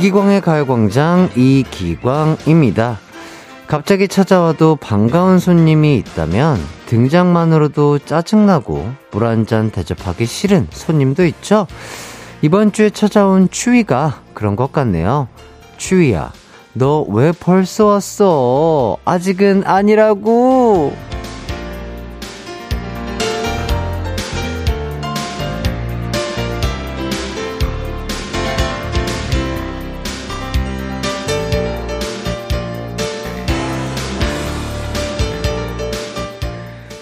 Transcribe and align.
이기광의 0.00 0.40
가요광장 0.40 1.28
이기광입니다. 1.36 2.98
갑자기 3.66 4.08
찾아와도 4.08 4.76
반가운 4.76 5.38
손님이 5.38 5.96
있다면 5.98 6.58
등장만으로도 6.86 7.98
짜증나고 7.98 8.90
물 9.10 9.24
한 9.24 9.44
잔 9.44 9.70
대접하기 9.70 10.24
싫은 10.24 10.68
손님도 10.70 11.26
있죠? 11.26 11.66
이번 12.40 12.72
주에 12.72 12.88
찾아온 12.88 13.50
추위가 13.50 14.22
그런 14.32 14.56
것 14.56 14.72
같네요. 14.72 15.28
추위야, 15.76 16.32
너 16.72 17.04
왜 17.06 17.32
벌써 17.38 17.84
왔어? 17.84 18.96
아직은 19.04 19.64
아니라고! 19.66 20.94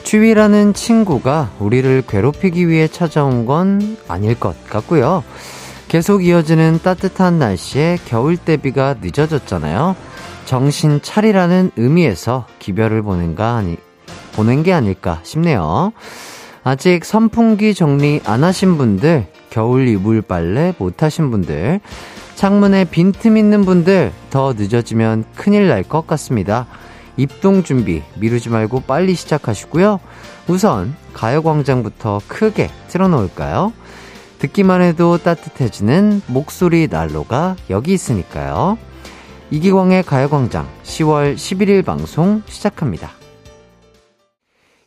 추위라는 0.09 0.73
친구가 0.73 1.51
우리를 1.59 2.03
괴롭히기 2.09 2.67
위해 2.67 2.89
찾아온 2.89 3.45
건 3.45 3.99
아닐 4.09 4.35
것 4.41 4.57
같고요. 4.67 5.23
계속 5.89 6.25
이어지는 6.25 6.81
따뜻한 6.83 7.39
날씨에 7.39 7.99
겨울 8.07 8.39
대비가 8.39 8.95
늦어졌잖아요. 9.03 9.97
정신 10.47 11.03
차리라는 11.03 11.73
의미에서 11.77 12.47
기별을 12.59 13.03
보는가 13.03 13.57
아니, 13.57 13.77
보낸 14.33 14.63
게 14.63 14.73
아닐까 14.73 15.21
싶네요. 15.25 15.93
아직 16.65 17.05
선풍기 17.05 17.75
정리 17.75 18.23
안 18.25 18.45
하신 18.45 18.79
분들, 18.79 19.27
겨울 19.51 19.89
이불 19.89 20.23
빨래 20.23 20.73
못 20.79 21.03
하신 21.03 21.31
분들, 21.31 21.81
창문에 22.35 22.87
빈틈 22.87 23.37
있는 23.37 23.67
분들 23.67 24.13
더 24.31 24.55
늦어지면 24.55 25.27
큰일 25.37 25.69
날 25.69 25.83
것 25.83 26.07
같습니다. 26.07 26.67
입동 27.19 27.63
준비 27.63 28.03
미루지 28.17 28.49
말고 28.49 28.81
빨리 28.87 29.15
시작하시고요. 29.15 30.01
우선 30.49 30.97
가요광장부터 31.13 32.23
크게 32.27 32.71
틀어놓을까요? 32.89 33.75
듣기만 34.39 34.81
해도 34.81 35.19
따뜻해지는 35.19 36.23
목소리 36.29 36.87
난로가 36.89 37.57
여기 37.69 37.93
있으니까요. 37.93 38.79
이기광의 39.51 40.05
가요광장 40.05 40.69
10월 40.85 41.35
11일 41.35 41.85
방송 41.85 42.43
시작합니다. 42.47 43.11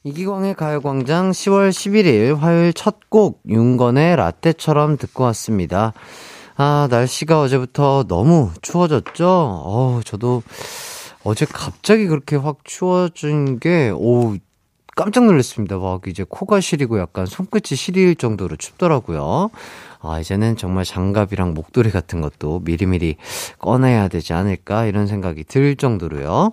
이기광의 0.04 0.56
가요광장 0.56 1.32
10월 1.32 1.70
11일 1.70 2.38
화요일 2.38 2.74
첫 2.74 3.02
곡 3.12 3.42
윤건의 3.50 4.16
라떼처럼 4.16 4.96
듣고 4.96 5.26
왔습니다. 5.26 5.92
아, 6.56 6.88
날씨가 6.90 7.42
어제부터 7.42 8.06
너무 8.08 8.52
추워졌죠? 8.62 9.28
어우, 9.66 10.02
저도 10.06 10.44
어제 11.24 11.46
갑자기 11.46 12.08
그렇게 12.08 12.36
확 12.36 12.60
추워진 12.64 13.60
게, 13.60 13.92
오, 13.94 14.36
깜짝 14.96 15.26
놀랐습니다. 15.26 15.78
막 15.78 16.02
이제 16.08 16.26
코가 16.28 16.60
시리고 16.60 17.00
약간 17.00 17.26
손끝이 17.26 17.78
시릴 17.78 18.16
정도로 18.16 18.56
춥더라고요. 18.56 19.52
아, 20.02 20.20
이제는 20.20 20.58
정말 20.58 20.84
장갑이랑 20.84 21.54
목도리 21.54 21.92
같은 21.92 22.22
것도 22.22 22.62
미리미리 22.66 23.18
꺼내야 23.60 24.08
되지 24.08 24.34
않을까 24.34 24.86
이런 24.86 25.08
생각이 25.08 25.44
들 25.44 25.76
정도로요. 25.76 26.52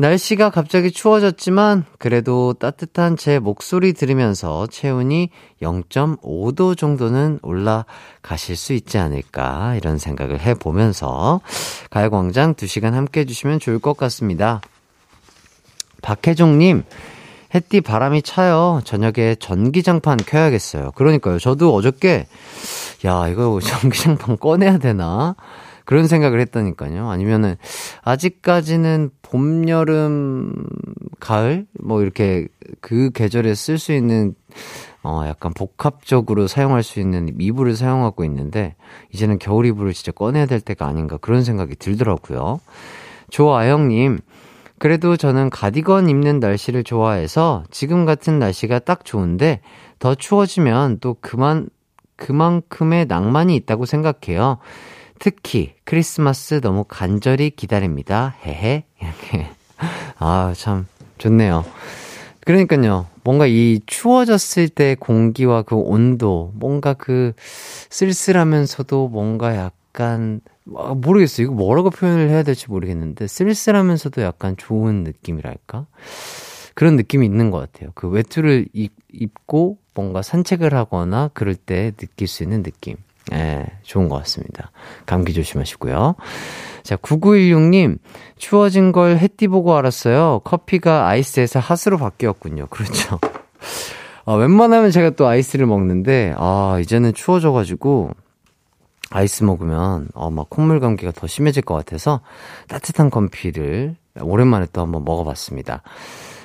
날씨가 0.00 0.50
갑자기 0.50 0.92
추워졌지만 0.92 1.84
그래도 1.98 2.52
따뜻한 2.52 3.16
제 3.16 3.40
목소리 3.40 3.92
들으면서 3.92 4.68
체온이 4.68 5.30
0.5도 5.60 6.78
정도는 6.78 7.40
올라가실 7.42 8.54
수 8.54 8.74
있지 8.74 8.98
않을까 8.98 9.74
이런 9.74 9.98
생각을 9.98 10.38
해보면서 10.38 11.40
가요광장 11.90 12.54
2시간 12.54 12.92
함께 12.92 13.20
해주시면 13.20 13.58
좋을 13.58 13.80
것 13.80 13.96
같습니다. 13.96 14.60
박혜종님, 16.00 16.84
햇띠 17.56 17.80
바람이 17.80 18.22
차요. 18.22 18.80
저녁에 18.84 19.34
전기장판 19.40 20.18
켜야겠어요. 20.18 20.92
그러니까요. 20.92 21.40
저도 21.40 21.74
어저께, 21.74 22.28
야, 23.04 23.26
이거 23.26 23.58
전기장판 23.60 24.38
꺼내야 24.38 24.78
되나? 24.78 25.34
그런 25.88 26.06
생각을 26.06 26.38
했다니까요. 26.40 27.08
아니면은, 27.08 27.56
아직까지는 28.02 29.08
봄, 29.22 29.66
여름, 29.70 30.52
가을? 31.18 31.64
뭐 31.80 32.02
이렇게 32.02 32.46
그 32.82 33.10
계절에 33.10 33.54
쓸 33.54 33.78
수 33.78 33.94
있는, 33.94 34.34
어, 35.02 35.22
약간 35.26 35.50
복합적으로 35.54 36.46
사용할 36.46 36.82
수 36.82 37.00
있는 37.00 37.34
이불을 37.40 37.74
사용하고 37.74 38.22
있는데, 38.26 38.74
이제는 39.14 39.38
겨울 39.38 39.64
이불을 39.64 39.94
진짜 39.94 40.12
꺼내야 40.12 40.44
될 40.44 40.60
때가 40.60 40.86
아닌가 40.86 41.16
그런 41.16 41.42
생각이 41.42 41.74
들더라고요. 41.76 42.60
조아영님, 43.30 44.18
그래도 44.78 45.16
저는 45.16 45.48
가디건 45.48 46.10
입는 46.10 46.38
날씨를 46.38 46.84
좋아해서 46.84 47.64
지금 47.70 48.04
같은 48.04 48.38
날씨가 48.38 48.80
딱 48.80 49.06
좋은데 49.06 49.62
더 49.98 50.14
추워지면 50.14 50.98
또 51.00 51.16
그만, 51.22 51.70
그만큼의 52.16 53.06
낭만이 53.06 53.56
있다고 53.56 53.86
생각해요. 53.86 54.58
특히 55.18 55.74
크리스마스 55.84 56.60
너무 56.60 56.84
간절히 56.84 57.50
기다립니다. 57.50 58.34
헤헤. 58.44 58.84
이렇게. 59.00 59.46
아, 60.18 60.52
참 60.56 60.86
좋네요. 61.18 61.64
그러니까요. 62.40 63.06
뭔가 63.24 63.46
이 63.46 63.80
추워졌을 63.84 64.68
때 64.68 64.96
공기와 64.98 65.62
그 65.62 65.76
온도, 65.76 66.50
뭔가 66.54 66.94
그 66.94 67.32
쓸쓸하면서도 67.90 69.08
뭔가 69.08 69.54
약간 69.54 70.40
아, 70.76 70.94
모르겠어요. 70.94 71.46
이거 71.46 71.54
뭐라고 71.54 71.90
표현을 71.90 72.30
해야 72.30 72.42
될지 72.42 72.70
모르겠는데 72.70 73.26
쓸쓸하면서도 73.26 74.22
약간 74.22 74.56
좋은 74.56 75.04
느낌이랄까? 75.04 75.86
그런 76.74 76.96
느낌이 76.96 77.26
있는 77.26 77.50
것 77.50 77.58
같아요. 77.58 77.90
그 77.94 78.08
외투를 78.08 78.66
입, 78.72 78.92
입고 79.12 79.78
뭔가 79.94 80.22
산책을 80.22 80.74
하거나 80.74 81.28
그럴 81.34 81.54
때 81.54 81.92
느낄 81.96 82.28
수 82.28 82.42
있는 82.42 82.62
느낌. 82.62 82.96
예, 83.32 83.66
좋은 83.82 84.08
것 84.08 84.16
같습니다. 84.16 84.70
감기 85.06 85.34
조심하시고요. 85.34 86.14
자, 86.82 86.96
9916님, 86.96 87.98
추워진 88.38 88.92
걸 88.92 89.18
햇띠 89.18 89.48
보고 89.48 89.76
알았어요. 89.76 90.40
커피가 90.44 91.08
아이스에서 91.08 91.58
핫으로 91.60 91.98
바뀌었군요. 91.98 92.66
그렇죠. 92.68 93.18
아, 94.24 94.34
웬만하면 94.34 94.90
제가 94.90 95.10
또 95.10 95.26
아이스를 95.26 95.66
먹는데, 95.66 96.34
아, 96.36 96.78
이제는 96.80 97.14
추워져가지고, 97.14 98.10
아이스 99.10 99.44
먹으면, 99.44 100.08
어, 100.14 100.30
막 100.30 100.50
콧물 100.50 100.80
감기가 100.80 101.12
더 101.12 101.26
심해질 101.26 101.62
것 101.62 101.74
같아서 101.74 102.20
따뜻한 102.68 103.10
커피를 103.10 103.96
오랜만에 104.20 104.66
또 104.72 104.82
한번 104.82 105.04
먹어봤습니다. 105.04 105.82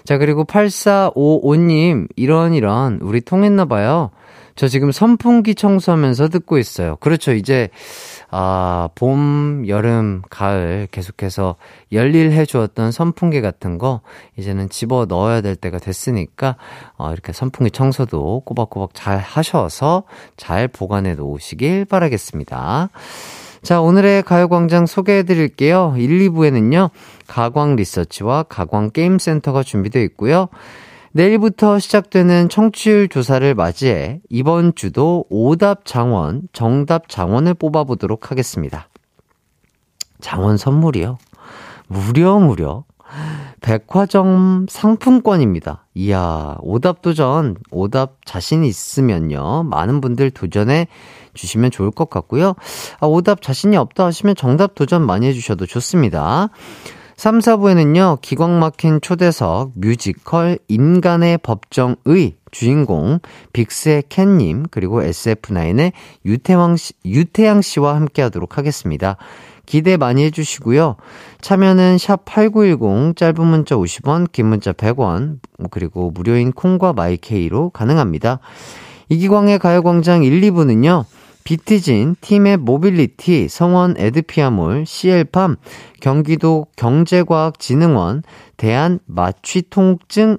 자, 0.06 0.18
그리고 0.18 0.44
8455님, 0.46 2.08
이런 2.16 2.54
이런, 2.54 3.00
우리 3.02 3.22
통했나봐요. 3.22 4.12
저 4.56 4.68
지금 4.68 4.92
선풍기 4.92 5.56
청소하면서 5.56 6.30
듣고 6.30 6.58
있어요. 6.58 6.96
그렇죠. 6.98 7.34
이제, 7.34 7.70
아, 8.30 8.90
봄, 8.96 9.66
여름, 9.68 10.22
가을 10.30 10.88
계속해서 10.92 11.56
열일해 11.92 12.46
주었던 12.46 12.92
선풍기 12.92 13.42
같은 13.42 13.78
거, 13.78 14.02
이제는 14.38 14.70
집어 14.70 15.06
넣어야 15.06 15.42
될 15.42 15.56
때가 15.56 15.80
됐으니까, 15.80 16.56
어, 16.98 17.12
이렇게 17.12 17.34
선풍기 17.34 17.72
청소도 17.72 18.44
꼬박꼬박 18.46 18.92
잘 18.94 19.18
하셔서 19.18 20.04
잘 20.38 20.68
보관해 20.68 21.16
놓으시길 21.16 21.86
바라겠습니다. 21.86 22.90
자, 23.64 23.80
오늘의 23.80 24.24
가요광장 24.24 24.86
소개해 24.86 25.24
드릴게요. 25.24 25.96
1, 25.98 26.30
2부에는요, 26.30 26.90
가광 27.28 27.78
리서치와 27.78 28.44
가광 28.44 28.92
게임센터가 28.92 29.64
준비되어 29.64 30.04
있고요. 30.04 30.50
내일부터 31.16 31.78
시작되는 31.78 32.50
청취율 32.50 33.08
조사를 33.08 33.54
맞이해 33.54 34.20
이번 34.30 34.74
주도 34.74 35.26
오답 35.30 35.86
장원, 35.86 36.48
정답 36.54 37.08
장원을 37.08 37.54
뽑아보도록 37.54 38.32
하겠습니다. 38.32 38.90
장원 40.20 40.58
선물이요. 40.58 41.20
무려 41.88 42.40
무려 42.40 42.84
백화점 43.62 44.66
상품권입니다. 44.68 45.86
이야, 45.94 46.58
오답 46.62 47.04
도전, 47.04 47.58
오답 47.70 48.26
자신 48.26 48.64
있으면요. 48.64 49.64
많은 49.64 50.02
분들 50.02 50.32
도전해 50.32 50.88
주시면 51.36 51.70
좋을 51.70 51.92
것 51.92 52.10
같고요. 52.10 52.56
아, 53.00 53.06
오답 53.06 53.44
자신이 53.44 53.78
없다 53.78 54.06
하시면 54.06 54.36
정답 54.36 54.74
도전 54.74 55.06
많이 55.06 55.28
해주셔도 55.28 55.68
좋습니다. 55.68 56.50
3, 57.24 57.40
4부에는요, 57.40 58.20
기광 58.20 58.60
막힌 58.60 59.00
초대석 59.00 59.72
뮤지컬 59.76 60.60
인간의 60.68 61.38
법정의 61.38 62.36
주인공 62.52 63.20
빅스의 63.54 64.04
캔님 64.10 64.66
그리고 64.70 65.02
SF9의 65.02 65.94
유태왕 66.26 66.76
씨, 66.76 66.92
유태양 67.06 67.62
씨와 67.62 67.96
함께 67.96 68.22
하도록 68.24 68.58
하겠습니다. 68.58 69.16
기대 69.66 69.96
많이 69.96 70.26
해주시고요. 70.26 70.98
참여는 71.40 71.98
샵 71.98 72.26
8910 72.26 73.16
짧은 73.16 73.48
문자 73.48 73.78
50원, 73.78 74.30
긴 74.34 74.48
문자 74.48 74.74
100원, 74.74 75.40
그리고 75.72 76.12
무료인 76.12 76.52
콩과 76.52 76.92
마이케이로 76.92 77.70
가능합니다. 77.70 78.40
이기광의 79.08 79.60
가요광장 79.60 80.26
1, 80.26 80.42
2부는요. 80.42 81.06
비티진, 81.44 82.16
팀의 82.22 82.58
모빌리티, 82.58 83.48
성원 83.50 83.96
에드피아몰, 83.98 84.86
CL팜, 84.86 85.58
경기도 86.02 86.68
경제과학진흥원, 86.76 88.24
대한 88.58 89.00
마취통증의학회, 89.06 90.38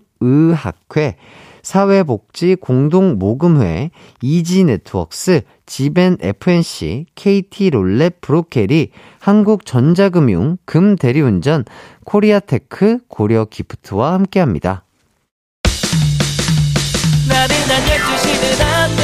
사회복지 1.62 2.56
공동모금회, 2.56 3.91
이지네트웍스, 4.23 5.41
지벤 5.67 6.19
FNC, 6.21 7.06
KT롤렛 7.15 8.21
브로케리, 8.21 8.91
한국전자금융, 9.19 10.59
금대리운전, 10.67 11.65
코리아테크, 12.05 12.99
고려기프트와 13.09 14.12
함께합니다. 14.12 14.85
나른한 17.27 17.83
12시는 17.87 18.61
안녕 18.62 19.04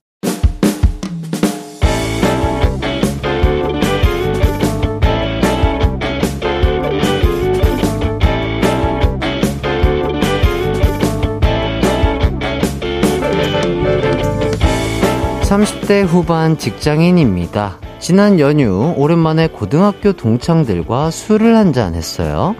30대 15.51 16.05
후반 16.05 16.57
직장인입니다. 16.57 17.77
지난 17.99 18.39
연휴 18.39 18.93
오랜만에 18.95 19.47
고등학교 19.47 20.13
동창들과 20.13 21.11
술을 21.11 21.57
한잔 21.57 21.93
했어요. 21.93 22.55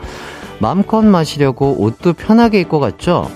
맘껏 0.59 1.01
마시려고 1.01 1.81
옷도 1.81 2.11
편하게 2.11 2.59
입고 2.59 2.81
갔죠? 2.81 3.31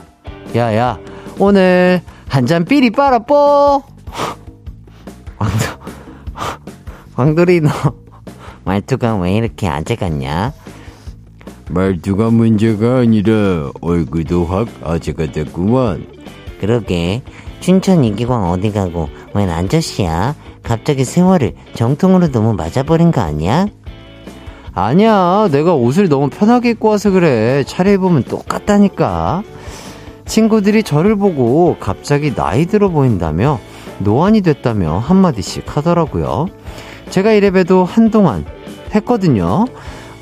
야야, 0.57 0.99
오늘 1.39 2.01
한 2.27 2.45
잔 2.45 2.65
삐리 2.65 2.89
빨아뽀! 2.89 3.81
왕돌이 7.15 7.61
너, 7.61 7.69
말투가 8.65 9.15
왜 9.15 9.37
이렇게 9.37 9.69
아재 9.69 9.95
같냐? 9.95 10.51
말투가 11.69 12.29
문제가 12.29 12.97
아니라 12.97 13.71
얼굴도 13.79 14.47
확 14.47 14.67
아재가 14.83 15.31
됐구만. 15.31 16.07
그러게, 16.59 17.21
춘천 17.65 18.03
이기광 18.03 18.51
어디 18.51 18.71
가고 18.71 19.09
웬 19.33 19.49
아저씨야? 19.49 20.35
갑자기 20.61 21.03
세월을 21.03 21.55
정통으로 21.73 22.31
너무 22.31 22.53
맞아버린 22.53 23.11
거 23.11 23.21
아니야? 23.21 23.65
아니야. 24.75 25.47
내가 25.51 25.73
옷을 25.73 26.07
너무 26.07 26.29
편하게 26.29 26.69
입고 26.69 26.89
와서 26.89 27.09
그래. 27.09 27.63
차려입으면 27.63 28.25
똑같다니까. 28.25 29.41
친구들이 30.27 30.83
저를 30.83 31.15
보고 31.15 31.75
갑자기 31.79 32.35
나이 32.35 32.67
들어 32.67 32.89
보인다며 32.89 33.59
노안이 33.97 34.41
됐다며 34.41 34.99
한마디씩 34.99 35.75
하더라고요. 35.75 36.45
제가 37.09 37.31
이래봬도 37.31 37.83
한동안 37.83 38.45
했거든요. 38.93 39.65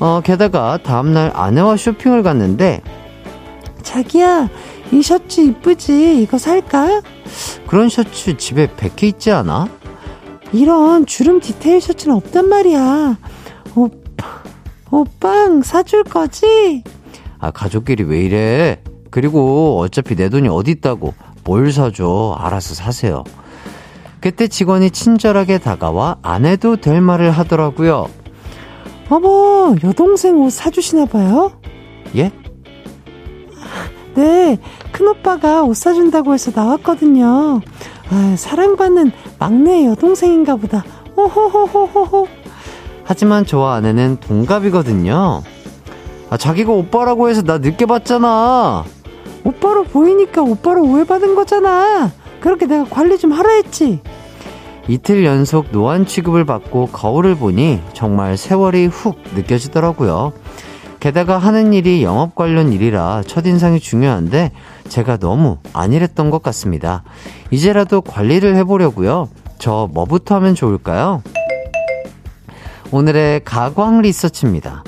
어, 0.00 0.22
게다가 0.24 0.78
다음날 0.82 1.30
아내와 1.34 1.76
쇼핑을 1.76 2.22
갔는데 2.22 2.80
자기야, 3.82 4.48
이 4.94 5.02
셔츠 5.02 5.40
이쁘지? 5.40 6.22
이거 6.22 6.38
살까? 6.38 7.02
그런 7.66 7.88
셔츠 7.88 8.36
집에 8.36 8.68
100개 8.68 9.02
있지 9.04 9.32
않아? 9.32 9.68
이런 10.52 11.04
주름 11.04 11.40
디테일 11.40 11.80
셔츠는 11.80 12.14
없단 12.14 12.48
말이야. 12.48 13.18
오빠, 13.74 14.42
오빵 14.92 15.62
사줄 15.62 16.04
거지? 16.04 16.84
아, 17.40 17.50
가족끼리 17.50 18.04
왜 18.04 18.20
이래? 18.20 18.80
그리고 19.10 19.80
어차피 19.80 20.14
내 20.14 20.28
돈이 20.28 20.46
어디 20.48 20.70
있다고 20.70 21.14
뭘 21.42 21.72
사줘. 21.72 22.36
알아서 22.38 22.74
사세요. 22.76 23.24
그때 24.20 24.46
직원이 24.46 24.92
친절하게 24.92 25.58
다가와 25.58 26.18
안 26.22 26.46
해도 26.46 26.76
될 26.76 27.00
말을 27.00 27.32
하더라고요. 27.32 28.06
어머, 29.10 29.74
여동생 29.82 30.40
옷 30.40 30.50
사주시나 30.50 31.06
봐요? 31.06 31.50
예? 32.16 32.30
네, 34.14 34.58
큰오빠가 34.92 35.62
옷 35.62 35.76
사준다고 35.76 36.34
해서 36.34 36.52
나왔거든요. 36.54 37.60
아, 38.10 38.34
사랑받는 38.36 39.12
막내 39.38 39.86
여동생인가 39.86 40.56
보다. 40.56 40.84
호호호호호호. 41.16 42.28
하지만 43.04 43.44
저와 43.44 43.74
아내는 43.74 44.18
동갑이거든요. 44.20 45.42
아, 46.30 46.36
자기가 46.36 46.72
오빠라고 46.72 47.28
해서 47.28 47.42
나 47.42 47.58
늦게 47.58 47.86
봤잖아. 47.86 48.84
오빠로 49.44 49.84
보이니까 49.84 50.42
오빠로 50.42 50.82
오해받은 50.84 51.34
거잖아. 51.34 52.10
그렇게 52.40 52.66
내가 52.66 52.84
관리 52.84 53.18
좀 53.18 53.32
하라 53.32 53.50
했지. 53.50 54.00
이틀 54.88 55.24
연속 55.24 55.66
노안 55.70 56.06
취급을 56.06 56.44
받고 56.44 56.88
거울을 56.92 57.36
보니 57.36 57.80
정말 57.94 58.36
세월이 58.36 58.86
훅 58.86 59.16
느껴지더라고요. 59.34 60.32
게다가 61.04 61.36
하는 61.36 61.74
일이 61.74 62.02
영업 62.02 62.34
관련 62.34 62.72
일이라 62.72 63.24
첫인상이 63.26 63.78
중요한데 63.78 64.52
제가 64.88 65.18
너무 65.18 65.58
안일했던 65.74 66.30
것 66.30 66.42
같습니다. 66.42 67.02
이제라도 67.50 68.00
관리를 68.00 68.56
해보려고요. 68.56 69.28
저 69.58 69.86
뭐부터 69.92 70.36
하면 70.36 70.54
좋을까요? 70.54 71.22
오늘의 72.90 73.44
가광 73.44 74.00
리서치입니다. 74.00 74.82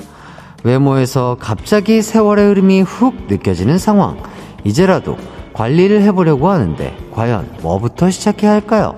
외모에서 0.63 1.37
갑자기 1.39 2.01
세월의 2.01 2.47
흐름이 2.47 2.81
훅 2.81 3.27
느껴지는 3.29 3.77
상황. 3.77 4.17
이제라도 4.63 5.19
관리를 5.53 6.01
해보려고 6.01 6.49
하는데 6.49 6.97
과연 7.13 7.57
뭐부터 7.61 8.09
시작해야 8.09 8.53
할까요? 8.53 8.95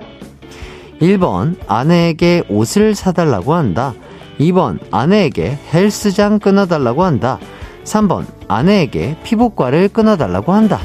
1번 1.02 1.56
아내에게 1.66 2.44
옷을 2.48 2.94
사달라고 2.94 3.52
한다. 3.52 3.92
2번 4.40 4.78
아내에게 4.90 5.58
헬스장 5.72 6.38
끊어달라고 6.38 7.04
한다. 7.04 7.38
3번 7.84 8.24
아내에게 8.48 9.18
피부과를 9.22 9.88
끊어달라고 9.88 10.52
한다. 10.52 10.80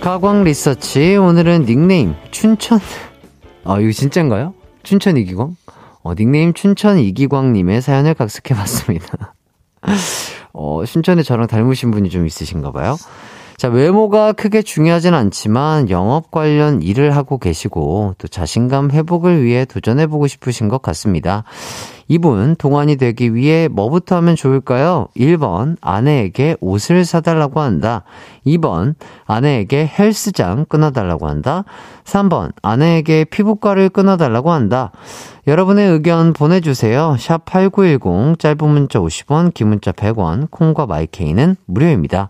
가광 0.00 0.44
리서치 0.44 1.16
오늘은 1.16 1.66
닉네임 1.66 2.14
춘천 2.32 2.80
아 3.64 3.78
이거 3.78 3.92
진짠가요? 3.92 4.52
춘천 4.82 5.16
이기광? 5.16 5.56
어 6.02 6.14
닉네임 6.14 6.52
춘천 6.54 6.98
이기광님의 6.98 7.82
사연을 7.82 8.14
각색해봤습니다. 8.14 9.34
어 10.52 10.84
춘천에 10.84 11.22
저랑 11.22 11.46
닮으신 11.46 11.92
분이 11.92 12.10
좀 12.10 12.26
있으신가 12.26 12.72
봐요. 12.72 12.96
자, 13.62 13.68
외모가 13.68 14.32
크게 14.32 14.62
중요하진 14.62 15.14
않지만 15.14 15.88
영업 15.88 16.32
관련 16.32 16.82
일을 16.82 17.14
하고 17.14 17.38
계시고 17.38 18.16
또 18.18 18.26
자신감 18.26 18.90
회복을 18.90 19.44
위해 19.44 19.64
도전해보고 19.64 20.26
싶으신 20.26 20.66
것 20.66 20.82
같습니다. 20.82 21.44
이분 22.08 22.56
동안이 22.56 22.96
되기 22.96 23.36
위해 23.36 23.68
뭐부터 23.68 24.16
하면 24.16 24.34
좋을까요? 24.34 25.06
1번, 25.16 25.76
아내에게 25.80 26.56
옷을 26.60 27.04
사달라고 27.04 27.60
한다. 27.60 28.02
2번, 28.44 28.96
아내에게 29.26 29.88
헬스장 29.96 30.64
끊어달라고 30.68 31.28
한다. 31.28 31.62
3번, 32.02 32.50
아내에게 32.62 33.26
피부과를 33.26 33.90
끊어달라고 33.90 34.50
한다. 34.50 34.90
여러분의 35.46 35.88
의견 35.88 36.32
보내주세요. 36.32 37.14
샵 37.16 37.44
8910, 37.44 38.40
짧은 38.40 38.68
문자 38.68 38.98
50원, 38.98 39.54
긴 39.54 39.68
문자 39.68 39.92
100원, 39.92 40.50
콩과 40.50 40.86
마이케이는 40.86 41.54
무료입니다. 41.66 42.28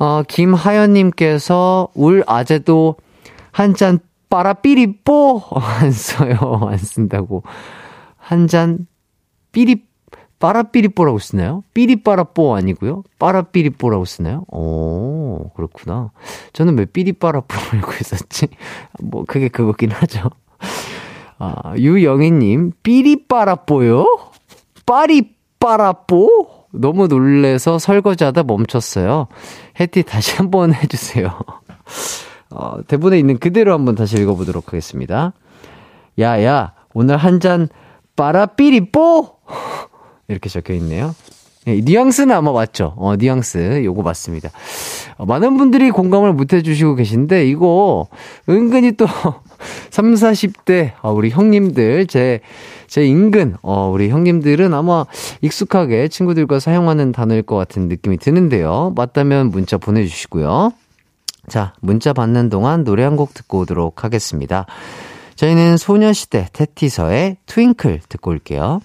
어, 0.00 0.22
김하연님께서 0.26 1.88
울 1.94 2.24
아재도 2.26 2.96
한 3.52 3.74
잔 3.74 3.98
빠라삐리뽀 4.30 5.42
안 5.80 5.90
써요. 5.92 6.36
안 6.70 6.78
쓴다고. 6.78 7.42
한 8.16 8.46
잔 8.48 8.86
삐리 9.52 9.84
빠라삐리뽀라고 10.38 11.18
쓰나요? 11.18 11.62
삐리빠라뽀 11.74 12.54
아니고요. 12.54 13.02
빠라삐리뽀라고 13.18 14.04
쓰나요? 14.06 14.44
오, 14.48 15.50
그렇구나. 15.54 16.12
저는 16.54 16.78
왜 16.78 16.86
삐리빠라뽀 16.86 17.46
알고 17.76 17.92
있었지? 18.00 18.46
뭐, 19.00 19.24
그게 19.26 19.48
그거긴 19.48 19.90
하죠. 19.90 20.30
아, 21.38 21.74
유영희님, 21.76 22.72
삐리빠라뽀요? 22.82 24.06
빠리빠라뽀? 24.86 26.49
너무 26.72 27.06
놀래서 27.08 27.78
설거지하다 27.78 28.44
멈췄어요. 28.44 29.26
해티 29.78 30.02
다시 30.04 30.36
한번 30.36 30.72
해주세요. 30.74 31.38
어, 32.50 32.78
대본에 32.86 33.18
있는 33.18 33.38
그대로 33.38 33.72
한번 33.72 33.94
다시 33.94 34.16
읽어보도록 34.20 34.68
하겠습니다. 34.68 35.32
야, 36.18 36.42
야, 36.44 36.72
오늘 36.94 37.16
한 37.16 37.40
잔 37.40 37.68
빠라삐리뽀! 38.16 39.36
이렇게 40.28 40.48
적혀 40.48 40.74
있네요. 40.74 41.14
네, 41.64 41.80
뉘앙스는 41.82 42.34
아마 42.34 42.52
맞죠? 42.52 42.94
어, 42.96 43.16
뉘앙스. 43.16 43.82
요거 43.84 44.02
맞습니다. 44.02 44.50
어, 45.16 45.26
많은 45.26 45.56
분들이 45.56 45.90
공감을 45.90 46.32
못 46.34 46.52
해주시고 46.52 46.94
계신데, 46.96 47.46
이거 47.48 48.08
은근히 48.48 48.92
또 48.92 49.06
3, 49.90 50.14
40대, 50.14 50.92
어, 51.02 51.12
우리 51.12 51.30
형님들, 51.30 52.06
제, 52.06 52.40
제 52.86 53.04
인근, 53.04 53.56
어, 53.62 53.90
우리 53.92 54.08
형님들은 54.10 54.74
아마 54.74 55.04
익숙하게 55.40 56.08
친구들과 56.08 56.60
사용하는 56.60 57.12
단어일 57.12 57.42
것 57.42 57.56
같은 57.56 57.88
느낌이 57.88 58.18
드는데요. 58.18 58.92
맞다면 58.96 59.50
문자 59.50 59.76
보내주시고요. 59.78 60.72
자, 61.48 61.74
문자 61.80 62.12
받는 62.12 62.48
동안 62.48 62.84
노래 62.84 63.02
한 63.04 63.16
곡 63.16 63.34
듣고 63.34 63.60
오도록 63.60 64.04
하겠습니다. 64.04 64.66
저희는 65.36 65.76
소녀시대 65.78 66.48
테티서의 66.52 67.38
트윙클 67.46 68.00
듣고 68.08 68.30
올게요. 68.30 68.80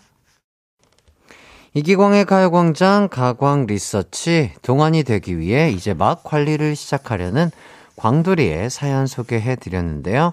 이기광의 1.74 2.24
가요광장 2.26 3.10
가광 3.10 3.66
리서치 3.66 4.52
동안이 4.62 5.04
되기 5.04 5.38
위해 5.38 5.70
이제 5.72 5.94
막 5.94 6.24
관리를 6.24 6.76
시작하려는 6.78 7.52
광돌이의 7.98 8.70
사연 8.70 9.08
소개해 9.08 9.58
드렸는데요. 9.58 10.32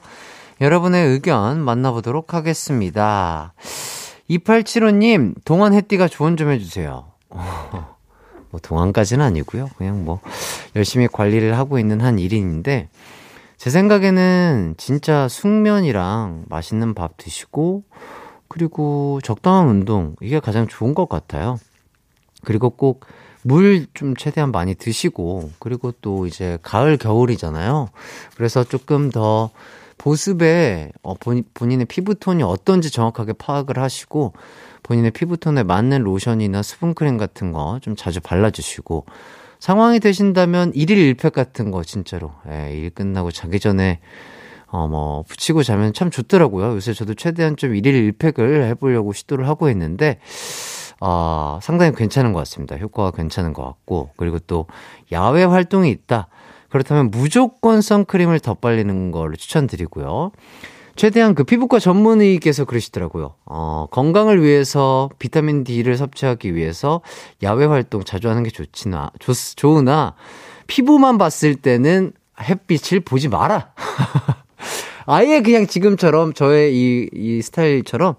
여러분의 0.62 1.08
의견 1.08 1.60
만나보도록 1.60 2.34
하겠습니다. 2.34 3.52
2875님, 4.30 5.34
동안 5.44 5.74
햇띠가 5.74 6.06
조언 6.06 6.36
좀 6.36 6.50
해주세요. 6.50 7.04
뭐, 7.30 8.60
동안까지는 8.62 9.24
아니고요. 9.24 9.70
그냥 9.76 10.04
뭐, 10.04 10.20
열심히 10.76 11.08
관리를 11.08 11.58
하고 11.58 11.80
있는 11.80 12.00
한 12.00 12.20
일인인데, 12.20 12.88
제 13.56 13.70
생각에는 13.70 14.76
진짜 14.78 15.26
숙면이랑 15.26 16.44
맛있는 16.48 16.94
밥 16.94 17.16
드시고, 17.16 17.82
그리고 18.46 19.18
적당한 19.24 19.66
운동, 19.66 20.14
이게 20.20 20.38
가장 20.38 20.68
좋은 20.68 20.94
것 20.94 21.08
같아요. 21.08 21.58
그리고 22.44 22.70
꼭 22.70 23.04
물 23.42 23.86
좀 23.94 24.14
최대한 24.14 24.52
많이 24.52 24.74
드시고, 24.74 25.50
그리고 25.58 25.92
또 26.00 26.26
이제 26.26 26.58
가을, 26.62 26.96
겨울이잖아요. 26.96 27.88
그래서 28.36 28.62
조금 28.64 29.10
더 29.10 29.50
보습에 30.02 30.90
어, 31.02 31.14
본, 31.14 31.44
본인의 31.54 31.86
피부톤이 31.86 32.42
어떤지 32.42 32.90
정확하게 32.90 33.34
파악을 33.34 33.78
하시고, 33.78 34.32
본인의 34.82 35.12
피부톤에 35.12 35.62
맞는 35.62 36.02
로션이나 36.02 36.62
수분크림 36.62 37.18
같은 37.18 37.52
거 37.52 37.78
좀 37.80 37.94
자주 37.94 38.20
발라주시고, 38.20 39.06
상황이 39.60 40.00
되신다면 40.00 40.72
1일 40.72 41.14
1팩 41.14 41.32
같은 41.32 41.70
거 41.70 41.84
진짜로, 41.84 42.32
예, 42.50 42.72
일 42.76 42.90
끝나고 42.90 43.30
자기 43.30 43.60
전에 43.60 44.00
어, 44.66 44.88
뭐, 44.88 45.22
붙이고 45.28 45.62
자면 45.62 45.92
참 45.92 46.10
좋더라고요. 46.10 46.74
요새 46.74 46.94
저도 46.94 47.14
최대한 47.14 47.56
좀 47.56 47.72
1일 47.74 48.12
1팩을 48.18 48.62
해보려고 48.70 49.12
시도를 49.12 49.46
하고 49.46 49.68
있는데, 49.70 50.18
어, 51.00 51.58
상당히 51.62 51.92
괜찮은 51.94 52.32
것 52.32 52.38
같습니다. 52.40 52.76
효과가 52.76 53.10
괜찮은 53.12 53.52
것 53.52 53.62
같고, 53.64 54.10
그리고 54.16 54.38
또, 54.40 54.66
야외 55.12 55.44
활동이 55.44 55.90
있다. 55.90 56.28
그렇다면 56.72 57.10
무조건 57.10 57.82
선크림을 57.82 58.40
덧발리는 58.40 59.10
걸 59.10 59.34
추천드리고요. 59.36 60.32
최대한 60.96 61.34
그 61.34 61.44
피부과 61.44 61.78
전문의께서 61.78 62.64
그러시더라고요. 62.64 63.34
어, 63.44 63.86
건강을 63.90 64.42
위해서 64.42 65.10
비타민 65.18 65.64
D를 65.64 65.98
섭취하기 65.98 66.54
위해서 66.54 67.02
야외 67.42 67.66
활동 67.66 68.02
자주 68.04 68.30
하는 68.30 68.42
게 68.42 68.48
좋지나, 68.48 69.10
좋, 69.18 69.34
좋으나, 69.56 70.14
피부만 70.66 71.18
봤을 71.18 71.56
때는 71.56 72.12
햇빛을 72.40 73.00
보지 73.00 73.28
마라. 73.28 73.72
아예 75.04 75.42
그냥 75.42 75.66
지금처럼 75.66 76.32
저의 76.32 76.74
이, 76.74 77.08
이 77.12 77.42
스타일처럼 77.42 78.14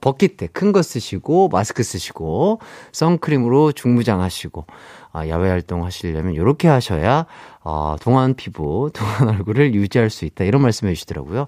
버킷대 0.00 0.48
큰 0.48 0.72
거 0.72 0.82
쓰시고 0.82 1.48
마스크 1.48 1.82
쓰시고 1.82 2.60
선크림으로 2.92 3.72
중무장 3.72 4.20
하시고 4.20 4.66
아, 4.70 4.97
야외 5.16 5.48
활동 5.48 5.84
하시려면 5.84 6.34
이렇게 6.34 6.68
하셔야 6.68 7.26
어, 7.62 7.96
동안 8.00 8.34
피부, 8.34 8.90
동안 8.94 9.36
얼굴을 9.36 9.74
유지할 9.74 10.10
수 10.10 10.24
있다 10.24 10.44
이런 10.44 10.62
말씀해 10.62 10.94
주시더라고요. 10.94 11.46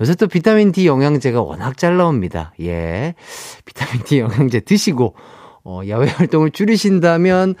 요새 0.00 0.14
또 0.14 0.26
비타민 0.28 0.72
D 0.72 0.86
영양제가 0.86 1.40
워낙 1.40 1.76
잘 1.76 1.96
나옵니다. 1.96 2.52
예, 2.60 3.14
비타민 3.64 4.02
D 4.04 4.20
영양제 4.20 4.60
드시고 4.60 5.14
어, 5.64 5.80
야외 5.88 6.08
활동을 6.08 6.50
줄이신다면 6.50 7.54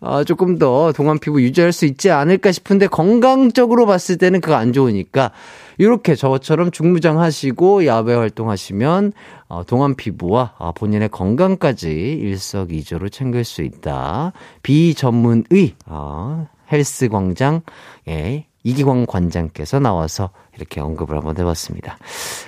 어, 0.00 0.24
조금 0.24 0.58
더 0.58 0.92
동안 0.92 1.18
피부 1.18 1.40
유지할 1.40 1.72
수 1.72 1.86
있지 1.86 2.10
않을까 2.10 2.52
싶은데 2.52 2.86
건강적으로 2.86 3.86
봤을 3.86 4.18
때는 4.18 4.40
그거 4.40 4.56
안 4.56 4.72
좋으니까 4.72 5.32
이렇게 5.78 6.14
저처럼 6.14 6.70
중무장 6.70 7.20
하시고 7.20 7.86
야외 7.86 8.14
활동하시면 8.14 9.12
어, 9.48 9.64
동안 9.64 9.94
피부와 9.94 10.54
어, 10.58 10.72
본인의 10.72 11.10
건강까지 11.10 11.90
일석이조로 11.90 13.08
챙길 13.08 13.44
수 13.44 13.62
있다. 13.62 14.32
비전문의 14.62 15.74
어, 15.86 16.48
헬스 16.72 17.08
광장 17.08 17.62
예, 18.08 18.46
이기광 18.64 19.06
관장께서 19.06 19.78
나와서 19.78 20.30
이렇게 20.56 20.80
언급을 20.80 21.16
한번 21.16 21.38
해봤습니다. 21.38 21.98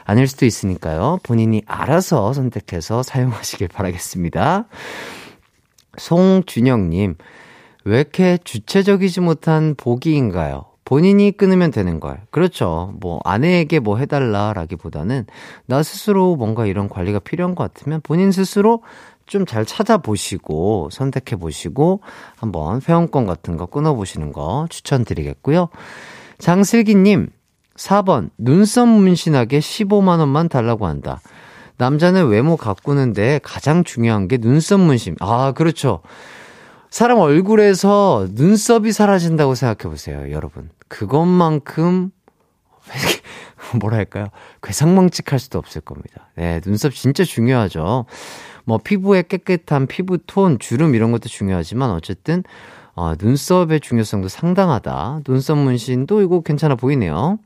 아닐 0.05 0.27
수도 0.27 0.47
있으니까요. 0.47 1.19
본인이 1.23 1.63
알아서 1.67 2.33
선택해서 2.33 3.03
사용하시길 3.03 3.69
바라겠습니다. 3.69 4.67
송준영님, 5.97 7.17
왜 7.85 8.01
이렇게 8.01 8.39
주체적이지 8.43 9.21
못한 9.21 9.75
복이인가요? 9.77 10.65
본인이 10.89 11.33
끊으면 11.33 11.71
되는 11.71 12.01
걸. 12.01 12.23
그렇죠. 12.31 12.95
뭐, 12.99 13.21
아내에게 13.27 13.79
뭐 13.79 13.99
해달라라기보다는 13.99 15.27
나 15.67 15.83
스스로 15.83 16.35
뭔가 16.35 16.65
이런 16.65 16.89
관리가 16.89 17.19
필요한 17.19 17.55
것 17.55 17.63
같으면 17.75 18.01
본인 18.03 18.33
스스로 18.33 18.83
좀 19.27 19.45
잘 19.45 19.67
찾아보시고 19.67 20.89
선택해보시고 20.91 22.01
한번 22.37 22.81
회원권 22.81 23.27
같은 23.27 23.59
거 23.59 23.67
끊어보시는 23.67 24.33
거 24.33 24.67
추천드리겠고요. 24.71 25.69
장슬기님, 26.39 27.29
4번, 27.77 28.31
눈썹 28.39 28.89
문신하게 28.89 29.59
15만원만 29.59 30.49
달라고 30.49 30.87
한다. 30.87 31.21
남자는 31.77 32.29
외모 32.29 32.57
가꾸는데 32.57 33.41
가장 33.43 33.85
중요한 33.85 34.27
게 34.27 34.39
눈썹 34.39 34.81
문신. 34.81 35.17
아, 35.21 35.53
그렇죠. 35.53 36.01
사람 36.89 37.19
얼굴에서 37.19 38.29
눈썹이 38.31 38.93
사라진다고 38.93 39.55
생각해 39.55 39.93
보세요, 39.93 40.33
여러분. 40.33 40.71
그것만큼, 40.89 42.11
뭐랄까요. 43.81 44.29
괴상망측할 44.63 45.39
수도 45.39 45.59
없을 45.59 45.81
겁니다. 45.81 46.31
네, 46.37 46.61
눈썹 46.61 46.95
진짜 46.95 47.25
중요하죠. 47.25 48.07
뭐, 48.65 48.79
피부의 48.79 49.29
깨끗한 49.29 49.87
피부 49.87 50.19
톤, 50.19 50.59
주름 50.59 50.95
이런 50.95 51.13
것도 51.13 51.29
중요하지만, 51.29 51.91
어쨌든, 51.91 52.43
어, 52.95 53.15
눈썹의 53.19 53.81
중요성도 53.81 54.29
상당하다. 54.29 55.21
눈썹 55.25 55.57
문신도 55.59 56.21
이거 56.23 56.41
괜찮아 56.41 56.75
보이네요. 56.75 57.39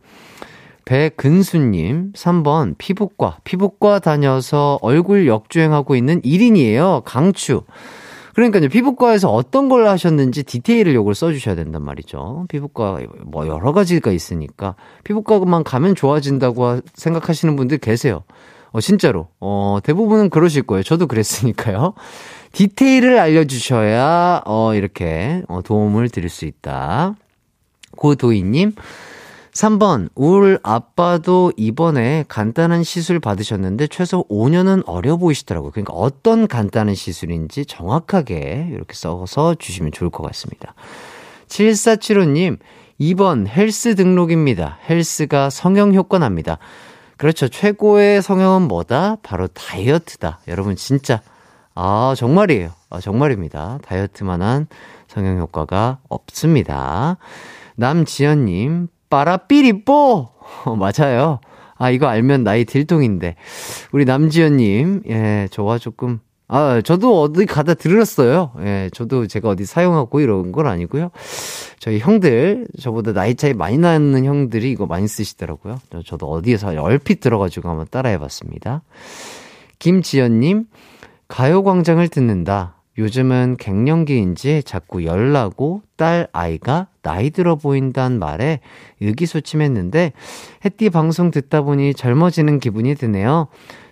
배근수님, 0.84 2.12
3번, 2.14 2.76
피부과. 2.78 3.38
피부과 3.44 3.98
다녀서 3.98 4.78
얼굴 4.82 5.26
역주행하고 5.26 5.94
있는 5.94 6.20
1인이에요. 6.22 7.02
강추. 7.04 7.64
그러니까요, 8.34 8.68
피부과에서 8.68 9.30
어떤 9.30 9.68
걸 9.68 9.86
하셨는지 9.86 10.42
디테일을 10.42 10.94
요걸 10.94 11.14
써주셔야 11.14 11.54
된단 11.54 11.82
말이죠. 11.82 12.46
피부과, 12.48 13.00
뭐, 13.24 13.46
여러 13.46 13.72
가지가 13.72 14.10
있으니까. 14.10 14.74
피부과만 15.04 15.64
가면 15.64 15.94
좋아진다고 15.94 16.80
생각하시는 16.94 17.56
분들 17.56 17.78
계세요. 17.78 18.24
어, 18.70 18.80
진짜로. 18.80 19.28
어, 19.38 19.78
대부분은 19.82 20.30
그러실 20.30 20.62
거예요. 20.62 20.82
저도 20.82 21.06
그랬으니까요. 21.06 21.92
디테일을 22.52 23.18
알려주셔야, 23.18 24.42
어, 24.46 24.74
이렇게, 24.74 25.42
어, 25.48 25.60
도움을 25.62 26.08
드릴 26.08 26.30
수 26.30 26.46
있다. 26.46 27.14
고도희님, 27.96 28.72
3번, 29.52 30.08
울 30.14 30.58
아빠도 30.62 31.52
이번에 31.58 32.24
간단한 32.26 32.84
시술 32.84 33.20
받으셨는데 33.20 33.86
최소 33.88 34.26
5년은 34.28 34.82
어려 34.86 35.18
보이시더라고요. 35.18 35.72
그러니까 35.72 35.92
어떤 35.92 36.48
간단한 36.48 36.94
시술인지 36.94 37.66
정확하게 37.66 38.70
이렇게 38.72 38.94
써서 38.94 39.54
주시면 39.54 39.92
좋을 39.92 40.08
것 40.10 40.22
같습니다. 40.22 40.74
7475님, 41.48 42.58
2번 42.98 43.46
헬스 43.46 43.94
등록입니다. 43.94 44.78
헬스가 44.88 45.50
성형 45.50 45.94
효과 45.94 46.18
납니다. 46.18 46.58
그렇죠. 47.18 47.46
최고의 47.46 48.22
성형은 48.22 48.68
뭐다? 48.68 49.18
바로 49.22 49.48
다이어트다. 49.48 50.40
여러분 50.48 50.76
진짜 50.76 51.20
아, 51.74 52.14
정말이에요. 52.16 52.70
아, 52.88 53.00
정말입니다. 53.00 53.80
다이어트만한 53.84 54.66
성형 55.08 55.38
효과가 55.38 55.98
없습니다. 56.08 57.18
남지연님, 57.76 58.88
빠라삐리뽀! 59.12 60.28
어, 60.64 60.76
맞아요. 60.76 61.40
아, 61.76 61.90
이거 61.90 62.06
알면 62.06 62.44
나이 62.44 62.64
딜동인데. 62.64 63.36
우리 63.92 64.06
남지연님, 64.06 65.02
예, 65.08 65.48
저와 65.50 65.78
조금 65.78 66.20
아, 66.48 66.80
저도 66.82 67.22
어디 67.22 67.46
가다 67.46 67.74
들었어요. 67.74 68.52
예, 68.60 68.90
저도 68.92 69.26
제가 69.26 69.48
어디 69.48 69.64
사용하고 69.64 70.20
이런 70.20 70.52
건 70.52 70.66
아니고요. 70.66 71.10
저희 71.78 71.98
형들, 71.98 72.68
저보다 72.80 73.12
나이 73.12 73.34
차이 73.34 73.54
많이 73.54 73.78
나는 73.78 74.24
형들이 74.24 74.70
이거 74.70 74.86
많이 74.86 75.08
쓰시더라고요. 75.08 75.78
저도 76.04 76.26
어디에서 76.30 76.68
얼핏 76.82 77.20
들어가지고 77.20 77.68
한번 77.70 77.86
따라해 77.90 78.18
봤습니다. 78.18 78.82
김지연님, 79.78 80.66
가요광장을 81.28 82.06
듣는다. 82.08 82.76
요즘은 82.98 83.56
갱년기인지 83.58 84.62
자꾸 84.64 85.04
열나고 85.04 85.82
딸 85.96 86.28
아이가 86.32 86.88
나이 87.02 87.30
들어 87.30 87.56
보인다는 87.56 88.18
말에 88.18 88.60
의기소침했는데 89.00 90.12
햇띠 90.64 90.90
방송 90.90 91.30
듣다 91.30 91.62
보니 91.62 91.94
젊어지는 91.94 92.60
기분이 92.60 92.94
드네요. 92.94 93.48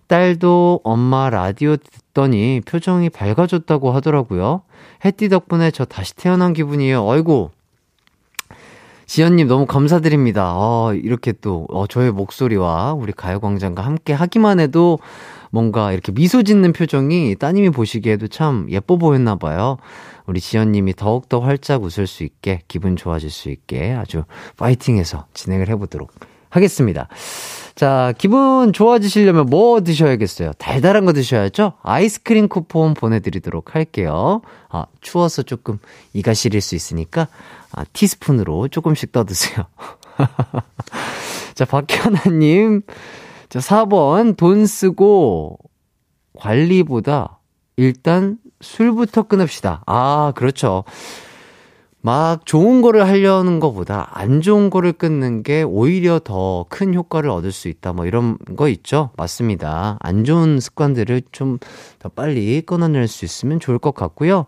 딸도 0.06 0.80
엄마 0.82 1.30
라디오 1.30 1.76
듣더니 1.76 2.60
표정이 2.66 3.10
밝아졌다고 3.10 3.92
하더라고요. 3.92 4.62
햇띠 5.04 5.28
덕분에 5.28 5.70
저 5.70 5.84
다시 5.84 6.16
태어난 6.16 6.52
기분이에요. 6.52 7.04
어이구. 7.06 7.50
지연님 9.06 9.48
너무 9.48 9.66
감사드립니다. 9.66 10.52
어, 10.56 10.94
이렇게 10.94 11.32
또, 11.32 11.66
어, 11.70 11.88
저의 11.88 12.12
목소리와 12.12 12.92
우리 12.92 13.12
가요광장과 13.12 13.82
함께 13.82 14.12
하기만 14.12 14.60
해도 14.60 15.00
뭔가 15.50 15.92
이렇게 15.92 16.12
미소 16.12 16.44
짓는 16.44 16.72
표정이 16.72 17.34
따님이 17.34 17.70
보시기에도 17.70 18.28
참 18.28 18.66
예뻐 18.70 18.96
보였나 18.96 19.34
봐요. 19.34 19.78
우리 20.30 20.40
지연님이 20.40 20.94
더욱더 20.94 21.40
활짝 21.40 21.82
웃을 21.82 22.06
수 22.06 22.22
있게, 22.22 22.62
기분 22.68 22.94
좋아질 22.94 23.30
수 23.32 23.50
있게 23.50 23.90
아주 23.94 24.22
파이팅해서 24.58 25.26
진행을 25.34 25.68
해보도록 25.70 26.12
하겠습니다. 26.50 27.08
자, 27.74 28.14
기분 28.16 28.72
좋아지시려면 28.72 29.46
뭐 29.46 29.80
드셔야겠어요? 29.80 30.52
달달한 30.52 31.04
거 31.04 31.12
드셔야죠? 31.12 31.72
아이스크림 31.82 32.46
쿠폰 32.46 32.94
보내드리도록 32.94 33.74
할게요. 33.74 34.42
아, 34.68 34.86
추워서 35.00 35.42
조금 35.42 35.80
이가 36.12 36.32
시릴 36.32 36.60
수 36.60 36.76
있으니까, 36.76 37.26
아, 37.72 37.82
티스푼으로 37.92 38.68
조금씩 38.68 39.10
떠드세요. 39.10 39.66
자, 41.54 41.64
박현아님. 41.64 42.82
자, 43.48 43.58
4번. 43.58 44.36
돈 44.36 44.64
쓰고 44.66 45.58
관리보다 46.38 47.40
일단 47.76 48.36
술부터 48.60 49.24
끊읍시다. 49.24 49.82
아, 49.86 50.32
그렇죠. 50.34 50.84
막 52.02 52.46
좋은 52.46 52.80
거를 52.80 53.06
하려는 53.06 53.60
것보다 53.60 54.08
안 54.12 54.40
좋은 54.40 54.70
거를 54.70 54.92
끊는 54.92 55.42
게 55.42 55.62
오히려 55.62 56.18
더 56.18 56.64
큰 56.70 56.94
효과를 56.94 57.28
얻을 57.28 57.52
수 57.52 57.68
있다. 57.68 57.92
뭐 57.92 58.06
이런 58.06 58.38
거 58.56 58.68
있죠. 58.70 59.10
맞습니다. 59.16 59.98
안 60.00 60.24
좋은 60.24 60.60
습관들을 60.60 61.22
좀 61.32 61.58
더 61.98 62.08
빨리 62.08 62.62
끊어낼 62.62 63.06
수 63.06 63.26
있으면 63.26 63.60
좋을 63.60 63.78
것 63.78 63.94
같고요. 63.94 64.46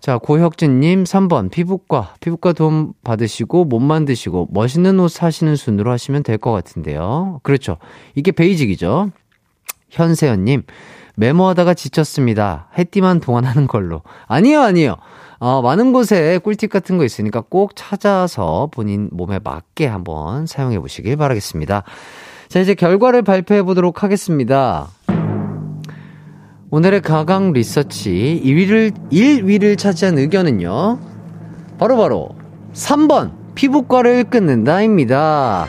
자, 0.00 0.18
고혁진님 0.18 1.04
3번 1.04 1.50
피부과, 1.50 2.14
피부과 2.20 2.52
도움 2.52 2.92
받으시고 3.02 3.64
몸 3.64 3.84
만드시고 3.84 4.48
멋있는 4.52 5.00
옷 5.00 5.08
사시는 5.08 5.56
순으로 5.56 5.90
하시면 5.90 6.22
될 6.22 6.36
것 6.36 6.52
같은데요. 6.52 7.40
그렇죠. 7.42 7.78
이게 8.14 8.30
베이직이죠. 8.32 9.10
현세연님, 9.88 10.64
메모하다가 11.16 11.74
지쳤습니다. 11.74 12.68
해띠만 12.78 13.20
동안하는 13.20 13.66
걸로. 13.66 14.02
아니요, 14.26 14.60
아니요. 14.60 14.96
어, 15.38 15.60
많은 15.62 15.92
곳에 15.92 16.38
꿀팁 16.38 16.70
같은 16.70 16.96
거 16.98 17.04
있으니까 17.04 17.42
꼭 17.42 17.72
찾아서 17.74 18.68
본인 18.70 19.08
몸에 19.12 19.38
맞게 19.42 19.86
한번 19.86 20.46
사용해 20.46 20.78
보시길 20.78 21.16
바라겠습니다. 21.16 21.82
자, 22.48 22.60
이제 22.60 22.74
결과를 22.74 23.22
발표해 23.22 23.62
보도록 23.62 24.02
하겠습니다. 24.02 24.88
오늘의 26.70 27.00
가강 27.00 27.52
리서치 27.52 28.42
2위를, 28.44 29.10
1위를 29.10 29.78
차지한 29.78 30.18
의견은요. 30.18 30.98
바로바로 31.78 31.96
바로 31.96 32.28
3번 32.72 33.32
피부과를 33.54 34.24
끊는다입니다. 34.24 35.66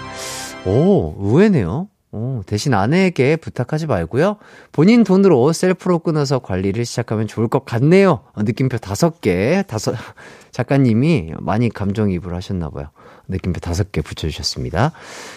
오, 0.66 1.16
의외네요. 1.20 1.88
오, 2.14 2.42
대신 2.46 2.74
아내에게 2.74 3.36
부탁하지 3.36 3.86
말고요. 3.86 4.38
본인 4.72 5.04
돈으로 5.04 5.52
셀프로 5.52 6.00
끊어서 6.00 6.40
관리를 6.40 6.86
시작하면 6.86 7.28
좋을 7.28 7.50
것 7.50 7.66
같네요. 7.66 8.22
어, 8.34 8.44
느낌표 8.44 8.78
다섯 8.78 9.20
개, 9.20 9.64
다섯, 9.68 9.94
작가님이 10.52 11.34
많이 11.40 11.70
감정이입을 11.70 12.34
하셨나봐요. 12.34 12.88
느낌표 13.28 13.60
다섯 13.60 13.92
개 13.92 14.02
붙여주셨습니다. 14.02 14.94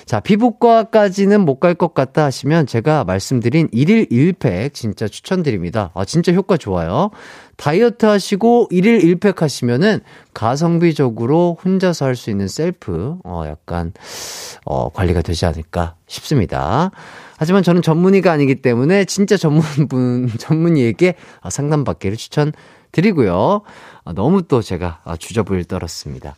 자, 0.06 0.20
피부과까지는 0.20 1.40
못 1.40 1.59
갈 1.59 1.74
것 1.74 1.92
같다 1.92 2.24
하시면 2.24 2.66
제가 2.66 3.02
말씀드린 3.04 3.68
1일 3.70 4.09
1팩 4.11 4.72
진짜 4.72 5.09
추천드립니다. 5.09 5.90
아, 5.94 6.04
진짜 6.04 6.33
효과 6.33 6.56
좋아요. 6.56 7.11
다이어트 7.60 8.06
하시고 8.06 8.68
1일 8.72 9.04
1팩 9.04 9.40
하시면은 9.40 10.00
가성비적으로 10.32 11.58
혼자서 11.62 12.06
할 12.06 12.16
수 12.16 12.30
있는 12.30 12.48
셀프, 12.48 13.18
어, 13.22 13.44
약간, 13.46 13.92
어, 14.64 14.88
관리가 14.88 15.20
되지 15.20 15.44
않을까 15.44 15.94
싶습니다. 16.06 16.90
하지만 17.36 17.62
저는 17.62 17.82
전문의가 17.82 18.32
아니기 18.32 18.62
때문에 18.62 19.04
진짜 19.04 19.36
전문분, 19.36 20.30
전문의에게 20.40 21.16
상담받기를 21.48 22.16
추천드리고요. 22.16 23.60
아, 24.04 24.12
너무 24.14 24.42
또 24.42 24.62
제가 24.62 25.00
아, 25.04 25.18
주접을 25.18 25.64
떨었습니다. 25.64 26.36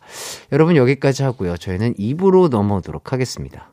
여러분 0.51 0.75
여기까지 0.75 1.23
하고요. 1.23 1.55
저희는 1.55 1.93
2부로 1.93 2.49
넘어오도록 2.49 3.13
하겠습니다. 3.13 3.72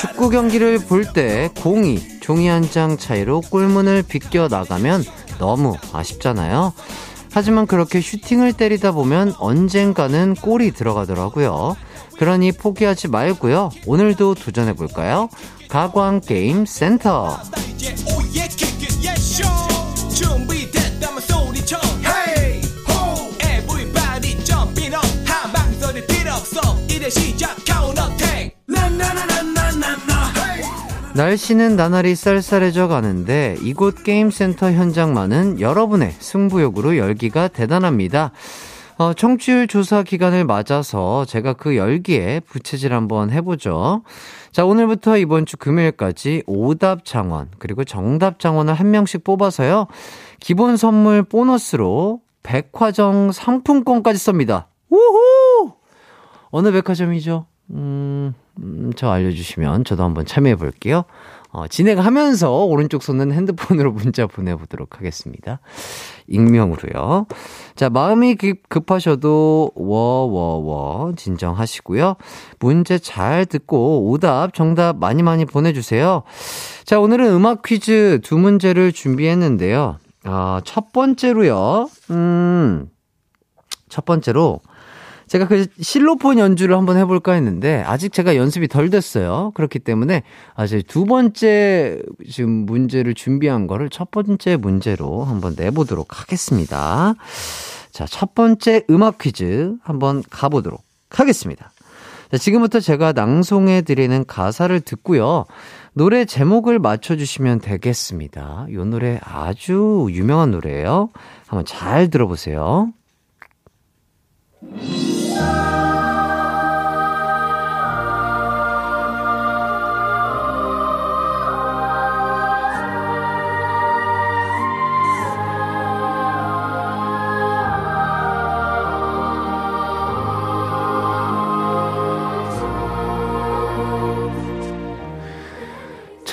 축구 0.00 0.30
경기를 0.30 0.78
볼 0.78 1.12
때 1.12 1.50
공이 1.60 2.20
종이 2.20 2.48
한 2.48 2.62
장 2.70 2.96
차이로 2.96 3.42
골문을 3.42 4.02
비껴 4.02 4.48
나가면 4.48 5.04
너무 5.38 5.76
아쉽잖아요. 5.92 6.72
하지만 7.32 7.66
그렇게 7.66 8.00
슈팅을 8.00 8.52
때리다 8.52 8.92
보면 8.92 9.34
언젠가는 9.38 10.34
골이 10.34 10.70
들어가더라고요. 10.72 11.76
그러니 12.18 12.52
포기하지 12.52 13.08
말고요. 13.08 13.70
오늘도 13.86 14.34
도전해 14.36 14.72
볼까요? 14.72 15.28
가광 15.68 16.20
게임 16.20 16.64
센터. 16.64 17.38
날씨는 31.14 31.76
나날이 31.76 32.16
쌀쌀해져 32.16 32.88
가는데 32.88 33.56
이곳 33.62 34.02
게임센터 34.02 34.72
현장만은 34.72 35.60
여러분의 35.60 36.10
승부욕으로 36.18 36.96
열기가 36.96 37.48
대단합니다. 37.48 38.32
어, 38.96 39.12
청취율 39.12 39.68
조사 39.68 40.02
기간을 40.02 40.44
맞아서 40.44 41.24
제가 41.24 41.52
그 41.52 41.76
열기에 41.76 42.40
부채질 42.40 42.92
한번 42.92 43.30
해보죠. 43.30 44.02
자, 44.50 44.64
오늘부터 44.64 45.18
이번 45.18 45.46
주 45.46 45.56
금요일까지 45.56 46.44
오답 46.46 47.04
장원, 47.04 47.48
그리고 47.58 47.84
정답 47.84 48.38
장원을 48.38 48.74
한 48.74 48.90
명씩 48.90 49.24
뽑아서요. 49.24 49.88
기본 50.40 50.76
선물 50.76 51.22
보너스로 51.22 52.20
백화점 52.42 53.30
상품권까지 53.30 54.18
쏩니다. 54.18 54.66
우후! 54.90 55.43
어느 56.56 56.70
백화점이죠? 56.70 57.46
음, 57.70 58.32
음, 58.60 58.92
저 58.94 59.10
알려주시면 59.10 59.82
저도 59.84 60.04
한번 60.04 60.24
참여해 60.24 60.54
볼게요. 60.54 61.02
어, 61.50 61.66
진행하면서 61.66 62.66
오른쪽 62.66 63.02
손은 63.02 63.32
핸드폰으로 63.32 63.90
문자 63.90 64.28
보내보도록 64.28 64.96
하겠습니다. 64.96 65.58
익명으로요. 66.28 67.26
자, 67.74 67.90
마음이 67.90 68.36
급, 68.36 68.68
급하셔도 68.68 69.72
워워워 69.74 71.12
진정하시고요. 71.16 72.14
문제 72.60 72.98
잘 73.00 73.46
듣고 73.46 74.08
오답, 74.10 74.54
정답 74.54 74.96
많이 74.96 75.24
많이 75.24 75.44
보내주세요. 75.46 76.22
자, 76.84 77.00
오늘은 77.00 77.32
음악 77.32 77.62
퀴즈 77.62 78.20
두 78.22 78.38
문제를 78.38 78.92
준비했는데요. 78.92 79.98
아, 80.22 80.60
첫 80.64 80.92
번째로요. 80.92 81.88
음, 82.10 82.88
첫 83.88 84.04
번째로 84.04 84.60
제가 85.34 85.48
그 85.48 85.66
실로폰 85.80 86.38
연주를 86.38 86.76
한번 86.76 86.96
해볼까 86.96 87.32
했는데 87.32 87.82
아직 87.84 88.12
제가 88.12 88.36
연습이 88.36 88.68
덜 88.68 88.88
됐어요. 88.88 89.50
그렇기 89.54 89.80
때문에 89.80 90.22
아직 90.54 90.86
두 90.86 91.06
번째 91.06 92.00
지금 92.30 92.50
문제를 92.66 93.14
준비한 93.14 93.66
거를 93.66 93.90
첫 93.90 94.12
번째 94.12 94.54
문제로 94.54 95.24
한번 95.24 95.56
내보도록 95.58 96.20
하겠습니다. 96.20 97.14
자, 97.90 98.06
첫 98.06 98.36
번째 98.36 98.84
음악 98.90 99.18
퀴즈 99.18 99.74
한번 99.82 100.22
가보도록 100.30 100.84
하겠습니다. 101.10 101.72
자, 102.30 102.38
지금부터 102.38 102.78
제가 102.78 103.10
낭송해 103.10 103.82
드리는 103.82 104.24
가사를 104.26 104.80
듣고요. 104.82 105.46
노래 105.94 106.26
제목을 106.26 106.78
맞춰주시면 106.78 107.58
되겠습니다. 107.58 108.66
이 108.70 108.74
노래 108.74 109.18
아주 109.20 110.06
유명한 110.10 110.52
노래예요. 110.52 111.10
한번 111.48 111.64
잘 111.64 112.08
들어보세요. 112.08 112.92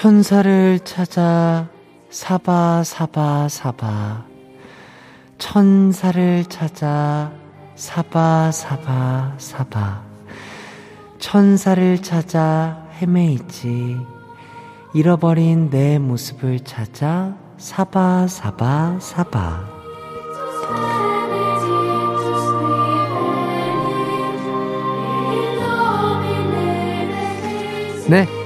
천사를 0.02 0.80
찾아 0.84 1.68
사바 2.10 2.84
사바 2.84 3.48
사바. 3.48 4.26
천사를 5.38 6.44
찾아 6.46 7.32
사바 7.76 8.50
사바 8.52 9.36
사바. 9.38 10.02
천사를 11.20 12.02
찾아 12.02 12.84
헤매이지. 13.00 14.00
잃어버린 14.96 15.70
내 15.70 16.00
모습을 16.00 16.62
찾아 16.62 17.36
사바 17.60 18.26
사바 18.26 18.98
사바. 19.00 19.70
네 28.10 28.41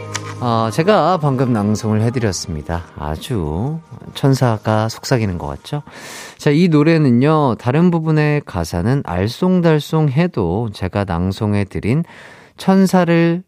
어, 0.47 0.69
제가 0.69 1.17
방금 1.17 1.53
낭송을 1.53 2.03
해드렸습니다. 2.03 2.83
아주 2.99 3.79
천사가 4.13 4.89
속삭이는 4.89 5.39
것 5.39 5.47
같죠? 5.47 5.81
자, 6.37 6.51
이 6.51 6.67
노래는요, 6.67 7.55
다른 7.55 7.89
부분의 7.89 8.41
가사는 8.45 9.01
알쏭달쏭 9.01 10.11
해도 10.11 10.69
제가 10.71 11.03
낭송해드린 11.05 12.03
천사를 12.57 13.43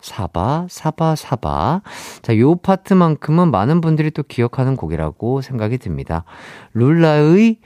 사바, 0.00 0.68
사바, 0.70 1.16
사바. 1.16 1.82
자, 2.22 2.38
요 2.38 2.54
파트만큼은 2.54 3.50
많은 3.50 3.82
분들이 3.82 4.10
또 4.10 4.22
기억하는 4.22 4.74
곡이라고 4.74 5.42
생각이 5.42 5.76
듭니다. 5.76 6.24
룰라의 6.72 7.58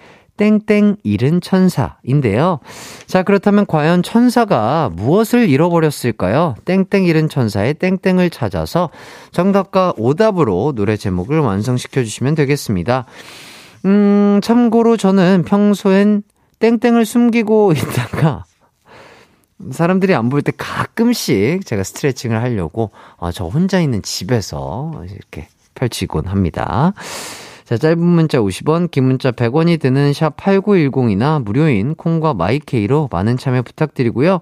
땡땡 0.43 0.97
잃은 1.05 1.41
천사인데요. 1.41 2.59
자, 3.07 3.23
그렇다면 3.23 3.65
과연 3.65 4.03
천사가 4.03 4.91
무엇을 4.93 5.49
잃어버렸을까요? 5.49 6.57
땡땡 6.65 7.05
잃은 7.05 7.29
천사의 7.29 7.75
땡땡을 7.75 8.31
찾아서 8.31 8.91
정답과 9.31 9.95
오답으로 9.97 10.73
노래 10.75 10.97
제목을 10.97 11.39
완성시켜 11.39 12.03
주시면 12.03 12.35
되겠습니다. 12.35 13.05
음, 13.85 14.41
참고로 14.43 14.97
저는 14.97 15.45
평소엔 15.45 16.25
땡땡을 16.59 17.07
숨기고 17.07 17.75
있다가 17.79 18.45
사람들이 19.71 20.13
안볼때 20.13 20.51
가끔씩 20.57 21.65
제가 21.65 21.85
스트레칭을 21.85 22.43
하려고 22.43 22.91
어, 23.17 23.31
저 23.31 23.45
혼자 23.45 23.81
있는 23.81 24.03
집에서 24.03 25.05
이렇게 25.09 25.47
펼치곤 25.77 26.27
합니다. 26.27 26.95
자, 27.73 27.79
짧은 27.79 28.05
문자 28.05 28.39
50원, 28.39 28.91
긴 28.91 29.05
문자 29.05 29.31
100원이 29.31 29.81
드는 29.81 30.13
샵 30.13 30.37
8910이나 30.37 31.43
무료인 31.43 31.95
콩과 31.95 32.35
마이케이로 32.35 33.09
많은 33.11 33.39
참여 33.39 33.63
부탁드리고요. 33.63 34.41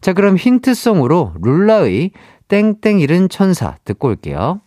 자, 0.00 0.14
그럼 0.14 0.38
힌트송으로 0.38 1.34
룰라의 1.42 2.12
땡땡 2.48 3.00
잃은 3.00 3.28
천사 3.28 3.76
듣고 3.84 4.08
올게요. 4.08 4.62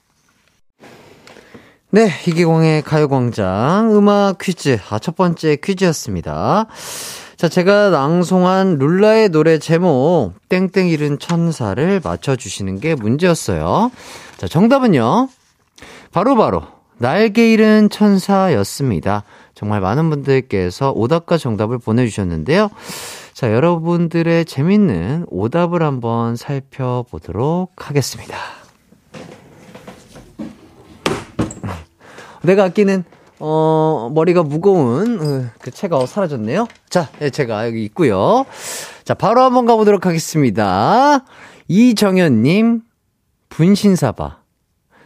네, 1.89 2.11
이기광의 2.27 2.83
가요광장 2.83 3.97
음악 3.97 4.37
퀴즈. 4.37 4.77
아, 4.91 4.99
첫 4.99 5.15
번째 5.15 5.55
퀴즈였습니다. 5.55 6.67
자, 7.37 7.49
제가 7.49 7.89
낭송한 7.89 8.77
룰라의 8.77 9.29
노래 9.29 9.57
제목, 9.57 10.33
땡땡 10.49 10.89
잃은 10.89 11.17
천사를 11.17 11.99
맞춰주시는 12.03 12.81
게 12.81 12.93
문제였어요. 12.93 13.89
자, 14.37 14.47
정답은요. 14.47 15.27
바로바로, 16.11 16.59
바로 16.61 16.74
날개 16.97 17.51
잃은 17.51 17.89
천사였습니다. 17.89 19.23
정말 19.53 19.81
많은 19.81 20.09
분들께서 20.09 20.91
오답과 20.95 21.37
정답을 21.37 21.77
보내주셨는데요. 21.77 22.69
자, 23.33 23.53
여러분들의 23.53 24.45
재밌는 24.45 25.25
오답을 25.29 25.83
한번 25.83 26.35
살펴보도록 26.35 27.73
하겠습니다. 27.77 28.37
내가 32.43 32.65
아끼는 32.65 33.03
어, 33.39 34.09
머리가 34.13 34.43
무거운 34.43 35.19
어, 35.19 35.49
그 35.59 35.71
채가 35.71 36.05
사라졌네요. 36.05 36.67
자, 36.89 37.09
네, 37.19 37.29
제가 37.29 37.67
여기 37.67 37.83
있고요. 37.85 38.45
자, 39.03 39.13
바로 39.13 39.41
한번 39.41 39.65
가보도록 39.65 40.05
하겠습니다. 40.05 41.25
이정현님, 41.67 42.81
분신사바. 43.49 44.37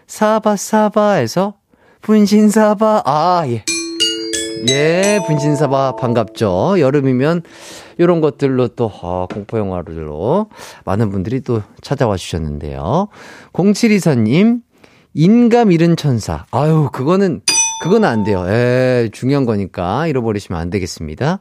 사바사바에서 0.06 1.59
분신사바. 2.01 3.03
아, 3.05 3.43
예. 3.47 3.63
예, 4.69 5.19
분신사바 5.27 5.95
반갑죠. 5.95 6.79
여름이면 6.79 7.43
이런 7.97 8.19
것들로 8.19 8.69
또 8.69 8.91
어, 9.01 9.27
공포 9.31 9.57
영화로 9.57 10.47
많은 10.85 11.09
분들이 11.12 11.41
또 11.41 11.62
찾아와 11.81 12.17
주셨는데요. 12.17 13.07
0724님 13.53 14.62
인감 15.13 15.71
잃은 15.71 15.95
천사. 15.95 16.45
아유, 16.51 16.89
그거는 16.91 17.41
그건 17.81 18.03
안 18.03 18.23
돼요. 18.25 18.45
에, 18.49 19.09
중요한 19.13 19.45
거니까 19.45 20.07
잃어버리시면 20.07 20.59
안 20.59 20.69
되겠습니다. 20.69 21.39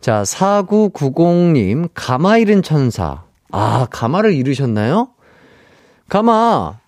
자, 0.00 0.22
4990님 0.22 1.88
가마 1.92 2.38
잃은 2.38 2.62
천사. 2.62 3.24
아, 3.50 3.86
가마를 3.90 4.32
잃으셨나요? 4.32 5.08
가마. 6.08 6.78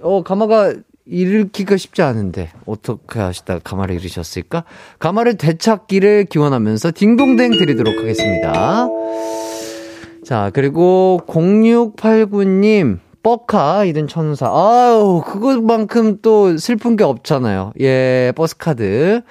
어, 0.00 0.22
가마가 0.22 0.74
잃기가 1.08 1.76
쉽지 1.76 2.02
않은데 2.02 2.50
어떻게 2.66 3.18
하시다가 3.18 3.60
가마를 3.64 3.94
잃으셨을까? 3.96 4.64
가마를 4.98 5.36
되찾기를 5.36 6.26
기원하면서 6.26 6.92
딩동댕 6.94 7.52
드리도록 7.52 7.98
하겠습니다. 7.98 8.88
자, 10.24 10.50
그리고 10.52 11.20
0689님 11.26 12.98
뻑카 13.22 13.84
잃은 13.84 14.06
천사. 14.06 14.46
아유, 14.46 15.22
그것만큼 15.26 16.18
또 16.22 16.56
슬픈 16.56 16.96
게 16.96 17.04
없잖아요. 17.04 17.72
예, 17.80 18.32
버스카드. 18.36 19.22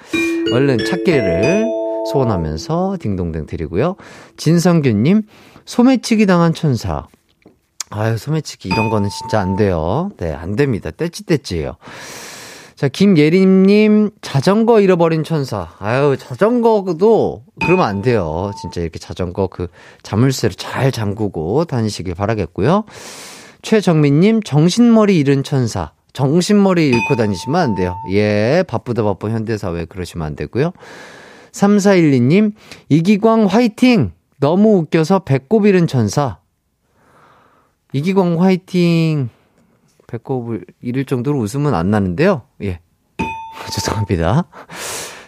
얼른 0.52 0.78
찾기를 0.84 1.64
소원하면서 2.10 2.96
딩동댕 3.00 3.46
드리고요. 3.46 3.96
진성규님, 4.36 5.22
소매치기 5.64 6.26
당한 6.26 6.54
천사. 6.54 7.06
아유, 7.90 8.18
소매치기 8.18 8.68
이런 8.68 8.90
거는 8.90 9.08
진짜 9.08 9.40
안 9.40 9.56
돼요. 9.56 10.10
네, 10.18 10.32
안 10.32 10.56
됩니다. 10.56 10.90
떼찌떼찌예요. 10.90 11.76
자, 12.74 12.86
김예림님, 12.86 14.10
자전거 14.20 14.80
잃어버린 14.80 15.24
천사. 15.24 15.70
아유, 15.80 16.16
자전거도 16.18 17.42
그러면 17.60 17.86
안 17.86 18.02
돼요. 18.02 18.52
진짜 18.60 18.80
이렇게 18.80 18.98
자전거 18.98 19.48
그 19.48 19.66
자물쇠를 20.02 20.54
잘 20.54 20.92
잠그고 20.92 21.64
다니시길 21.64 22.14
바라겠고요. 22.14 22.84
최정민님, 23.62 24.42
정신머리 24.42 25.18
잃은 25.18 25.42
천사. 25.42 25.92
정신머리 26.12 26.88
잃고 26.88 27.16
다니시면 27.16 27.60
안 27.60 27.74
돼요. 27.74 27.96
예, 28.10 28.64
바쁘다 28.68 29.02
바쁜 29.02 29.32
현대사회 29.32 29.84
그러시면 29.84 30.26
안 30.26 30.36
되고요. 30.36 30.72
3412님, 31.52 32.52
이기광 32.88 33.46
화이팅! 33.46 34.12
너무 34.40 34.76
웃겨서 34.78 35.20
배꼽 35.20 35.66
잃은 35.66 35.88
천사. 35.88 36.38
이기광 37.92 38.42
화이팅 38.42 39.30
배꼽을 40.06 40.64
잃을 40.80 41.04
정도로 41.04 41.38
웃음은 41.38 41.74
안 41.74 41.90
나는데요. 41.90 42.42
예. 42.62 42.80
죄송합니다. 43.72 44.48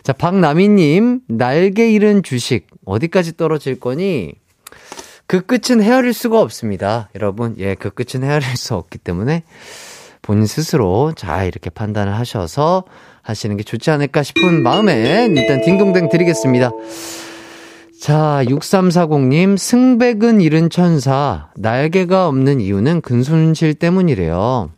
자, 0.02 0.12
박나미님, 0.12 1.20
날개 1.28 1.90
잃은 1.90 2.22
주식, 2.22 2.66
어디까지 2.84 3.36
떨어질 3.36 3.78
거니? 3.78 4.32
그 5.26 5.42
끝은 5.42 5.82
헤아릴 5.82 6.12
수가 6.12 6.40
없습니다. 6.40 7.08
여러분, 7.14 7.54
예, 7.58 7.74
그 7.74 7.90
끝은 7.90 8.24
헤아릴 8.24 8.56
수 8.56 8.74
없기 8.74 8.98
때문에 8.98 9.44
본인 10.22 10.46
스스로 10.46 11.12
잘 11.16 11.46
이렇게 11.46 11.70
판단을 11.70 12.14
하셔서 12.14 12.84
하시는 13.22 13.56
게 13.56 13.62
좋지 13.62 13.90
않을까 13.90 14.22
싶은 14.22 14.62
마음에 14.62 15.26
일단 15.30 15.60
딩동댕 15.60 16.08
드리겠습니다. 16.08 16.70
자, 18.00 18.40
6340님, 18.46 19.58
승백은 19.58 20.40
잃은 20.40 20.70
천사, 20.70 21.50
날개가 21.54 22.28
없는 22.28 22.62
이유는 22.62 23.02
근손실 23.02 23.74
때문이래요. 23.74 24.70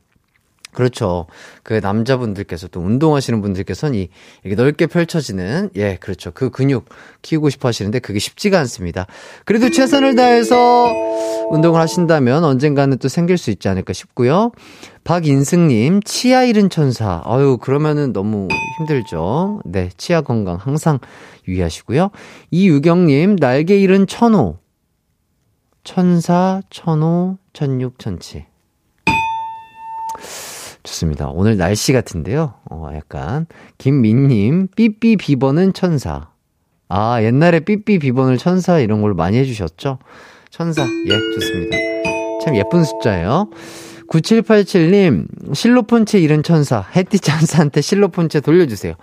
그렇죠. 0.73 1.27
그 1.63 1.75
남자분들께서 1.75 2.67
또 2.69 2.81
운동하시는 2.81 3.41
분들께서는 3.41 3.97
이, 3.97 4.09
이렇게 4.43 4.61
넓게 4.61 4.87
펼쳐지는, 4.87 5.71
예, 5.77 5.99
그렇죠. 6.01 6.33
그 6.33 6.51
근육 6.51 6.87
키우고 7.21 7.49
싶어 7.51 7.69
하시는데 7.69 8.01
그게 8.01 8.19
쉽지가 8.19 8.59
않습니다. 8.59 9.07
그래도 9.45 9.71
최선을 9.71 10.17
다해서 10.17 10.91
운동을 11.51 11.79
하신다면 11.79 12.43
언젠가는 12.43 12.99
또 12.99 13.07
생길 13.07 13.39
수 13.39 13.53
있지 13.53 13.69
않을까 13.69 13.93
싶고요. 13.93 14.51
박인승님, 15.05 16.03
치아 16.03 16.43
잃은 16.43 16.71
천사. 16.71 17.23
아유, 17.25 17.59
그러면은 17.61 18.13
너무 18.13 18.49
힘들죠. 18.79 19.61
네, 19.65 19.91
치아 19.97 20.23
건강 20.23 20.57
항상 20.57 20.99
유의하시고요. 21.47 22.11
이유경님, 22.51 23.37
날개 23.37 23.79
잃은 23.79 24.07
천호. 24.07 24.59
천사, 25.85 26.63
천호, 26.71 27.39
천육, 27.53 27.99
천치. 27.99 28.47
좋습니다. 30.83 31.29
오늘 31.29 31.57
날씨 31.57 31.93
같은데요. 31.93 32.55
어, 32.71 32.91
약간. 32.95 33.47
김민님, 33.79 34.69
삐삐 34.75 35.17
비번은 35.17 35.73
천사. 35.73 36.31
아, 36.89 37.23
옛날에 37.23 37.61
삐삐 37.61 38.01
비번을 38.01 38.39
천사 38.39 38.79
이런 38.79 39.01
걸 39.01 39.15
많이 39.15 39.39
해주셨죠? 39.39 39.99
천사. 40.51 40.83
예, 40.83 41.35
좋습니다. 41.35 41.77
참 42.45 42.57
예쁜 42.57 42.85
숫자예요. 42.85 43.49
9787님, 44.09 45.55
실로폰체 45.55 46.21
잃은 46.21 46.43
천사. 46.43 46.85
해띠 46.95 47.19
천사한테 47.19 47.81
실로폰체 47.81 48.41
돌려주세요. 48.41 48.95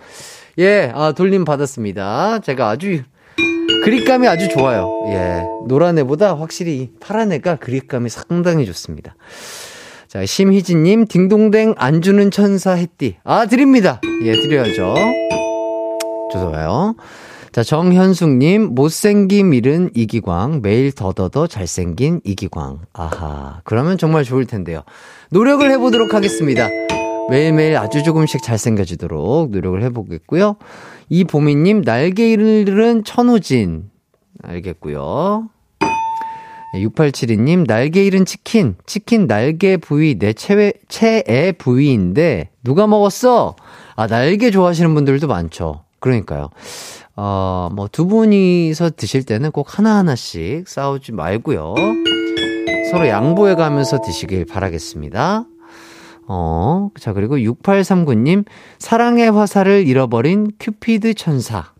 예, 0.59 0.91
아, 0.93 1.13
돌림 1.13 1.45
받았습니다. 1.45 2.39
제가 2.39 2.69
아주, 2.69 3.01
그립감이 3.85 4.27
아주 4.27 4.49
좋아요. 4.49 4.89
예. 5.07 5.41
노란 5.67 5.97
애보다 5.97 6.37
확실히 6.37 6.91
파란 6.99 7.31
애가 7.31 7.55
그립감이 7.55 8.09
상당히 8.09 8.65
좋습니다. 8.65 9.15
자, 10.09 10.25
심희진님, 10.25 11.05
딩동댕 11.07 11.75
안 11.77 12.01
주는 12.01 12.29
천사 12.29 12.73
햇띠. 12.73 13.15
아, 13.23 13.45
드립니다. 13.45 14.01
예, 14.23 14.33
드려야죠. 14.33 14.95
좋아요. 16.33 16.95
자, 17.53 17.63
정현숙님, 17.63 18.75
못생김 18.75 19.53
잃은 19.53 19.91
이기광, 19.95 20.59
매일 20.61 20.91
더더더 20.91 21.47
잘생긴 21.47 22.19
이기광. 22.25 22.79
아하, 22.93 23.61
그러면 23.63 23.97
정말 23.97 24.23
좋을 24.23 24.45
텐데요. 24.45 24.83
노력을 25.31 25.69
해보도록 25.71 26.13
하겠습니다. 26.13 26.67
매일매일 27.29 27.77
아주 27.77 28.03
조금씩 28.03 28.41
잘생겨지도록 28.41 29.51
노력을 29.51 29.81
해보겠고요. 29.83 30.55
이보미님, 31.09 31.83
날개 31.83 32.31
잃은 32.31 33.03
천호진. 33.03 33.89
알겠고요. 34.41 35.49
6872님, 36.73 37.65
날개 37.67 38.03
잃은 38.05 38.25
치킨. 38.25 38.75
치킨 38.85 39.27
날개 39.27 39.77
부위 39.77 40.17
내 40.17 40.33
최애, 40.33 40.73
최애 40.87 41.53
부위인데, 41.53 42.49
누가 42.63 42.87
먹었어? 42.87 43.55
아, 43.95 44.07
날개 44.07 44.51
좋아하시는 44.51 44.93
분들도 44.93 45.27
많죠. 45.27 45.83
그러니까요. 45.99 46.49
어, 47.15 47.69
뭐, 47.73 47.87
두 47.91 48.07
분이서 48.07 48.91
드실 48.95 49.23
때는 49.23 49.51
꼭 49.51 49.77
하나하나씩 49.77 50.67
싸우지 50.67 51.11
말고요. 51.11 51.73
서로 52.91 53.07
양보해 53.07 53.55
가면서 53.55 53.99
드시길 53.99 54.45
바라겠습니다. 54.45 55.45
어, 56.31 56.91
자, 56.99 57.13
그리고 57.13 57.37
6839님, 57.37 58.45
사랑의 58.77 59.31
화살을 59.31 59.87
잃어버린 59.87 60.51
큐피드 60.59 61.15
천사. 61.15 61.71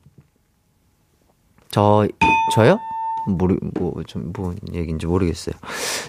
저, 1.70 2.08
저요? 2.56 2.80
모르, 3.28 3.58
뭐, 3.76 4.02
좀, 4.08 4.34
뭐, 4.36 4.56
얘기인지 4.74 5.06
모르겠어요. 5.06 5.54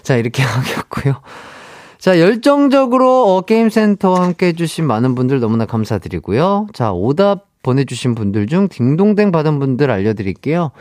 자, 0.01 0.17
이렇게 0.17 0.41
하겠고요. 0.57 1.21
자, 1.99 2.19
열정적으로 2.19 3.35
어, 3.35 3.41
게임센터와 3.41 4.23
함께 4.23 4.47
해주신 4.47 4.87
많은 4.87 5.13
분들 5.13 5.39
너무나 5.39 5.67
감사드리고요. 5.67 6.65
자, 6.73 6.91
오답 6.91 7.45
보내주신 7.61 8.15
분들 8.15 8.47
중 8.47 8.69
딩동댕 8.69 9.31
받은 9.31 9.59
분들 9.59 9.91
알려드릴게요. 9.91 10.71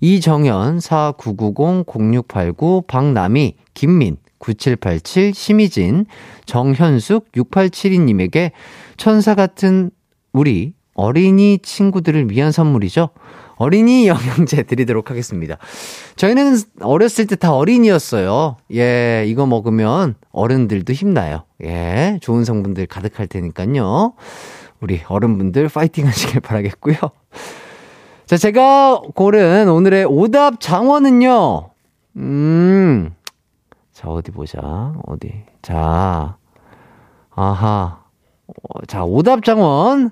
이정현, 0.00 0.78
4990-0689, 0.78 2.86
박남희, 2.86 3.56
김민, 3.74 4.16
9787, 4.40 5.32
심희진, 5.34 6.06
정현숙, 6.46 7.30
6872님에게 7.32 8.50
천사 8.96 9.34
같은 9.34 9.90
우리 10.32 10.72
어린이 10.94 11.58
친구들을 11.62 12.30
위한 12.30 12.50
선물이죠. 12.52 13.10
어린이 13.56 14.08
영양제 14.08 14.62
드리도록 14.64 15.10
하겠습니다. 15.10 15.56
저희는 16.16 16.56
어렸을 16.80 17.26
때 17.26 17.36
다 17.36 17.54
어린이였어요. 17.54 18.56
예, 18.74 19.24
이거 19.28 19.46
먹으면 19.46 20.14
어른들도 20.32 20.92
힘나요. 20.94 21.44
예, 21.62 22.18
좋은 22.22 22.44
성분들 22.44 22.86
가득할 22.86 23.26
테니까요. 23.28 24.14
우리 24.80 25.00
어른분들 25.06 25.68
파이팅 25.68 26.06
하시길 26.06 26.40
바라겠고요. 26.40 26.96
자, 28.26 28.36
제가 28.36 29.02
고른 29.14 29.68
오늘의 29.68 30.06
오답 30.06 30.60
장원은요. 30.60 31.68
음. 32.16 33.10
자, 34.00 34.08
어디 34.08 34.30
보자. 34.30 34.94
어디. 35.06 35.30
자. 35.60 36.38
아하. 37.34 37.98
어, 38.46 38.86
자, 38.88 39.04
오답 39.04 39.44
장원은요. 39.44 40.10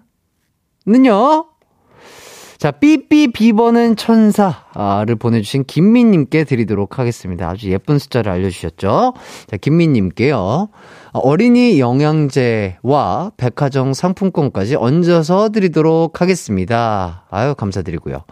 자, 2.59 2.71
삐삐 2.71 3.33
비버는 3.33 3.97
천사를 3.97 5.07
보내주신 5.19 5.65
김민님께 5.65 6.45
드리도록 6.45 6.99
하겠습니다. 6.99 7.49
아주 7.49 7.71
예쁜 7.71 7.99
숫자를 7.99 8.31
알려주셨죠? 8.31 9.15
자, 9.47 9.57
김민님께요. 9.57 10.69
어린이 11.15 11.81
영양제와 11.81 13.33
백화점 13.39 13.95
상품권까지 13.95 14.77
얹어서 14.77 15.49
드리도록 15.49 16.21
하겠습니다. 16.21 17.25
아유, 17.31 17.55
감사드리고요. 17.55 18.25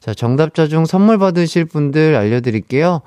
자, 0.00 0.14
정답자 0.14 0.66
중 0.66 0.84
선물 0.84 1.18
받으실 1.18 1.64
분들 1.64 2.16
알려드릴게요. 2.16 3.00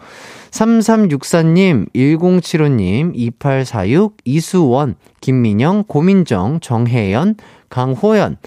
3364님, 0.54 1.92
1075님, 1.94 3.12
2846, 3.16 4.18
이수원, 4.24 4.96
김민영, 5.20 5.84
고민정, 5.88 6.60
정혜연, 6.60 7.38
강호연, 7.70 8.38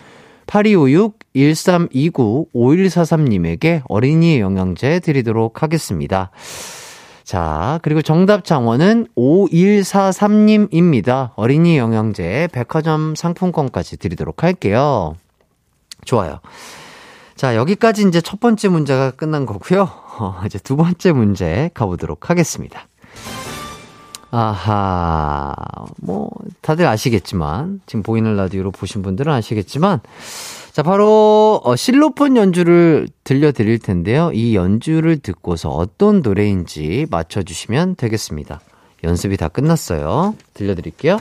8256, 0.47 1.19
1329, 1.35 2.47
5143님에게 2.55 3.83
어린이 3.89 4.39
영양제 4.39 5.01
드리도록 5.01 5.65
하겠습니다. 5.65 6.31
자, 7.25 7.81
그리고 7.83 8.03
정답 8.03 8.45
장원은 8.45 9.09
5143님입니다. 9.17 11.31
어린이 11.35 11.77
영양제 11.77 12.51
백화점 12.53 13.17
상품권까지 13.17 13.97
드리도록 13.97 14.45
할게요. 14.45 15.17
좋아요. 16.05 16.39
자, 17.37 17.55
여기까지 17.55 18.09
이제 18.09 18.23
첫 18.23 18.41
번째 18.41 18.69
문제가 18.69 19.11
끝난 19.11 19.45
거고요. 19.45 19.83
어, 20.19 20.41
이제 20.47 20.59
두 20.59 20.77
번째 20.77 21.13
문제 21.13 21.71
가보도록 21.75 22.31
하겠습니다. 22.31 22.89
아하, 24.31 25.55
뭐, 25.99 26.31
다들 26.63 26.87
아시겠지만, 26.87 27.81
지금 27.87 28.03
보이는 28.03 28.37
라디오로 28.37 28.71
보신 28.71 29.03
분들은 29.03 29.33
아시겠지만, 29.33 30.01
자, 30.73 30.83
바로, 30.83 31.61
어, 31.63 31.77
실로폰 31.77 32.37
연주를 32.37 33.09
들려드릴 33.25 33.79
텐데요. 33.79 34.31
이 34.33 34.55
연주를 34.55 35.19
듣고서 35.19 35.69
어떤 35.69 36.23
노래인지 36.23 37.07
맞춰주시면 37.11 37.97
되겠습니다. 37.97 38.61
연습이 39.05 39.37
다 39.37 39.49
끝났어요. 39.49 40.35
들려드릴게요. 40.55 41.19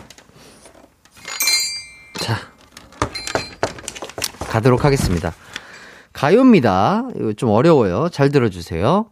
자, 2.21 2.37
가도록 4.49 4.83
하겠습니다. 4.83 5.33
가요입니다. 6.15 7.09
이거 7.17 7.33
좀 7.33 7.49
어려워요. 7.49 8.07
잘 8.09 8.31
들어주세요. 8.31 9.05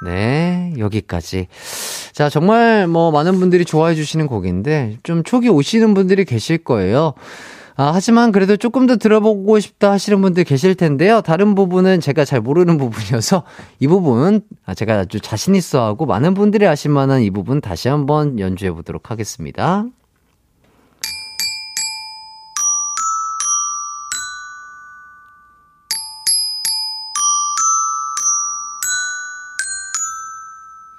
네, 0.00 0.74
여기까지. 0.78 1.48
자, 2.12 2.28
정말 2.28 2.88
뭐 2.88 3.10
많은 3.10 3.38
분들이 3.38 3.64
좋아해 3.66 3.94
주시는 3.94 4.26
곡인데 4.26 4.98
좀 5.02 5.22
초기 5.22 5.48
오시는 5.50 5.92
분들이 5.92 6.24
계실 6.24 6.64
거예요. 6.64 7.12
아, 7.76 7.90
하지만 7.94 8.32
그래도 8.32 8.56
조금 8.56 8.86
더 8.86 8.96
들어보고 8.96 9.58
싶다 9.58 9.92
하시는 9.92 10.20
분들 10.20 10.44
계실 10.44 10.74
텐데요. 10.74 11.22
다른 11.22 11.54
부분은 11.54 12.00
제가 12.00 12.24
잘 12.24 12.40
모르는 12.40 12.76
부분이어서 12.78 13.44
이 13.80 13.86
부분 13.86 14.42
아, 14.66 14.74
제가 14.74 15.00
아주 15.00 15.20
자신 15.20 15.54
있어 15.54 15.84
하고 15.84 16.06
많은 16.06 16.34
분들이 16.34 16.66
아실 16.66 16.90
만한 16.90 17.22
이 17.22 17.30
부분 17.30 17.60
다시 17.60 17.88
한번 17.88 18.38
연주해 18.38 18.72
보도록 18.72 19.10
하겠습니다. 19.10 19.86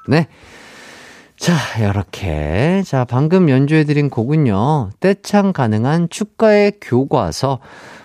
네. 0.07 0.27
자, 1.43 1.57
이렇게. 1.77 2.83
자, 2.85 3.03
방금 3.03 3.49
연주해드린 3.49 4.09
곡은요, 4.09 4.91
떼창 5.01 5.51
가능한 5.51 6.07
축가의 6.09 6.75
교과서, 6.79 7.59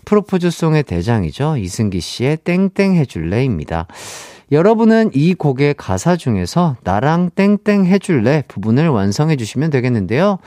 프로포즈송의 0.07 0.83
대장이죠. 0.83 1.57
이승기 1.57 2.01
씨의 2.01 2.38
땡땡 2.38 2.96
해줄래입니다. 2.96 3.87
여러분은 4.51 5.12
이 5.14 5.35
곡의 5.35 5.74
가사 5.74 6.16
중에서 6.16 6.74
나랑 6.83 7.31
땡땡 7.37 7.85
해줄래 7.87 8.42
부분을 8.48 8.88
완성해 8.88 9.37
주시면 9.37 9.70
되겠는데요. 9.70 10.38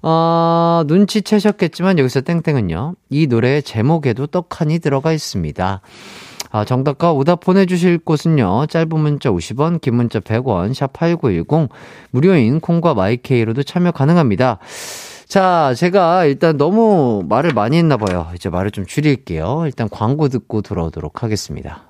어, 0.00 0.84
눈치채셨겠지만 0.86 1.98
여기서 1.98 2.22
땡땡은요, 2.22 2.94
이 3.10 3.26
노래의 3.26 3.62
제목에도 3.62 4.26
떡하니 4.26 4.78
들어가 4.78 5.12
있습니다. 5.12 5.82
아, 6.52 6.66
정답과 6.66 7.12
오답 7.12 7.40
보내주실 7.40 7.98
곳은요. 7.98 8.66
짧은 8.66 9.00
문자 9.00 9.30
50원, 9.30 9.80
긴 9.80 9.96
문자 9.96 10.20
100원, 10.20 10.74
샵 10.74 10.92
8910, 10.92 11.70
무료인 12.10 12.60
콩과 12.60 12.92
마이케이로도 12.92 13.62
참여 13.62 13.92
가능합니다. 13.92 14.58
자, 15.26 15.72
제가 15.74 16.26
일단 16.26 16.58
너무 16.58 17.24
말을 17.26 17.54
많이 17.54 17.78
했나 17.78 17.96
봐요. 17.96 18.28
이제 18.34 18.50
말을 18.50 18.70
좀 18.70 18.84
줄일게요. 18.84 19.62
일단 19.64 19.88
광고 19.88 20.28
듣고 20.28 20.60
돌아오도록 20.60 21.22
하겠습니다. 21.22 21.84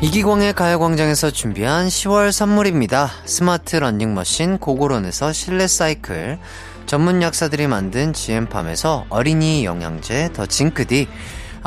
이기광의 0.00 0.54
가요광장에서 0.54 1.30
준비한 1.30 1.86
10월 1.86 2.32
선물입니다. 2.32 3.08
스마트 3.26 3.76
러닝머신 3.76 4.58
고고런에서 4.58 5.32
실내 5.32 5.68
사이클, 5.68 6.38
전문 6.86 7.22
약사들이 7.22 7.68
만든 7.68 8.12
지엠팜에서 8.12 9.06
어린이 9.08 9.64
영양제 9.64 10.30
더 10.32 10.46
징크디, 10.46 11.06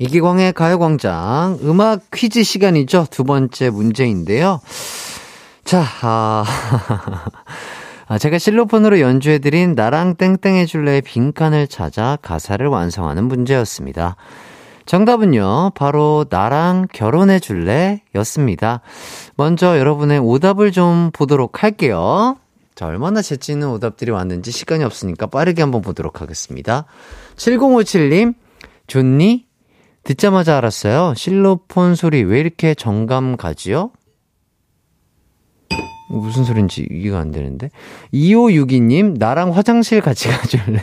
이기광의 0.00 0.54
가요광장 0.54 1.58
음악 1.62 2.10
퀴즈 2.10 2.42
시간이죠. 2.42 3.06
두 3.10 3.22
번째 3.22 3.68
문제인데요. 3.68 4.60
자, 5.62 5.84
아, 6.00 6.42
아 8.08 8.18
제가 8.18 8.38
실로폰으로 8.38 8.98
연주해드린 8.98 9.74
나랑 9.74 10.16
땡땡 10.16 10.56
해줄래의 10.56 11.02
빈칸을 11.02 11.68
찾아 11.68 12.16
가사를 12.22 12.66
완성하는 12.66 13.24
문제였습니다. 13.24 14.16
정답은요, 14.86 15.72
바로 15.74 16.24
나랑 16.30 16.88
결혼해줄래 16.94 18.02
였습니다. 18.14 18.80
먼저 19.36 19.78
여러분의 19.78 20.18
오답을 20.18 20.72
좀 20.72 21.10
보도록 21.12 21.62
할게요. 21.62 22.38
자, 22.74 22.86
얼마나 22.86 23.20
재치 23.20 23.52
있는 23.52 23.68
오답들이 23.68 24.10
왔는지 24.10 24.50
시간이 24.50 24.82
없으니까 24.82 25.26
빠르게 25.26 25.60
한번 25.60 25.82
보도록 25.82 26.22
하겠습니다. 26.22 26.86
7057님, 27.36 28.34
좋니? 28.86 29.49
듣자마자 30.04 30.56
알았어요. 30.58 31.14
실로폰 31.16 31.94
소리 31.94 32.22
왜 32.22 32.40
이렇게 32.40 32.74
정감 32.74 33.36
가지요? 33.36 33.90
무슨 36.10 36.42
소린지 36.44 36.86
이해가 36.90 37.18
안 37.20 37.30
되는데. 37.30 37.70
2562님, 38.12 39.16
나랑 39.18 39.54
화장실 39.54 40.00
같이 40.00 40.26
가줄래? 40.28 40.82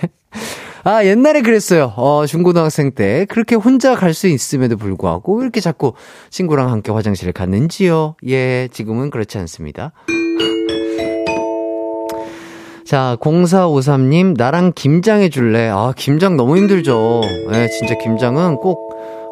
아, 0.85 1.03
옛날에 1.03 1.41
그랬어요. 1.41 1.91
어, 1.97 2.25
중고등학생 2.25 2.91
때. 2.93 3.25
그렇게 3.25 3.55
혼자 3.55 3.93
갈 3.95 4.13
수 4.13 4.27
있음에도 4.27 4.77
불구하고, 4.77 5.35
왜 5.35 5.43
이렇게 5.43 5.59
자꾸 5.59 5.93
친구랑 6.29 6.71
함께 6.71 6.93
화장실에 6.93 7.33
갔는지요? 7.33 8.15
예, 8.27 8.69
지금은 8.71 9.09
그렇지 9.09 9.37
않습니다. 9.39 9.91
자, 12.85 13.17
0453님, 13.19 14.37
나랑 14.37 14.71
김장 14.75 15.21
해줄래? 15.21 15.67
아, 15.67 15.91
김장 15.97 16.37
너무 16.37 16.55
힘들죠. 16.55 17.21
예, 17.53 17.67
진짜 17.67 17.97
김장은 17.97 18.55
꼭, 18.57 18.86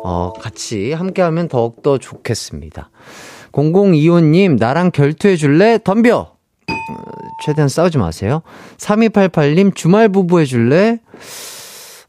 어, 0.08 0.32
같이 0.40 0.94
함께하면 0.94 1.48
더욱더 1.48 1.98
좋겠습니다. 1.98 2.92
0025님, 3.52 4.60
나랑 4.60 4.92
결투해 4.92 5.36
줄래? 5.36 5.80
덤벼! 5.84 6.16
어, 6.20 6.76
최대한 7.44 7.68
싸우지 7.68 7.98
마세요. 7.98 8.44
3288님, 8.78 9.74
주말 9.74 10.10
부부 10.10 10.42
해줄래? 10.42 11.00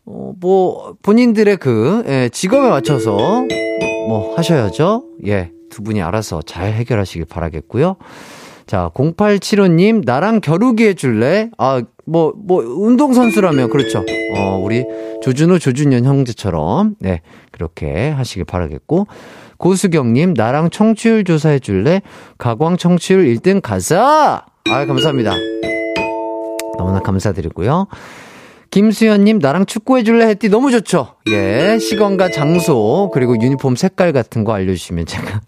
어, 0.05 0.35
뭐, 0.39 0.95
본인들의 1.01 1.57
그, 1.57 2.05
예, 2.07 2.29
직업에 2.29 2.69
맞춰서, 2.69 3.47
뭐, 4.09 4.37
하셔야죠. 4.37 5.05
예, 5.27 5.53
두 5.71 5.83
분이 5.83 6.03
알아서 6.03 6.43
잘 6.43 6.75
해결하시길 6.75 7.25
바라겠고요. 7.25 7.97
자, 8.67 8.91
0875님, 8.95 10.05
나랑 10.05 10.41
겨루기 10.41 10.87
해줄래? 10.87 11.51
아, 11.57 11.83
뭐, 12.05 12.33
뭐, 12.37 12.63
운동선수라면, 12.65 13.71
그렇죠. 13.71 14.05
어, 14.37 14.61
우리 14.63 14.85
조준호, 15.23 15.59
조준현 15.59 16.05
형제처럼, 16.05 16.97
네, 16.99 17.23
그렇게 17.53 18.11
하시길 18.11 18.45
바라겠고. 18.45 19.07
고수경님, 19.59 20.35
나랑 20.35 20.71
청취율 20.71 21.25
조사해줄래? 21.25 22.03
가광 22.39 22.77
청취율 22.77 23.25
1등 23.37 23.61
가자! 23.63 24.45
아, 24.69 24.85
감사합니다. 24.87 25.35
너무나 26.77 27.01
감사드리고요. 27.01 27.87
김수현님, 28.71 29.39
나랑 29.39 29.67
축구해줄래? 29.67 30.27
했더니 30.27 30.51
너무 30.51 30.71
좋죠? 30.71 31.15
예, 31.29 31.79
시간과 31.79 32.31
장소, 32.31 33.11
그리고 33.15 33.41
유니폼 33.41 33.77
색깔 33.77 34.13
같은 34.13 34.45
거 34.45 34.53
알려주시면 34.55 35.07
제가 35.07 35.41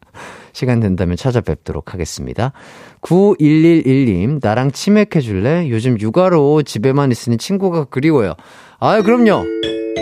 시간 0.53 0.81
된다면 0.81 1.17
찾아뵙도록 1.17 1.95
하겠습니다. 1.95 2.53
9111님, 3.01 4.41
나랑 4.43 4.73
치맥해 4.73 5.21
줄래? 5.21 5.69
요즘 5.71 5.99
육아로 5.99 6.63
집에만 6.63 7.11
있으니 7.11 7.37
친구가 7.37 7.85
그리워요. 7.85 8.35
아유, 8.81 9.03
그럼요. 9.03 9.45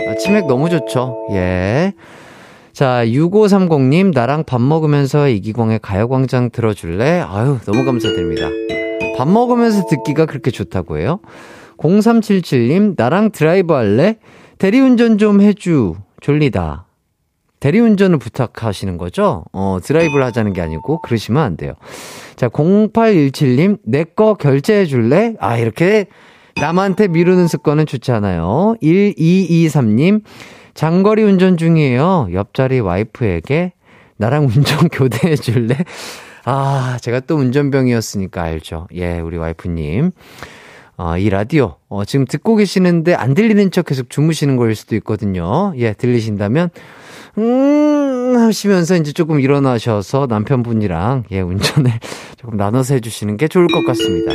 아, 0.08 0.14
치맥 0.16 0.46
너무 0.46 0.70
좋죠. 0.70 1.28
예. 1.32 1.94
자, 2.72 3.02
6530님, 3.06 4.12
나랑 4.12 4.44
밥 4.44 4.60
먹으면서 4.60 5.28
이기광의 5.28 5.78
가요광장 5.80 6.50
들어줄래? 6.50 7.24
아유, 7.26 7.58
너무 7.64 7.84
감사드립니다. 7.84 8.48
밥 9.16 9.28
먹으면서 9.28 9.86
듣기가 9.86 10.26
그렇게 10.26 10.50
좋다고 10.50 10.98
해요? 10.98 11.20
0377님, 11.78 12.94
나랑 12.96 13.32
드라이브 13.32 13.72
할래? 13.72 14.18
대리운전 14.58 15.18
좀 15.18 15.40
해줘. 15.40 15.94
졸리다. 16.20 16.85
대리운전을 17.66 18.18
부탁하시는 18.18 18.96
거죠? 18.96 19.44
어, 19.52 19.78
드라이브를 19.82 20.24
하자는 20.26 20.52
게 20.52 20.60
아니고, 20.60 21.00
그러시면 21.00 21.42
안 21.42 21.56
돼요. 21.56 21.72
자, 22.36 22.48
0817님, 22.48 23.78
내 23.84 24.04
거 24.04 24.34
결제해 24.34 24.86
줄래? 24.86 25.34
아, 25.40 25.56
이렇게 25.58 26.06
남한테 26.60 27.08
미루는 27.08 27.48
습관은 27.48 27.86
좋지 27.86 28.12
않아요. 28.12 28.76
1223님, 28.82 30.22
장거리 30.74 31.24
운전 31.24 31.56
중이에요. 31.56 32.28
옆자리 32.32 32.78
와이프에게 32.78 33.72
나랑 34.16 34.44
운전 34.54 34.88
교대해 34.88 35.34
줄래? 35.34 35.76
아, 36.44 36.98
제가 37.02 37.18
또 37.20 37.34
운전병이었으니까 37.34 38.42
알죠. 38.42 38.86
예, 38.94 39.18
우리 39.18 39.38
와이프님. 39.38 40.12
어, 40.98 41.18
이 41.18 41.28
라디오, 41.30 41.74
어, 41.88 42.04
지금 42.04 42.26
듣고 42.26 42.54
계시는데 42.54 43.14
안 43.14 43.34
들리는 43.34 43.72
척 43.72 43.86
계속 43.86 44.08
주무시는 44.08 44.56
거일 44.56 44.76
수도 44.76 44.94
있거든요. 44.96 45.72
예, 45.76 45.92
들리신다면, 45.94 46.70
음, 47.38 48.36
하시면서 48.36 48.96
이제 48.96 49.12
조금 49.12 49.40
일어나셔서 49.40 50.26
남편분이랑, 50.28 51.24
예, 51.32 51.40
운전을 51.40 51.90
조금 52.36 52.56
나눠서 52.56 52.94
해주시는 52.94 53.36
게 53.36 53.48
좋을 53.48 53.66
것 53.68 53.84
같습니다. 53.84 54.32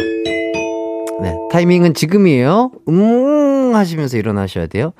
네, 1.21 1.35
타이밍은 1.51 1.93
지금이에요. 1.93 2.71
음, 2.89 3.75
하시면서 3.75 4.17
일어나셔야 4.17 4.67
돼요. 4.67 4.93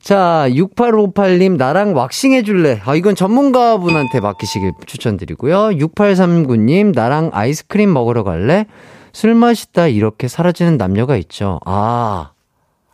자, 0.00 0.46
6858님, 0.48 1.56
나랑 1.56 1.94
왁싱 1.94 2.32
해줄래? 2.32 2.80
아, 2.84 2.94
이건 2.94 3.14
전문가분한테 3.14 4.20
맡기시길 4.20 4.72
추천드리고요. 4.86 5.76
6839님, 5.76 6.94
나랑 6.94 7.30
아이스크림 7.34 7.92
먹으러 7.92 8.24
갈래? 8.24 8.66
술 9.12 9.34
마시다 9.34 9.88
이렇게 9.88 10.28
사라지는 10.28 10.78
남녀가 10.78 11.16
있죠. 11.16 11.60
아, 11.66 12.30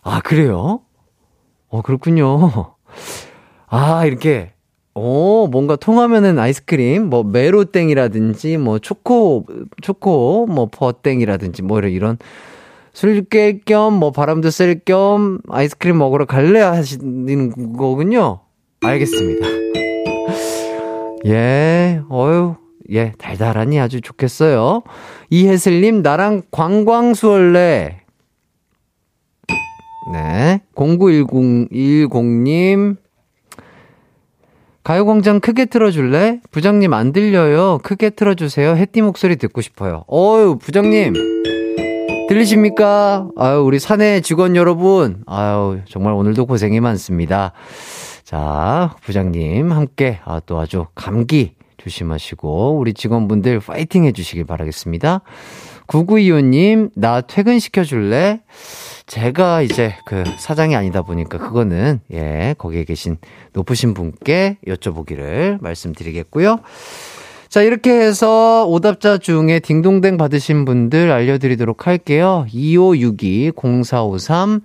아, 0.02 0.20
그래요? 0.20 0.80
어, 1.68 1.82
그렇군요. 1.82 2.74
아, 3.68 4.04
이렇게, 4.06 4.52
어, 4.94 5.48
뭔가 5.50 5.74
통하면은 5.76 6.38
아이스크림, 6.38 7.10
뭐, 7.10 7.22
메로땡이라든지, 7.24 8.56
뭐, 8.58 8.78
초코, 8.78 9.44
초코, 9.82 10.46
뭐, 10.46 10.68
버땡이라든지, 10.70 11.62
뭐, 11.62 11.80
이런, 11.80 12.18
술 12.92 13.24
깰 13.28 13.64
겸 13.66 13.92
뭐 13.98 14.10
바람도 14.10 14.48
쐴 14.48 14.80
겸 14.86 15.38
아이스크림 15.50 15.98
먹으러 15.98 16.24
갈래 16.24 16.60
하시는 16.60 17.74
거군요. 17.76 18.40
알겠습니다. 18.80 19.46
예, 21.26 22.00
어유, 22.10 22.54
예, 22.92 23.12
달달하니 23.18 23.78
아주 23.80 24.00
좋겠어요. 24.00 24.82
이혜슬님, 25.28 26.00
나랑 26.00 26.40
관광수 26.50 27.30
할래? 27.32 28.00
네. 30.14 30.62
091010님, 30.74 32.96
가요광장 34.86 35.40
크게 35.40 35.64
틀어줄래? 35.64 36.38
부장님 36.52 36.92
안 36.94 37.12
들려요. 37.12 37.80
크게 37.82 38.10
틀어주세요. 38.10 38.76
햇띠 38.76 39.02
목소리 39.02 39.34
듣고 39.34 39.60
싶어요. 39.60 40.04
어유, 40.08 40.58
부장님. 40.60 41.12
들리십니까? 42.28 43.28
아유, 43.36 43.64
우리 43.64 43.80
사내 43.80 44.20
직원 44.20 44.54
여러분. 44.54 45.24
아유, 45.26 45.80
정말 45.88 46.12
오늘도 46.12 46.46
고생이 46.46 46.78
많습니다. 46.78 47.50
자, 48.22 48.94
부장님 49.02 49.72
함께 49.72 50.20
아, 50.24 50.40
또 50.46 50.60
아주 50.60 50.86
감기 50.94 51.54
조심하시고 51.78 52.78
우리 52.78 52.94
직원분들 52.94 53.58
파이팅 53.58 54.04
해주시길 54.04 54.44
바라겠습니다. 54.44 55.22
9925님, 55.86 56.90
나 56.94 57.20
퇴근시켜줄래? 57.20 58.40
제가 59.06 59.62
이제 59.62 59.94
그 60.04 60.24
사장이 60.38 60.74
아니다 60.74 61.02
보니까 61.02 61.38
그거는, 61.38 62.00
예, 62.12 62.54
거기에 62.58 62.84
계신 62.84 63.18
높으신 63.52 63.94
분께 63.94 64.58
여쭤보기를 64.66 65.62
말씀드리겠고요. 65.62 66.58
자, 67.48 67.62
이렇게 67.62 67.90
해서 67.90 68.66
오답자 68.66 69.18
중에 69.18 69.60
딩동댕 69.60 70.16
받으신 70.16 70.64
분들 70.64 71.12
알려드리도록 71.12 71.86
할게요. 71.86 72.44
2562, 72.52 73.52
0453, 73.56 74.62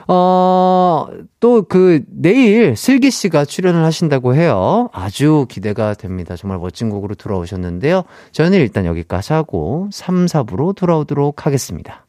어, 0.09 1.07
또 1.39 1.63
그 1.69 2.01
내일 2.09 2.75
슬기 2.75 3.09
씨가 3.09 3.45
출연을 3.45 3.85
하신다고 3.85 4.35
해요. 4.35 4.89
아주 4.91 5.45
기대가 5.47 5.93
됩니다. 5.93 6.35
정말 6.35 6.59
멋진 6.59 6.89
곡으로 6.89 7.15
돌아오셨는데요. 7.15 8.03
저는 8.33 8.59
일단 8.59 8.85
여기까지 8.85 9.31
하고 9.31 9.87
3, 9.93 10.25
4부로 10.25 10.75
돌아오도록 10.75 11.45
하겠습니다. 11.45 12.05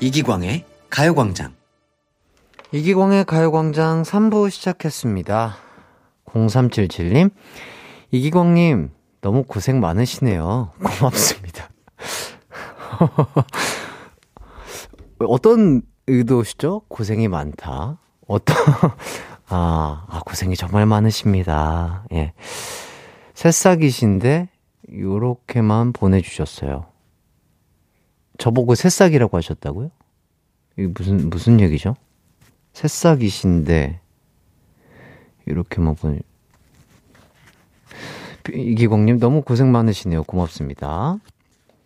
이기광의 0.00 0.64
가요광장. 0.90 1.54
이기광의 2.70 3.24
가요광장 3.24 4.04
3부 4.04 4.48
시작했습니다. 4.48 5.56
0377님, 6.26 7.30
이기광님, 8.12 8.90
너무 9.20 9.42
고생 9.42 9.80
많으시네요. 9.80 10.70
고맙습니다. 10.78 11.68
어떤 15.26 15.82
의도시죠? 16.06 16.82
고생이 16.88 17.26
많다. 17.26 17.98
어떤, 18.28 18.56
아, 19.48 20.06
아, 20.08 20.20
고생이 20.24 20.54
정말 20.54 20.86
많으십니다. 20.86 22.04
예. 22.12 22.34
새싹이신데, 23.34 24.48
요렇게만 24.92 25.92
보내주셨어요. 25.92 26.86
저보고 28.38 28.74
새싹이라고 28.74 29.36
하셨다고요? 29.36 29.90
이게 30.78 30.88
무슨, 30.88 31.28
무슨 31.28 31.60
얘기죠? 31.60 31.96
새싹이신데, 32.72 34.00
이렇게만 35.46 35.96
보내, 35.96 36.20
이기광님 38.52 39.18
너무 39.18 39.42
고생 39.42 39.72
많으시네요. 39.72 40.22
고맙습니다. 40.22 41.18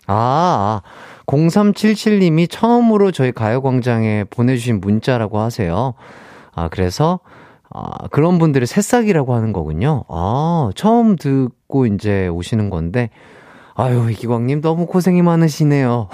아, 0.06 0.12
아 0.14 0.82
0377님이 1.26 2.48
처음으로 2.50 3.10
저희 3.10 3.32
가요광장에 3.32 4.24
보내주신 4.24 4.80
문자라고 4.80 5.38
하세요. 5.38 5.94
아, 6.54 6.68
그래서, 6.68 7.20
아, 7.70 8.08
그런 8.08 8.38
분들을 8.38 8.66
새싹이라고 8.66 9.34
하는 9.34 9.52
거군요. 9.52 10.04
아, 10.08 10.70
처음 10.74 11.16
듣고 11.16 11.86
이제 11.86 12.28
오시는 12.28 12.68
건데, 12.68 13.08
아유, 13.74 14.10
이기광님 14.10 14.60
너무 14.60 14.86
고생이 14.86 15.22
많으시네요. 15.22 16.08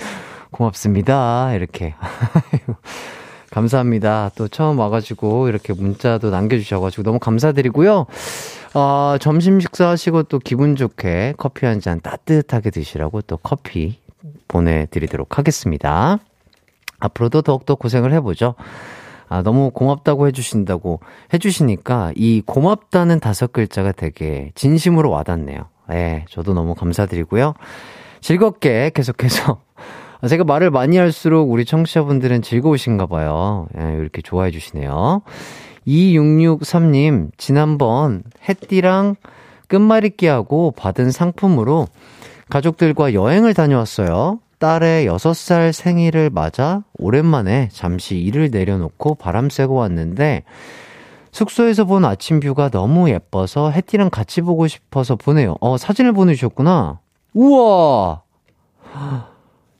고맙습니다. 0.50 1.52
이렇게. 1.54 1.94
감사합니다. 3.50 4.30
또 4.36 4.48
처음 4.48 4.78
와가지고 4.78 5.48
이렇게 5.48 5.72
문자도 5.72 6.30
남겨주셔가지고 6.30 7.02
너무 7.02 7.18
감사드리고요. 7.18 8.06
어, 8.74 9.16
점심 9.20 9.60
식사하시고 9.60 10.24
또 10.24 10.38
기분 10.40 10.74
좋게 10.74 11.34
커피 11.36 11.66
한 11.66 11.80
잔 11.80 12.00
따뜻하게 12.00 12.70
드시라고 12.70 13.22
또 13.22 13.36
커피 13.36 13.98
보내드리도록 14.48 15.38
하겠습니다. 15.38 16.18
앞으로도 16.98 17.42
더욱더 17.42 17.74
고생을 17.74 18.12
해보죠. 18.14 18.54
아, 19.28 19.42
너무 19.42 19.70
고맙다고 19.70 20.26
해주신다고 20.28 21.00
해주시니까 21.32 22.12
이 22.16 22.42
고맙다는 22.44 23.20
다섯 23.20 23.52
글자가 23.52 23.92
되게 23.92 24.50
진심으로 24.54 25.10
와닿네요. 25.10 25.66
예, 25.92 26.24
저도 26.28 26.54
너무 26.54 26.74
감사드리고요. 26.74 27.54
즐겁게 28.20 28.90
계속해서 28.94 29.60
제가 30.28 30.44
말을 30.44 30.70
많이 30.70 30.96
할수록 30.96 31.50
우리 31.50 31.64
청취자분들은 31.64 32.42
즐거우신가 32.42 33.06
봐요. 33.06 33.66
예, 33.78 33.94
이렇게 33.98 34.22
좋아해 34.22 34.50
주시네요. 34.50 35.22
2663님, 35.86 37.30
지난번 37.36 38.22
햇띠랑 38.48 39.16
끝말잇기하고 39.68 40.72
받은 40.72 41.10
상품으로 41.10 41.88
가족들과 42.48 43.12
여행을 43.12 43.54
다녀왔어요. 43.54 44.40
딸의 44.58 45.06
6살 45.08 45.72
생일을 45.72 46.30
맞아 46.30 46.84
오랜만에 46.94 47.68
잠시 47.72 48.16
일을 48.16 48.50
내려놓고 48.50 49.16
바람 49.16 49.50
쐬고 49.50 49.74
왔는데 49.74 50.44
숙소에서 51.34 51.84
본 51.84 52.04
아침 52.04 52.38
뷰가 52.38 52.68
너무 52.68 53.10
예뻐서 53.10 53.72
햇띠랑 53.72 54.08
같이 54.10 54.40
보고 54.40 54.68
싶어서 54.68 55.16
보내요. 55.16 55.56
어, 55.60 55.76
사진을 55.76 56.12
보내주셨구나. 56.12 57.00
우와! 57.34 58.22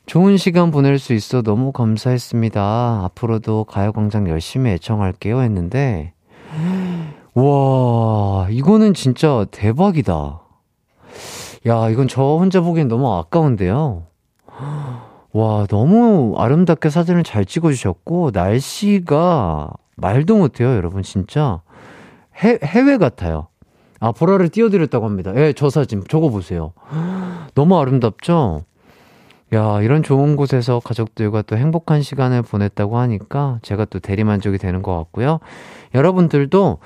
좋은 0.07 0.37
시간 0.37 0.73
보낼 0.73 0.99
수 0.99 1.13
있어 1.13 1.43
너무 1.43 1.71
감사했습니다. 1.71 3.03
앞으로도 3.05 3.65
가요광장 3.65 4.29
열심히 4.29 4.73
애청할게요 4.73 5.43
했는데, 5.43 6.13
와, 7.35 8.49
이거는 8.51 8.93
진짜 8.93 9.47
대박이다. 9.53 10.41
야, 11.69 11.89
이건 11.89 12.09
저 12.09 12.21
혼자 12.21 12.63
보기엔 12.63 12.89
너무 12.89 13.15
아까운데요. 13.15 14.07
와, 15.33 15.67
너무 15.69 16.35
아름답게 16.37 16.91
사진을 16.91 17.23
잘 17.23 17.45
찍어주셨고, 17.45 18.33
날씨가 18.35 19.71
말도 19.97 20.37
못해요, 20.37 20.69
여러분. 20.75 21.03
진짜. 21.03 21.61
해, 22.43 22.59
해외 22.63 22.99
같아요. 22.99 23.49
아, 24.01 24.13
보라를 24.13 24.49
띄워드렸다고 24.49 25.07
합니다. 25.07 25.33
예, 25.37 25.53
저 25.53 25.71
사진, 25.71 26.03
저거 26.09 26.29
보세요. 26.29 26.73
너무 27.55 27.79
아름답죠? 27.79 28.65
야, 29.55 29.81
이런 29.83 30.03
좋은 30.03 30.37
곳에서 30.37 30.81
가족들과 30.81 31.43
또 31.43 31.57
행복한 31.57 32.03
시간을 32.03 32.43
보냈다고 32.43 32.99
하니까 32.99 33.61
제가 33.63 33.85
또 33.85 34.01
대리만족이 34.01 34.59
되는 34.59 34.83
것 34.83 34.97
같고요. 34.97 35.39
여러분들도 35.95 36.79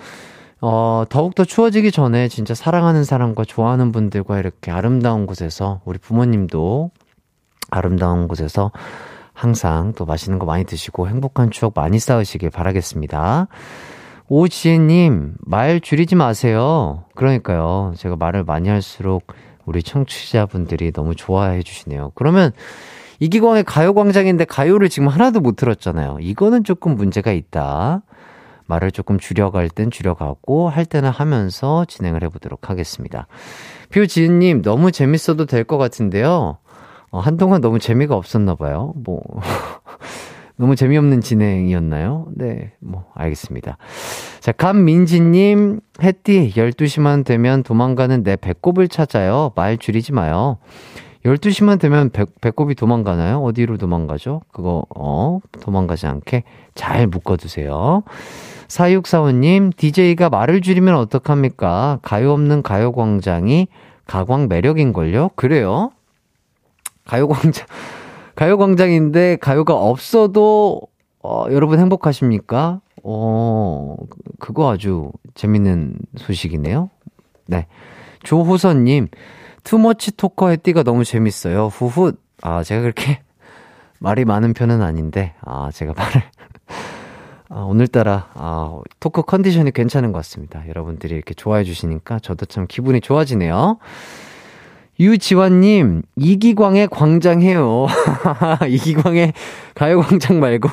어, 0.60 1.04
더욱더 1.08 1.44
추워지기 1.44 1.92
전에 1.92 2.28
진짜 2.28 2.54
사랑하는 2.54 3.04
사람과 3.04 3.44
좋아하는 3.44 3.92
분들과 3.92 4.38
이렇게 4.38 4.70
아름다운 4.70 5.26
곳에서 5.26 5.80
우리 5.84 5.98
부모님도 5.98 6.90
아름다운 7.70 8.28
곳에서 8.28 8.72
항상 9.38 9.92
또 9.96 10.04
맛있는 10.04 10.40
거 10.40 10.46
많이 10.46 10.64
드시고 10.64 11.06
행복한 11.06 11.52
추억 11.52 11.72
많이 11.76 12.00
쌓으시길 12.00 12.50
바라겠습니다. 12.50 13.46
오지혜님, 14.26 15.34
말 15.38 15.80
줄이지 15.80 16.16
마세요. 16.16 17.04
그러니까요. 17.14 17.94
제가 17.96 18.16
말을 18.16 18.42
많이 18.42 18.68
할수록 18.68 19.28
우리 19.64 19.84
청취자분들이 19.84 20.90
너무 20.90 21.14
좋아해 21.14 21.62
주시네요. 21.62 22.10
그러면 22.16 22.50
이기광의 23.20 23.62
가요광장인데 23.62 24.44
가요를 24.44 24.88
지금 24.88 25.06
하나도 25.06 25.38
못 25.38 25.54
들었잖아요. 25.54 26.18
이거는 26.20 26.64
조금 26.64 26.96
문제가 26.96 27.30
있다. 27.30 28.02
말을 28.66 28.90
조금 28.90 29.20
줄여갈 29.20 29.68
땐 29.70 29.92
줄여가고 29.92 30.68
할 30.68 30.84
때는 30.84 31.10
하면서 31.10 31.84
진행을 31.84 32.24
해보도록 32.24 32.70
하겠습니다. 32.70 33.28
표지은님 33.94 34.62
너무 34.62 34.90
재밌어도 34.90 35.46
될 35.46 35.62
것 35.62 35.78
같은데요. 35.78 36.58
어, 37.10 37.20
한동안 37.20 37.60
너무 37.60 37.78
재미가 37.78 38.16
없었나 38.16 38.54
봐요. 38.54 38.92
뭐 38.96 39.22
너무 40.56 40.74
재미없는 40.74 41.20
진행이었나요? 41.20 42.26
네, 42.34 42.72
뭐, 42.80 43.04
알겠습니다. 43.14 43.78
자, 44.40 44.50
감민지님, 44.52 45.80
햇띠, 46.02 46.52
12시만 46.56 47.24
되면 47.24 47.62
도망가는 47.62 48.24
내 48.24 48.34
배꼽을 48.34 48.88
찾아요. 48.88 49.52
말 49.54 49.78
줄이지 49.78 50.12
마요. 50.12 50.58
12시만 51.24 51.78
되면 51.78 52.10
배, 52.10 52.24
배꼽이 52.40 52.74
도망가나요? 52.74 53.40
어디로 53.42 53.76
도망가죠? 53.76 54.42
그거, 54.52 54.84
어, 54.96 55.38
도망가지 55.60 56.06
않게 56.06 56.42
잘 56.74 57.06
묶어두세요. 57.06 58.02
4645님, 58.66 59.76
DJ가 59.76 60.28
말을 60.28 60.60
줄이면 60.60 60.96
어떡합니까? 60.96 62.00
가요 62.02 62.32
없는 62.32 62.62
가요광장이 62.62 63.68
가광 64.06 64.48
매력인걸요? 64.48 65.30
그래요? 65.36 65.90
가요광장. 67.08 67.66
가요광장인데 68.36 69.36
가요가 69.40 69.74
없어도 69.74 70.82
어, 71.20 71.46
여러분 71.50 71.80
행복하십니까? 71.80 72.80
어, 73.02 73.96
그거 74.38 74.70
아주 74.70 75.10
재밌는 75.34 75.96
소식이네요. 76.16 76.90
네. 77.46 77.66
조호선님, 78.22 79.08
투머치 79.64 80.16
토커 80.16 80.50
해띠가 80.50 80.84
너무 80.84 81.04
재밌어요. 81.04 81.66
후후. 81.66 82.12
아, 82.42 82.62
제가 82.62 82.82
그렇게 82.82 83.20
말이 83.98 84.24
많은 84.24 84.52
편은 84.52 84.82
아닌데, 84.82 85.34
아, 85.40 85.70
제가 85.72 85.94
말을, 85.96 86.22
아, 87.50 87.60
오늘따라, 87.62 88.28
아, 88.34 88.78
토크 89.00 89.22
컨디션이 89.22 89.72
괜찮은 89.72 90.12
것 90.12 90.18
같습니다. 90.18 90.68
여러분들이 90.68 91.14
이렇게 91.14 91.34
좋아해 91.34 91.64
주시니까 91.64 92.20
저도 92.20 92.46
참 92.46 92.66
기분이 92.68 93.00
좋아지네요. 93.00 93.78
유지환님, 95.00 96.02
이기광의 96.16 96.88
광장 96.88 97.40
해요. 97.40 97.86
이기광의 98.68 99.32
가요광장 99.74 100.40
말고, 100.40 100.68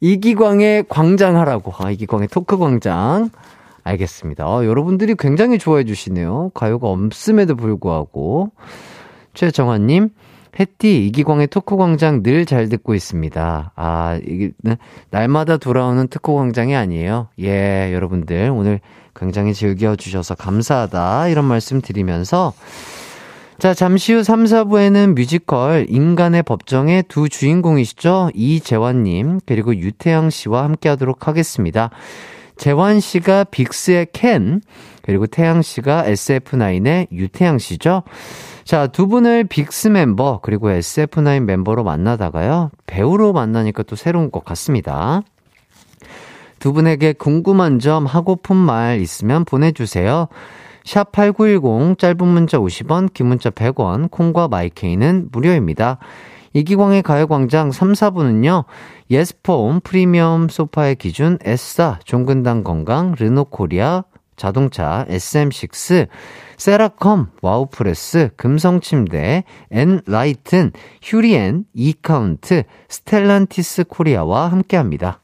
이기광의 0.00 0.86
광장 0.88 1.36
하라고. 1.36 1.72
아, 1.78 1.90
이기광의 1.90 2.28
토크광장. 2.28 3.30
알겠습니다. 3.84 4.44
아, 4.44 4.64
여러분들이 4.64 5.14
굉장히 5.18 5.58
좋아해 5.58 5.84
주시네요. 5.84 6.50
가요가 6.54 6.88
없음에도 6.88 7.54
불구하고. 7.54 8.50
최정환님, 9.34 10.10
해띠, 10.58 11.06
이기광의 11.06 11.46
토크광장 11.46 12.22
늘 12.24 12.44
잘 12.44 12.68
듣고 12.68 12.94
있습니다. 12.94 13.72
아, 13.76 14.20
이게, 14.26 14.50
네, 14.62 14.76
날마다 15.10 15.56
돌아오는 15.58 16.08
토크광장이 16.08 16.74
아니에요. 16.74 17.28
예, 17.40 17.92
여러분들, 17.94 18.50
오늘 18.52 18.80
굉장히 19.14 19.54
즐겨주셔서 19.54 20.34
감사하다. 20.34 21.28
이런 21.28 21.44
말씀 21.44 21.80
드리면서, 21.80 22.52
자, 23.60 23.74
잠시 23.74 24.14
후 24.14 24.22
3, 24.22 24.44
4부에는 24.44 25.12
뮤지컬 25.14 25.84
인간의 25.90 26.44
법정의 26.44 27.04
두 27.08 27.28
주인공이시죠? 27.28 28.30
이재환님, 28.32 29.40
그리고 29.44 29.76
유태양 29.76 30.30
씨와 30.30 30.64
함께 30.64 30.88
하도록 30.88 31.28
하겠습니다. 31.28 31.90
재환 32.56 33.00
씨가 33.00 33.44
빅스의 33.44 34.06
켄, 34.14 34.62
그리고 35.02 35.26
태양 35.26 35.60
씨가 35.60 36.04
SF9의 36.04 37.08
유태양 37.12 37.58
씨죠? 37.58 38.02
자, 38.64 38.86
두 38.86 39.06
분을 39.08 39.44
빅스 39.44 39.88
멤버, 39.88 40.40
그리고 40.42 40.70
SF9 40.70 41.40
멤버로 41.40 41.84
만나다가요, 41.84 42.70
배우로 42.86 43.34
만나니까 43.34 43.82
또 43.82 43.94
새로운 43.94 44.30
것 44.30 44.42
같습니다. 44.42 45.20
두 46.60 46.72
분에게 46.72 47.12
궁금한 47.12 47.78
점, 47.78 48.06
하고픈 48.06 48.56
말 48.56 49.02
있으면 49.02 49.44
보내주세요. 49.44 50.28
샵8910 50.84 51.98
짧은 51.98 52.26
문자 52.26 52.58
50원, 52.58 53.12
긴 53.12 53.26
문자 53.26 53.50
100원, 53.50 54.10
콩과 54.10 54.48
마이케이는 54.48 55.28
무료입니다. 55.32 55.98
이기광의 56.52 57.02
가요광장 57.02 57.70
3, 57.70 57.92
4부는요, 57.92 58.64
예스폼, 59.10 59.80
프리미엄 59.80 60.48
소파의 60.48 60.96
기준, 60.96 61.38
에싸, 61.44 61.98
종근당 62.04 62.64
건강, 62.64 63.14
르노 63.16 63.44
코리아, 63.46 64.04
자동차, 64.36 65.04
SM6, 65.08 66.08
세라컴, 66.56 67.30
와우프레스, 67.42 68.30
금성침대, 68.36 69.44
엔라이튼, 69.70 70.72
휴리엔, 71.02 71.66
이카운트, 71.74 72.62
스텔란티스 72.88 73.84
코리아와 73.84 74.50
함께합니다. 74.50 75.20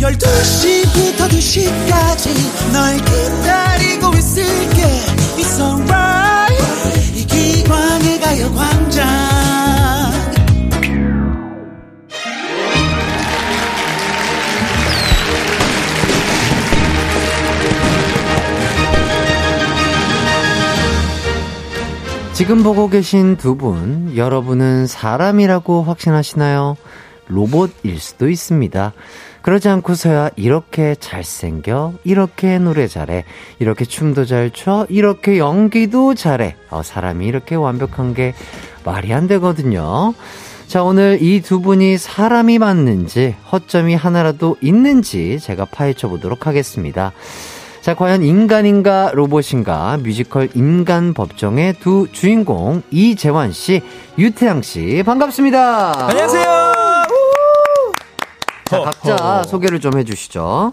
12시부터 0.00 1.28
2시까지 1.28 2.72
널 2.72 2.96
기다리고 2.96 4.14
있을게 4.16 4.82
It's 5.36 5.60
alright 5.60 7.18
이 7.18 7.26
기광의 7.26 8.20
가요광장 8.20 9.30
지금 22.32 22.62
보고 22.62 22.88
계신 22.88 23.36
두 23.36 23.54
분, 23.54 24.16
여러분은 24.16 24.86
사람이라고 24.86 25.82
확신하시나요? 25.82 26.78
로봇일 27.28 28.00
수도 28.00 28.30
있습니다. 28.30 28.94
그러지 29.42 29.68
않고서야 29.68 30.30
이렇게 30.36 30.94
잘생겨, 30.98 31.94
이렇게 32.04 32.58
노래 32.58 32.86
잘해, 32.86 33.24
이렇게 33.58 33.84
춤도 33.84 34.26
잘 34.26 34.50
춰, 34.50 34.86
이렇게 34.88 35.38
연기도 35.38 36.14
잘해. 36.14 36.56
어, 36.70 36.82
사람이 36.82 37.26
이렇게 37.26 37.54
완벽한 37.54 38.14
게 38.14 38.34
말이 38.84 39.12
안 39.12 39.26
되거든요. 39.28 40.14
자, 40.66 40.84
오늘 40.84 41.18
이 41.20 41.40
두 41.40 41.60
분이 41.60 41.98
사람이 41.98 42.58
맞는지, 42.58 43.34
허점이 43.50 43.94
하나라도 43.94 44.56
있는지 44.60 45.38
제가 45.40 45.64
파헤쳐 45.64 46.08
보도록 46.08 46.46
하겠습니다. 46.46 47.12
자, 47.80 47.94
과연 47.94 48.22
인간인가 48.22 49.10
로봇인가 49.14 49.98
뮤지컬 50.02 50.50
인간 50.54 51.14
법정의 51.14 51.74
두 51.80 52.06
주인공 52.12 52.82
이재환 52.90 53.52
씨, 53.52 53.80
유태양 54.18 54.60
씨 54.62 55.02
반갑습니다. 55.04 56.08
안녕하세요. 56.08 56.79
자, 58.70 58.78
각자 58.82 59.42
소개를 59.42 59.80
좀 59.80 59.98
해주시죠. 59.98 60.72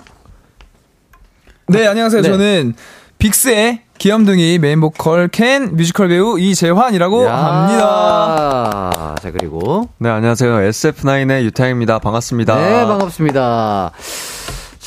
네, 1.69 1.87
안녕하세요. 1.87 2.21
네. 2.21 2.29
저는 2.29 2.75
빅스의 3.17 3.81
귀염둥이 3.97 4.59
메인 4.59 4.79
보컬 4.79 5.27
켄 5.27 5.75
뮤지컬 5.75 6.09
배우 6.09 6.37
이재환이라고 6.37 7.25
야. 7.25 7.35
합니다. 7.35 9.15
자, 9.19 9.31
그리고 9.31 9.89
네, 9.97 10.09
안녕하세요. 10.09 10.69
SF9의 10.69 11.43
유태양입니다. 11.45 11.97
반갑습니다. 11.97 12.55
네 12.55 12.85
반갑습니다. 12.85 13.91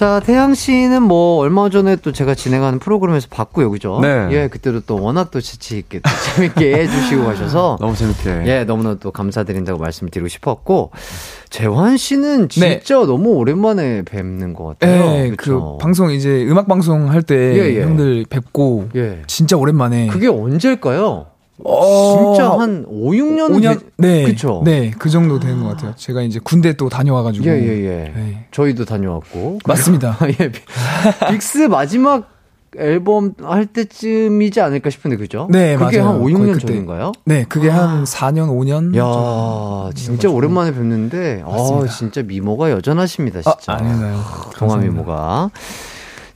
자, 0.01 0.19
태양 0.25 0.55
씨는 0.55 1.03
뭐 1.03 1.37
얼마 1.41 1.69
전에 1.69 1.95
또 1.97 2.11
제가 2.11 2.35
진행하는 2.35 2.79
프로그램에서 2.79 3.29
봤고요, 3.29 3.71
그죠? 3.71 3.99
네. 4.01 4.29
예, 4.31 4.49
그때도 4.49 4.81
또 4.87 4.99
워낙 4.99 5.31
또 5.31 5.43
재치 5.43 5.77
있게 5.77 5.99
또 5.99 6.09
재밌게 6.37 6.73
해주시고 6.73 7.23
가셔서 7.23 7.77
너무 7.79 7.95
재밌게. 7.95 8.45
예, 8.47 8.65
너무나 8.65 8.95
또 8.95 9.11
감사드린다고 9.11 9.79
말씀을 9.79 10.11
드리고 10.11 10.29
싶었고, 10.29 10.93
재환 11.51 11.99
씨는 11.99 12.49
네. 12.49 12.81
진짜 12.81 12.95
너무 13.05 13.33
오랜만에 13.33 14.01
뵙는 14.07 14.55
것 14.55 14.79
같아요. 14.79 15.05
네, 15.05 15.31
그쵸? 15.37 15.77
그 15.77 15.85
방송 15.85 16.11
이제 16.13 16.47
음악 16.49 16.67
방송 16.67 17.11
할때 17.11 17.35
예, 17.35 17.77
예. 17.77 17.83
형들 17.83 18.25
뵙고 18.31 18.89
예. 18.97 19.21
진짜 19.27 19.59
오랜만에 19.59 20.07
그게 20.07 20.29
언제일까요? 20.29 21.27
어, 21.65 22.33
진짜 22.35 22.51
한 22.59 22.85
5, 22.89 23.11
6년 23.13 23.51
5년 23.53 23.81
네, 23.99 24.25
그쵸? 24.25 24.63
네, 24.65 24.91
그 24.99 25.11
정도 25.11 25.39
되는 25.41 25.63
것 25.63 25.71
같아요. 25.71 25.95
제가 25.97 26.23
이제 26.23 26.41
군대 26.43 26.73
또 26.75 26.89
다녀와 26.89 27.23
가지고 27.23 27.47
예, 27.47 27.51
예, 27.53 27.85
예. 27.85 28.13
네. 28.15 28.47
저희도 28.51 28.85
다녀왔고. 28.85 29.59
맞습니다. 29.67 30.17
예, 30.41 30.51
빅- 30.51 30.65
빅스 31.31 31.59
마지막 31.69 32.29
앨범 32.79 33.35
할 33.43 33.67
때쯤이지 33.67 34.61
않을까 34.61 34.91
싶은데, 34.91 35.17
그죠? 35.17 35.49
네, 35.51 35.77
그게 35.77 35.99
맞아요. 35.99 36.09
한 36.13 36.17
5, 36.21 36.23
거의 36.23 36.35
6년 36.37 36.53
그때. 36.55 36.67
전인가요? 36.69 37.13
네, 37.25 37.45
그게 37.49 37.69
한 37.69 38.05
4년, 38.05 38.49
5년. 38.49 38.97
야, 38.97 39.91
진짜 39.95 40.31
오랜만에 40.31 40.73
뵙는데, 40.73 41.43
아, 41.45 41.51
맞습니다. 41.51 41.89
진짜 41.93 42.23
미모가 42.23 42.71
여전하십니다, 42.71 43.41
아, 43.45 43.57
진짜. 43.59 43.73
아닌가요? 43.73 44.21
동안 44.57 44.77
미모가. 44.77 45.51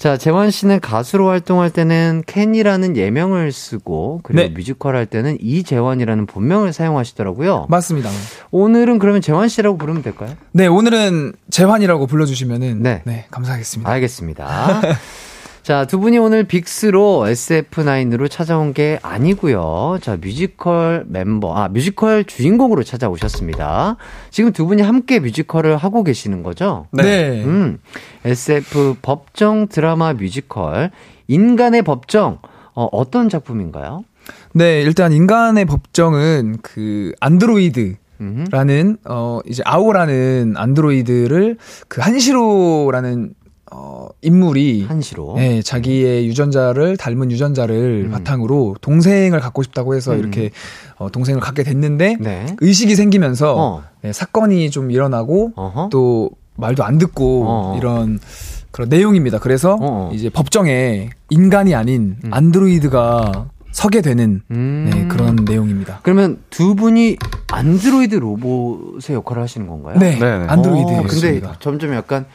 자, 0.05 0.19
재환 0.19 0.51
씨는 0.51 0.81
가수로 0.81 1.31
활동할 1.31 1.71
때는 1.71 2.25
켄이라는 2.27 2.95
예명을 2.95 3.53
쓰고, 3.53 4.21
그리고 4.23 4.43
네. 4.43 4.49
뮤지컬 4.51 4.97
할 4.97 5.07
때는 5.07 5.39
이재환이라는 5.41 6.27
본명을 6.27 6.75
사용하시더라고요. 6.75 7.69
맞습니다. 7.71 8.11
오늘은 8.51 8.99
그러면 8.99 9.23
재환 9.23 9.49
씨라고 9.49 9.79
부르면 9.79 10.03
될까요? 10.03 10.35
네, 10.53 10.67
오늘은 10.67 11.33
재환이라고 11.49 12.07
불러 12.07 12.27
주시면은 12.27 12.83
네. 12.83 13.01
네, 13.07 13.25
감사하겠습니다. 13.31 13.91
알겠습니다. 13.91 14.83
자, 15.65 15.87
두 15.87 15.99
분이 15.99 16.19
오늘 16.19 16.45
빅스로 16.45 17.25
SF9으로 17.25 18.31
찾아온 18.31 18.75
게 18.75 18.99
아니고요. 19.01 19.97
자, 20.03 20.19
뮤지컬 20.21 21.05
멤버, 21.09 21.57
아, 21.57 21.69
뮤지컬 21.69 22.25
주인공으로 22.25 22.83
찾아오셨습니다. 22.83 23.97
지금 24.29 24.53
두 24.53 24.67
분이 24.67 24.83
함께 24.83 25.21
뮤지컬을 25.21 25.79
하고 25.79 26.05
계시는 26.05 26.43
거죠? 26.43 26.87
네. 26.91 27.43
음, 27.45 27.79
SF 28.27 28.97
법정 29.01 29.67
드라마 29.67 30.13
뮤지컬, 30.13 30.91
인간의 31.29 31.81
법정, 31.81 32.41
어, 32.75 32.85
어떤 32.93 33.31
작품인가요? 33.31 34.05
네, 34.53 34.83
일단 34.83 35.15
인간의 35.15 35.65
법정은 35.65 36.59
그 36.61 37.13
안드로이드 37.21 37.95
음, 38.21 38.45
라는 38.51 38.99
어 39.07 39.41
이제 39.47 39.63
아오라는 39.65 40.55
안드로이드를 40.57 41.57
그 41.89 42.03
한시로라는 42.03 43.35
어 43.77 44.07
인물이 44.23 44.85
한시로. 44.87 45.35
네, 45.37 45.61
자기의 45.61 46.29
유전자를 46.29 46.97
닮은 46.97 47.33
유전자를 47.33 48.05
음. 48.07 48.11
바탕으로 48.13 48.77
동생을 48.81 49.41
갖고 49.41 49.65
싶다고 49.65 49.97
해서 49.97 50.13
음. 50.13 50.21
이렇게 50.21 50.51
어, 50.97 51.11
동생을 51.11 51.41
갖게 51.41 51.65
됐는데 51.65 52.19
네. 52.21 52.47
의식이 52.61 52.95
생기면서 52.95 53.57
어. 53.59 53.83
네, 54.03 54.13
사건이 54.13 54.71
좀 54.71 54.93
일어나고 54.93 55.55
어허. 55.57 55.89
또 55.91 56.31
말도 56.55 56.85
안 56.85 56.99
듣고 56.99 57.45
어. 57.49 57.77
이런 57.77 58.21
그런 58.71 58.89
내용입니다. 58.89 59.41
그래서 59.41 59.77
어. 59.81 60.13
이제 60.15 60.31
법정에 60.31 61.11
인간이 61.31 61.75
아닌 61.75 62.17
음. 62.25 62.31
안드로이드가 62.33 63.49
서게 63.73 64.03
되는 64.03 64.41
음. 64.53 64.91
네, 64.93 65.09
그런 65.09 65.35
내용입니다. 65.45 65.99
그러면 66.05 66.39
두 66.49 66.77
분이 66.77 67.17
안드로이드 67.51 68.15
로봇의 68.15 69.17
역할을 69.17 69.43
하시는 69.43 69.67
건가요? 69.67 69.99
네, 69.99 70.17
네네. 70.17 70.47
안드로이드. 70.47 70.93
어, 70.93 71.03
근데 71.09 71.43
점점 71.59 71.93
약간 71.93 72.27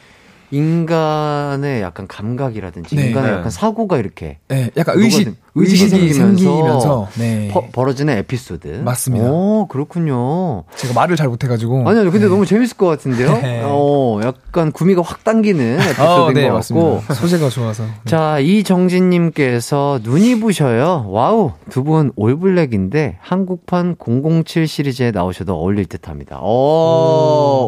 인간의 0.50 1.80
약간 1.82 2.06
감각이라든지 2.08 2.96
네. 2.96 3.08
인간의 3.08 3.30
네. 3.30 3.36
약간 3.38 3.50
사고가 3.50 3.98
이렇게 3.98 4.38
네, 4.48 4.70
약간 4.76 4.98
의식 4.98 5.24
좀- 5.24 5.36
의식이 5.54 5.84
의식이 5.84 6.12
생기면서, 6.14 6.44
생기면서 6.44 7.08
네. 7.18 7.48
퍼- 7.52 7.64
벌어지는 7.72 8.16
에피소드. 8.18 8.82
맞습니다. 8.84 9.30
오, 9.30 9.66
그렇군요. 9.68 10.64
제가 10.76 10.94
말을 10.94 11.16
잘 11.16 11.28
못해가지고 11.28 11.88
아니요, 11.88 12.04
근데 12.10 12.20
네. 12.20 12.26
너무 12.28 12.46
재밌을 12.46 12.76
것 12.76 12.86
같은데요? 12.86 13.32
네. 13.42 13.62
어, 13.64 14.20
약간 14.22 14.70
구미가 14.72 15.02
확 15.02 15.24
당기는 15.24 15.74
에피소드인 15.80 16.08
어, 16.08 16.30
네 16.32 16.48
것. 16.48 16.66
같고. 16.68 17.02
소재가 17.14 17.48
좋아서 17.48 17.82
네. 17.84 17.90
자, 18.06 18.38
이정진님께서 18.38 20.00
눈이 20.02 20.40
부셔요. 20.40 21.06
wow, 21.08 21.52
두 21.70 21.80
분 21.82 22.12
all 22.14 22.39
black인데 22.39 23.16
한국판 23.20 23.96
007 23.98 24.66
시리즈에 24.68 25.10
나오셔도 25.10 25.54
어울릴 25.54 25.86
듯 25.86 26.08
합니다. 26.08 26.38
어, 26.40 26.44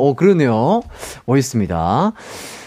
어 0.09 0.15
그러네요. 0.15 0.83
멋있습니다. 1.27 2.13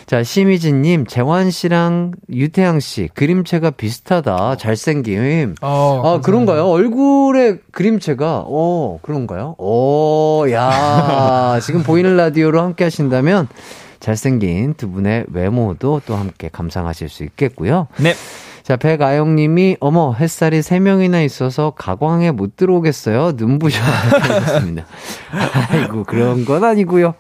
자, 0.08 0.22
심희진님, 0.24 1.06
재환 1.08 1.50
씨랑 1.50 2.12
유태양 2.32 2.80
씨 2.80 3.10
그림체가 3.14 3.72
비슷하다. 3.72 4.58
잘생 4.58 5.02
김. 5.06 5.56
어, 5.62 6.02
아, 6.04 6.22
그런가요? 6.22 6.66
얼굴의 6.66 7.60
그림체가, 7.72 8.44
어, 8.48 9.00
그런가요? 9.02 9.56
오, 9.58 10.46
야, 10.52 11.60
지금 11.64 11.84
보이는 11.84 12.18
라디오로 12.18 12.60
함께 12.60 12.84
하신다면 12.84 13.48
잘생긴 14.00 14.74
두 14.74 14.90
분의 14.90 15.26
외모도 15.32 16.02
또 16.06 16.16
함께 16.16 16.50
감상하실 16.52 17.10
수 17.10 17.24
있겠고요. 17.24 17.88
네. 17.98 18.14
자, 18.64 18.78
백아영 18.78 19.36
님이, 19.36 19.78
어머, 19.80 20.14
햇살이 20.14 20.60
3명이나 20.60 21.24
있어서 21.24 21.72
가광에 21.72 22.32
못 22.32 22.56
들어오겠어요? 22.56 23.34
눈부셔. 23.36 23.80
하셨습니다. 23.86 24.86
아이고, 25.70 26.04
그런 26.04 26.46
건 26.46 26.64
아니고요 26.64 27.14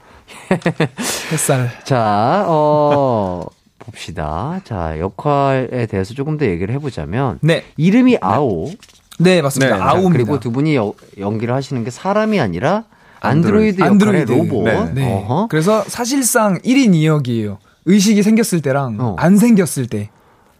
햇살. 1.31 1.69
자, 1.85 2.45
어, 2.47 3.45
봅시다. 3.85 4.61
자, 4.63 4.99
역할에 4.99 5.85
대해서 5.85 6.13
조금 6.13 6.37
더 6.37 6.45
얘기를 6.45 6.73
해보자면, 6.75 7.39
네, 7.41 7.63
이름이 7.77 8.17
아오. 8.21 8.71
네 9.19 9.41
맞습니다. 9.41 9.75
네. 9.75 9.79
자, 9.79 9.89
아오입니다. 9.91 10.11
그리고 10.13 10.39
두 10.39 10.51
분이 10.51 10.75
여- 10.75 10.93
연기를 11.19 11.53
하시는 11.53 11.83
게 11.85 11.89
사람이 11.89 12.39
아니라 12.39 12.83
안드로이드, 13.21 13.81
안드로이드. 13.81 14.31
역할의 14.31 14.49
로봇. 14.49 14.63
네. 14.65 14.91
네. 14.93 15.13
어허. 15.13 15.47
그래서 15.47 15.83
사실상 15.87 16.57
1인 16.59 16.91
2역이에요. 16.91 17.57
의식이 17.85 18.23
생겼을 18.23 18.61
때랑 18.61 18.97
어. 18.99 19.15
안 19.17 19.37
생겼을 19.37 19.87
때. 19.87 20.09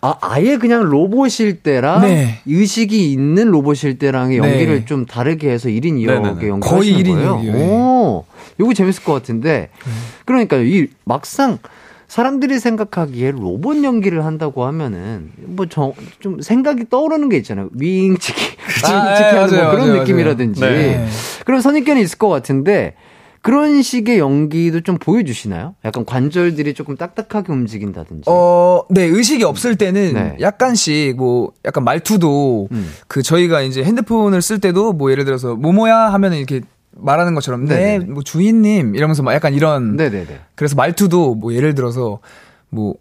아, 0.01 0.13
아예 0.21 0.57
그냥 0.57 0.83
로봇일 0.83 1.63
때랑 1.63 2.01
네. 2.03 2.39
의식이 2.45 3.11
있는 3.11 3.49
로봇일 3.49 3.97
때랑의 3.97 4.39
네. 4.39 4.47
연기를 4.51 4.85
좀 4.85 5.05
다르게 5.05 5.49
해서 5.49 5.67
1인 5.67 5.97
2역의 5.99 6.21
네네네. 6.21 6.47
연기 6.47 6.67
거의 6.69 6.93
하시는 6.93 7.03
1인 7.03 7.13
거예요. 7.15 7.37
2역 7.39 7.43
이에요. 7.43 7.55
오, 7.57 8.25
요거 8.59 8.73
재밌을 8.73 9.03
것 9.03 9.13
같은데. 9.13 9.69
그러니까 10.25 10.57
이 10.57 10.87
막상 11.03 11.57
사람들이 12.19 12.59
생각하기에 12.59 13.31
로봇 13.31 13.83
연기를 13.83 14.23
한다고 14.23 14.63
하면은 14.67 15.31
뭐 15.35 15.65
좀 16.19 16.39
생각이 16.39 16.85
떠오르는 16.89 17.27
게 17.27 17.35
있잖아요. 17.37 17.67
윙치기, 17.73 18.41
윙치기 18.41 18.87
아, 18.87 19.15
네, 19.19 19.37
하는 19.37 19.57
뭐 19.57 19.71
그런 19.71 19.87
맞아요, 19.89 19.99
느낌이라든지 19.99 20.61
맞아요. 20.61 20.75
네. 20.75 21.07
그런 21.45 21.59
선입견이 21.59 21.99
있을 22.01 22.17
것 22.17 22.29
같은데 22.29 22.93
그런 23.41 23.81
식의 23.81 24.17
연기도 24.17 24.79
좀 24.79 24.97
보여주시나요? 24.97 25.75
약간 25.83 26.05
관절들이 26.05 26.73
조금 26.73 26.95
딱딱하게 26.95 27.51
움직인다든지. 27.51 28.23
어, 28.27 28.83
네, 28.89 29.03
의식이 29.03 29.43
없을 29.43 29.75
때는 29.75 30.13
네. 30.13 30.37
약간씩 30.39 31.17
뭐 31.17 31.51
약간 31.65 31.83
말투도 31.83 32.69
음. 32.71 32.91
그 33.09 33.23
저희가 33.23 33.61
이제 33.61 33.83
핸드폰을 33.83 34.41
쓸 34.41 34.59
때도 34.59 34.93
뭐 34.93 35.11
예를 35.11 35.25
들어서 35.25 35.55
뭐뭐야 35.55 36.13
하면은 36.13 36.37
이렇게 36.37 36.61
말하는 36.95 37.35
것처럼 37.35 37.65
네, 37.65 37.75
네네네. 37.75 38.05
뭐 38.13 38.23
주인님 38.23 38.95
이러면서 38.95 39.21
막 39.23 39.33
약간 39.33 39.53
이런 39.53 39.95
네네네. 39.95 40.27
그래서 40.55 40.75
말투도 40.75 41.35
뭐 41.35 41.53
예를 41.53 41.75
들어서 41.75 42.19
뭐 42.69 42.95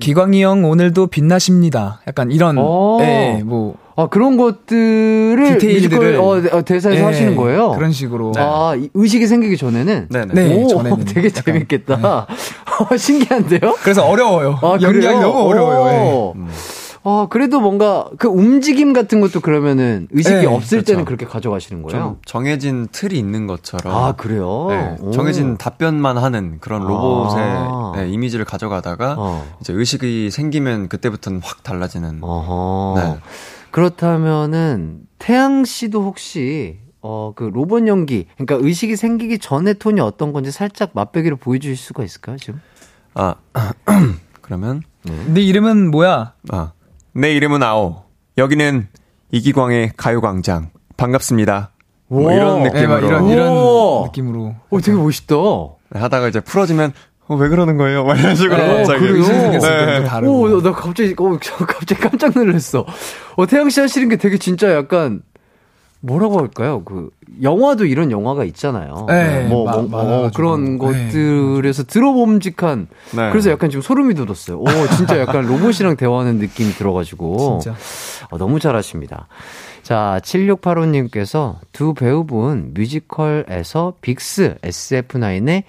기광이 0.00 0.42
형 0.42 0.64
오늘도 0.64 1.08
빛나십니다. 1.08 2.00
약간 2.06 2.30
이런 2.30 2.58
오. 2.58 2.98
예, 3.02 3.42
뭐 3.44 3.76
아 4.00 4.06
그런 4.06 4.38
것들을 4.38 5.58
디테일들을 5.58 6.16
어, 6.16 6.40
어, 6.52 6.62
대사에서 6.62 7.00
예, 7.00 7.04
하시는 7.04 7.36
거예요? 7.36 7.72
그런 7.72 7.92
식으로. 7.92 8.32
아 8.38 8.74
이- 8.74 8.88
의식이 8.94 9.26
생기기 9.26 9.58
전에는. 9.58 10.08
네네. 10.08 10.32
네, 10.32 10.54
오, 10.64 10.66
전에는 10.68 11.04
되게 11.04 11.28
약간, 11.28 11.44
재밌겠다. 11.44 12.26
어, 12.90 12.96
신기한데요? 12.96 13.74
그래서 13.82 14.06
어려워요. 14.06 14.58
아, 14.62 14.70
연기하기 14.80 14.92
그래요? 15.00 15.20
너무 15.20 15.40
어려워요. 15.50 15.92
예. 15.92 16.12
오. 16.12 16.34
아, 17.02 17.26
그래도 17.30 17.60
뭔가 17.60 18.08
그 18.18 18.28
움직임 18.28 18.92
같은 18.92 19.20
것도 19.20 19.40
그러면은 19.40 20.06
의식이 20.10 20.36
네, 20.36 20.46
없을 20.46 20.78
그렇죠. 20.78 20.92
때는 20.92 21.04
그렇게 21.06 21.24
가져가시는 21.24 21.82
거예요? 21.82 22.02
좀 22.02 22.18
정해진 22.26 22.88
틀이 22.92 23.18
있는 23.18 23.46
것처럼. 23.46 23.94
아, 23.94 24.12
그래요? 24.12 24.66
네, 24.68 24.96
오. 25.00 25.10
정해진 25.10 25.56
답변만 25.56 26.18
하는 26.18 26.58
그런 26.60 26.82
로봇의 26.82 27.42
아. 27.42 27.92
네, 27.96 28.08
이미지를 28.10 28.44
가져가다가 28.44 29.16
어. 29.18 29.46
이제 29.60 29.72
의식이 29.72 30.30
생기면 30.30 30.88
그때부터는 30.88 31.40
확 31.42 31.62
달라지는. 31.62 32.18
어허. 32.22 32.94
네. 33.00 33.18
그렇다면은 33.70 35.00
태양 35.18 35.64
씨도 35.64 36.02
혹시 36.02 36.78
어 37.02 37.32
그 37.34 37.44
로봇 37.44 37.86
연기 37.86 38.26
그러니까 38.36 38.56
의식이 38.66 38.96
생기기 38.96 39.38
전에 39.38 39.72
톤이 39.72 40.00
어떤 40.02 40.32
건지 40.34 40.50
살짝 40.50 40.90
맛배기로 40.92 41.36
보여주실 41.36 41.76
수가 41.76 42.04
있을까요 42.04 42.36
지금? 42.36 42.60
아 43.14 43.36
그러면 44.42 44.82
네 45.32 45.40
이름은 45.40 45.90
뭐야? 45.90 46.34
아, 46.50 46.72
내 47.12 47.32
이름은 47.34 47.62
아오. 47.62 48.04
여기는 48.38 48.88
이기광의 49.32 49.92
가요광장. 49.96 50.70
반갑습니다. 50.96 51.70
뭐 52.08 52.26
와. 52.26 52.34
이런 52.34 52.58
예, 52.58 52.62
막 52.64 52.72
느낌으로 52.74 53.06
이런 53.06 53.28
이런. 53.28 54.02
느낌으로. 54.04 54.54
오 54.70 54.80
되게 54.80 54.96
멋있다. 54.96 55.34
하다가 55.92 56.28
이제 56.28 56.40
풀어지면 56.40 56.92
어, 57.28 57.36
왜 57.36 57.48
그러는 57.48 57.76
거예요? 57.76 58.04
막 58.04 58.18
이런 58.18 58.34
식으로 58.34 58.62
어, 58.62 58.76
갑자기. 58.78 59.00
그래요? 59.06 59.24
네. 59.60 60.26
오, 60.26 60.60
나 60.62 60.72
갑자기 60.72 61.14
어, 61.18 61.38
저 61.40 61.56
갑자기 61.66 62.00
깜짝 62.00 62.32
놀랐어. 62.34 62.84
어 63.36 63.46
태양 63.46 63.68
씨 63.70 63.80
하시는 63.80 64.08
게 64.08 64.16
되게 64.16 64.36
진짜 64.38 64.72
약간 64.74 65.22
뭐라고 66.00 66.38
할까요? 66.38 66.82
그 66.84 67.10
영화도 67.42 67.84
이런 67.84 68.10
영화가 68.10 68.44
있잖아요. 68.44 69.04
네, 69.08 69.46
뭐, 69.48 69.64
마- 69.64 69.76
뭐, 69.82 70.02
뭐. 70.04 70.30
그런 70.34 70.78
네. 70.78 70.78
것들에서 70.78 71.84
들어봄직한 71.84 72.88
네. 73.14 73.30
그래서 73.30 73.50
약간 73.50 73.68
지금 73.70 73.82
소름이 73.82 74.14
돋았어요. 74.14 74.58
오, 74.58 74.66
진짜 74.96 75.18
약간 75.20 75.44
로봇이랑 75.46 75.96
대화하는 75.96 76.38
느낌이 76.38 76.72
들어가지고. 76.72 77.60
진짜. 77.62 77.76
어, 78.30 78.38
너무 78.38 78.60
잘하십니다. 78.60 79.28
자, 79.82 80.20
7685님께서 80.22 81.56
두 81.72 81.94
배우분 81.94 82.72
뮤지컬에서 82.74 83.94
빅스 84.00 84.56
SF9의 84.62 85.64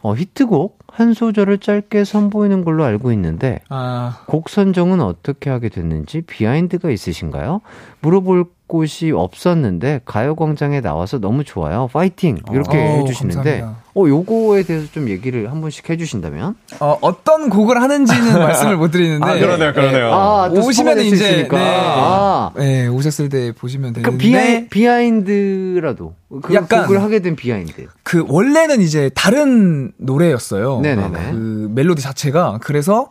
어, 0.00 0.14
히트곡 0.14 0.78
한 0.98 1.14
소절을 1.14 1.58
짧게 1.58 2.02
선보이는 2.02 2.64
걸로 2.64 2.82
알고 2.82 3.12
있는데 3.12 3.60
아, 3.68 4.18
곡 4.26 4.48
선정은 4.48 5.00
어떻게 5.00 5.48
하게 5.48 5.68
됐는지 5.68 6.22
behind가 6.22 6.90
있으신가요? 6.90 7.60
물어볼 8.00 8.46
곳이 8.66 9.12
없었는데 9.12 10.02
가요광장에 10.04 10.80
나와서 10.82 11.18
너무 11.18 11.42
좋아요. 11.42 11.88
파이팅! 11.92 12.38
이렇게 12.52 12.76
어, 12.76 12.80
해주시는데 13.00 13.50
감사합니다. 13.60 13.82
어, 13.94 14.06
요거에 14.06 14.62
대해서 14.64 14.86
좀 14.92 15.08
얘기를 15.08 15.50
한 15.50 15.60
번씩 15.62 15.88
해주신다면? 15.88 16.54
어, 16.80 16.98
어떤 17.00 17.48
곡을 17.48 17.80
하는지는 17.80 18.32
말씀을 18.38 18.76
못 18.76 18.90
드리는데. 18.90 19.26
아, 19.26 19.38
그러네요, 19.38 19.72
그러네요. 19.72 20.12
아, 20.12 20.50
또 20.54 20.60
오시면 20.66 21.00
이제. 21.00 21.48
네. 21.50 21.56
아. 21.58 22.50
네, 22.56 22.86
오셨을 22.88 23.30
때 23.30 23.52
보시면 23.52 23.94
그 23.94 24.02
되는데 24.02 24.18
비하이, 24.24 24.68
behind라도 24.68 26.14
그 26.42 26.54
약간- 26.54 26.82
곡을 26.82 27.02
하게 27.02 27.20
된 27.20 27.36
behind. 27.36 27.86
그 28.02 28.24
원래는 28.28 28.82
이제 28.82 29.10
다른 29.14 29.92
노래였어요. 29.96 30.80
네네네. 30.96 31.32
그 31.32 31.70
멜로디 31.74 32.02
자체가 32.02 32.58
그래서 32.62 33.08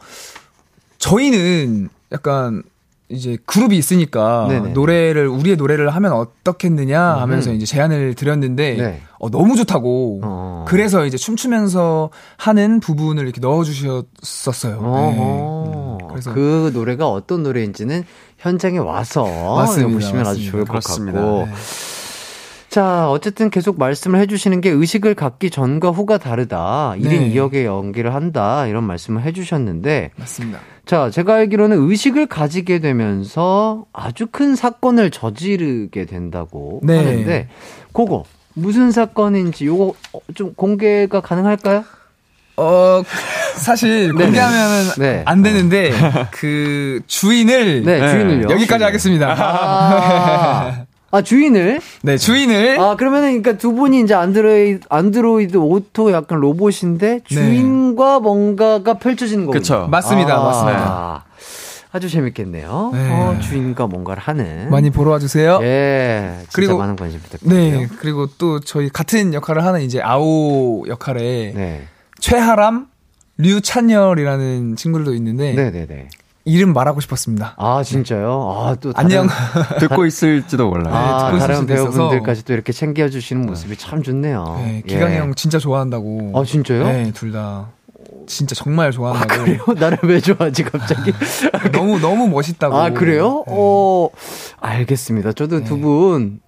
저희는 0.97 1.89
약간 2.11 2.63
이제 3.09 3.37
그룹이 3.45 3.77
있으니까 3.77 4.47
네네. 4.49 4.69
노래를 4.71 5.27
우리의 5.27 5.55
노래를 5.55 5.89
하면 5.91 6.11
어떻겠느냐 6.11 7.01
하면서 7.01 7.51
음. 7.51 7.55
이제 7.55 7.65
제안을 7.65 8.15
드렸는데 8.15 8.75
네. 8.75 9.01
어, 9.17 9.29
너무 9.29 9.55
좋다고 9.55 10.19
어. 10.23 10.65
그래서 10.67 11.05
이제 11.05 11.15
춤추면서 11.15 12.09
하는 12.35 12.81
부분을 12.81 13.23
이렇게 13.23 13.39
넣어주셨었어요. 13.39 14.81
네. 14.81 16.07
그래서 16.09 16.33
그 16.33 16.71
노래가 16.73 17.07
어떤 17.09 17.43
노래인지는 17.43 18.03
현장에 18.39 18.77
와서 18.77 19.23
맞습니다. 19.55 19.93
보시면 19.93 20.27
아주 20.27 20.39
맞습니다. 20.39 20.51
좋을 20.51 20.65
것. 20.65 20.83
같고. 20.83 21.45
네. 21.45 21.53
자, 22.77 23.09
어쨌든 23.09 23.49
계속 23.49 23.79
말씀을 23.79 24.19
해주시는 24.19 24.61
게 24.61 24.69
의식을 24.69 25.15
갖기 25.15 25.49
전과 25.49 25.89
후가 25.89 26.19
다르다. 26.19 26.93
1인 26.99 27.09
네. 27.09 27.33
2역의 27.33 27.65
연기를 27.65 28.13
한다. 28.13 28.67
이런 28.67 28.83
말씀을 28.83 29.23
해주셨는데. 29.23 30.11
맞습니다. 30.15 30.59
자, 30.85 31.09
제가 31.09 31.37
알기로는 31.37 31.75
의식을 31.89 32.27
가지게 32.27 32.77
되면서 32.77 33.85
아주 33.93 34.27
큰 34.27 34.55
사건을 34.55 35.09
저지르게 35.09 36.05
된다고 36.05 36.79
네. 36.83 36.97
하는데, 36.97 37.49
그거 37.93 38.25
무슨 38.53 38.91
사건인지 38.91 39.65
요거 39.65 39.95
어, 40.13 40.19
좀 40.35 40.53
공개가 40.53 41.19
가능할까요? 41.19 41.83
어 42.57 43.03
사실 43.55 44.07
네네. 44.07 44.13
공개하면은 44.25 44.91
네. 44.97 45.21
안 45.25 45.43
되는데 45.43 45.91
그 46.31 47.01
주인을 47.05 47.83
네, 47.83 48.07
주인을요. 48.07 48.49
여기까지 48.49 48.83
하겠습니다. 48.83 49.35
아, 49.37 50.85
아, 51.09 51.21
주인을? 51.21 51.79
네, 52.03 52.17
주인을 52.17 52.79
아, 52.79 52.95
그러면은, 52.97 53.41
그니까 53.41 53.57
두 53.57 53.71
분이 53.73 54.01
이제 54.01 54.13
안드로이드, 54.13 54.87
안드로이드 54.89 55.57
아오 55.57 56.11
약간 56.11 56.39
로봇인데, 56.39 57.21
주인과 57.25 58.19
뭔가가 58.19 58.95
펼쳐지는 58.95 59.45
거군요. 59.45 59.59
그쵸. 59.59 59.87
맞습니다, 59.89 60.35
아, 60.37 60.43
맞습니다. 60.43 61.25
아주 61.93 62.09
재밌겠네요. 62.09 62.91
네. 62.93 63.09
어, 63.11 63.39
주인과 63.41 63.87
뭔가를 63.87 64.21
하는. 64.21 64.69
많이 64.69 64.89
보러 64.89 65.11
와주세요. 65.11 65.59
예. 65.61 66.33
진짜 66.39 66.51
그리고- 66.53 66.77
많은 66.77 66.97
관심 66.97 67.21
부탁드려요. 67.21 67.55
네, 67.55 67.87
그리고 67.99 68.27
또 68.37 68.59
저희 68.59 68.89
같은 68.89 69.33
역할을 69.33 69.63
하는 69.63 69.81
이제 69.81 70.01
아오 70.01 70.85
역할에 70.89 71.53
네. 71.55 71.83
최하람, 72.19 72.87
류찬열이라는 73.37 74.75
친구들도 74.75 75.13
있는데 75.15 75.53
네네네. 75.53 76.09
이름 76.47 76.73
말하고 76.73 77.01
싶었습니다. 77.01 77.55
아, 77.57 77.83
진짜요? 77.83 78.55
아, 78.57 78.75
또. 78.79 78.93
안녕. 78.95 79.27
듣고 79.79 80.05
있을지도 80.05 80.69
몰라요. 80.69 80.95
아, 80.95 81.25
듣고 81.25 81.37
있을 81.37 81.47
다른. 81.47 81.65
배우분들까지 81.67 82.45
또 82.45 82.53
이렇게 82.53 82.71
챙겨주시는 82.71 83.45
모습이 83.45 83.75
참 83.77 84.01
좋네요. 84.01 84.55
네, 84.59 84.83
기강이 84.87 85.15
예. 85.15 85.19
형 85.19 85.35
진짜 85.35 85.59
좋아한다고. 85.59 86.31
아, 86.35 86.43
진짜요? 86.45 86.83
네, 86.85 87.11
둘 87.13 87.31
다. 87.33 87.67
진짜 88.27 88.55
정말 88.55 88.87
아, 88.87 88.91
좋아한다고. 88.91 89.43
그래요? 89.43 89.63
나를 89.77 89.99
왜 90.03 90.19
좋아하지, 90.21 90.63
갑자기? 90.63 91.11
너무 91.73 91.99
너무 91.99 92.27
멋있다고. 92.29 92.75
아, 92.77 92.89
그래요? 92.91 93.43
네. 93.47 93.53
어, 93.55 94.09
알겠습니다. 94.61 95.33
저도 95.33 95.63
두분 95.65 96.39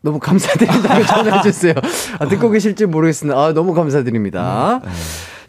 너무 0.00 0.18
감사드린다고 0.18 1.04
전해주세요. 1.06 1.74
아, 2.18 2.28
듣고 2.28 2.50
계실지 2.50 2.86
모르겠습니다. 2.86 3.38
아, 3.38 3.52
너무 3.52 3.74
감사드립니다. 3.74 4.80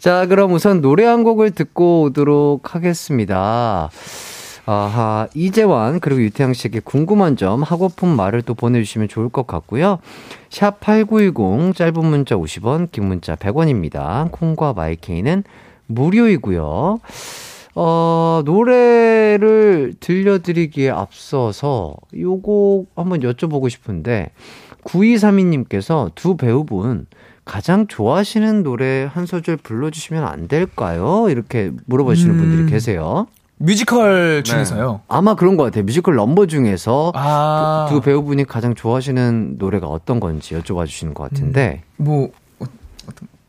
자, 0.06 0.26
그럼 0.26 0.52
우선 0.52 0.82
노래 0.82 1.04
한 1.04 1.24
곡을 1.24 1.50
듣고 1.50 2.02
오도록 2.02 2.76
하겠습니다. 2.76 3.90
아하, 4.64 5.26
이재환, 5.34 5.98
그리고 5.98 6.22
유태양 6.22 6.52
씨에게 6.52 6.78
궁금한 6.78 7.36
점, 7.36 7.64
하고픈 7.64 8.10
말을 8.10 8.42
또 8.42 8.54
보내주시면 8.54 9.08
좋을 9.08 9.28
것 9.30 9.48
같고요. 9.48 9.98
샵 10.48 10.78
8910, 10.78 11.74
짧은 11.74 12.04
문자 12.04 12.36
50원, 12.36 12.92
긴 12.92 13.06
문자 13.06 13.34
100원입니다. 13.34 14.30
콩과 14.30 14.74
마이케이는 14.74 15.42
무료이고요. 15.88 17.00
어, 17.74 18.42
노래를 18.44 19.94
들려드리기에 19.98 20.90
앞서서 20.90 21.96
요거 22.16 22.84
한번 22.94 23.22
여쭤보고 23.22 23.68
싶은데, 23.68 24.30
9232님께서 24.84 26.12
두 26.14 26.36
배우분 26.36 27.06
가장 27.46 27.86
좋아하시는 27.86 28.64
노래 28.64 29.08
한 29.10 29.24
소절 29.24 29.56
불러주시면 29.56 30.24
안 30.24 30.48
될까요? 30.48 31.28
이렇게 31.30 31.70
물어보시는 31.86 32.34
음. 32.34 32.38
분들이 32.38 32.70
계세요. 32.70 33.28
뮤지컬 33.58 34.42
중에서요. 34.44 35.00
아마 35.08 35.34
그런 35.34 35.56
것 35.56 35.62
같아요. 35.62 35.84
뮤지컬 35.84 36.16
넘버 36.16 36.46
중에서 36.46 37.12
아. 37.14 37.86
두 37.88 38.02
배우분이 38.02 38.44
가장 38.44 38.74
좋아하시는 38.74 39.54
노래가 39.58 39.86
어떤 39.86 40.20
건지 40.20 40.54
여쭤봐 40.54 40.86
주시는 40.86 41.14
것 41.14 41.22
같은데. 41.30 41.82
뭐 41.96 42.28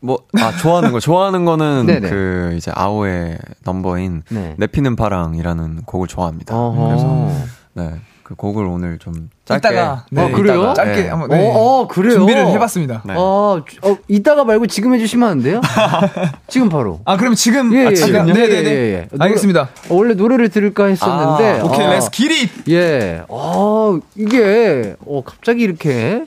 뭐, 0.00 0.20
아, 0.40 0.52
좋아하는 0.52 0.92
거. 0.92 1.00
좋아하는 1.00 1.44
거는 1.44 1.86
네네. 1.90 2.08
그, 2.08 2.54
이제, 2.56 2.70
아오의 2.72 3.36
넘버인, 3.64 4.22
네. 4.30 4.54
내 4.56 4.69
피는 4.69 4.94
파랑이라는 4.94 5.82
곡을 5.86 6.06
좋아합니다. 6.06 6.56
어허. 6.56 6.86
그래서, 6.86 7.32
네. 7.74 7.94
그 8.28 8.34
곡을 8.34 8.66
오늘 8.66 8.98
좀 8.98 9.30
짧게. 9.46 9.68
이따가 9.70 10.04
네, 10.10 10.20
아, 10.20 10.28
그래요? 10.30 10.56
이따가 10.56 10.74
짧게 10.74 11.02
네. 11.04 11.08
한번 11.08 11.30
네. 11.30 11.48
어, 11.50 11.56
어, 11.56 11.88
그래요? 11.88 12.12
준비를 12.12 12.46
해봤습니다. 12.48 13.02
네. 13.06 13.14
어, 13.16 13.62
주- 13.66 13.78
어, 13.82 13.96
이따가 14.06 14.44
말고 14.44 14.66
지금 14.66 14.92
해주시면 14.92 15.26
안 15.30 15.42
돼요? 15.42 15.62
지금 16.46 16.68
바로. 16.68 17.00
아 17.06 17.16
그럼 17.16 17.34
지금 17.34 17.72
예, 17.72 17.84
예, 17.84 17.86
아, 17.86 17.94
지금 17.94 18.28
예. 18.28 18.32
네네네 18.34 18.70
예, 18.70 18.74
예, 18.74 18.92
예. 18.92 19.08
알겠습니다. 19.18 19.62
어, 19.88 19.94
원래 19.94 20.12
노래를 20.12 20.50
들을까 20.50 20.84
했었는데. 20.88 21.60
아, 21.60 21.64
오케이 21.64 21.86
아, 21.86 21.90
let's 21.92 22.10
get 22.10 22.30
it. 22.30 22.50
예. 22.68 23.22
어, 23.28 23.98
이게, 24.14 24.94
어, 25.06 25.22
갑자기 25.24 25.62
이렇게 25.62 26.26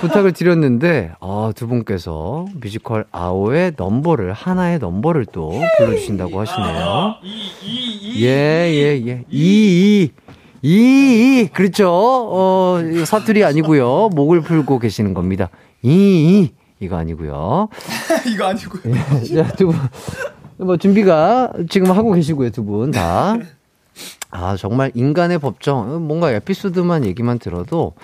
부탁을 0.00 0.32
드렸는데, 0.32 1.10
아, 1.20 1.52
두 1.54 1.66
분께서 1.66 2.46
뮤지컬 2.58 3.04
아오의 3.12 3.72
넘버를, 3.76 4.32
하나의 4.32 4.78
넘버를 4.78 5.26
또 5.30 5.52
불러주신다고 5.76 6.40
하시네요. 6.40 7.16
예, 8.16 8.24
예, 8.24 9.02
예. 9.06 9.24
이, 9.28 9.30
이. 9.30 10.02
이, 10.04 10.10
이. 10.62 11.48
그렇죠. 11.52 11.88
어, 11.90 12.78
사투리 13.04 13.44
아니고요 13.44 14.10
목을 14.14 14.40
풀고 14.40 14.78
계시는 14.78 15.14
겁니다. 15.14 15.50
이, 15.82 15.90
이. 15.90 16.52
이거 16.80 16.96
아니고요 16.96 17.68
이거 18.26 18.46
아니고. 18.46 18.78
자, 19.34 19.48
두 19.56 19.66
분. 19.66 19.76
뭐, 20.58 20.76
준비가 20.76 21.52
지금 21.68 21.90
하고 21.92 22.12
계시고요, 22.12 22.50
두 22.50 22.64
분 22.64 22.90
다. 22.90 23.36
아, 24.30 24.56
정말 24.56 24.92
인간의 24.94 25.38
법정. 25.38 26.06
뭔가 26.06 26.30
에피소드만 26.32 27.04
얘기만 27.06 27.38
들어도 27.38 27.94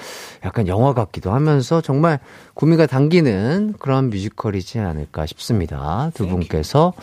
약간 0.45 0.67
영화 0.69 0.95
같기도 0.95 1.33
하면서 1.33 1.81
정말 1.81 2.19
구미가 2.55 2.87
당기는 2.87 3.75
그런 3.79 4.09
뮤지컬이지 4.11 4.79
않을까 4.79 5.27
싶습니다. 5.27 6.11
두 6.15 6.27
분께서 6.27 6.95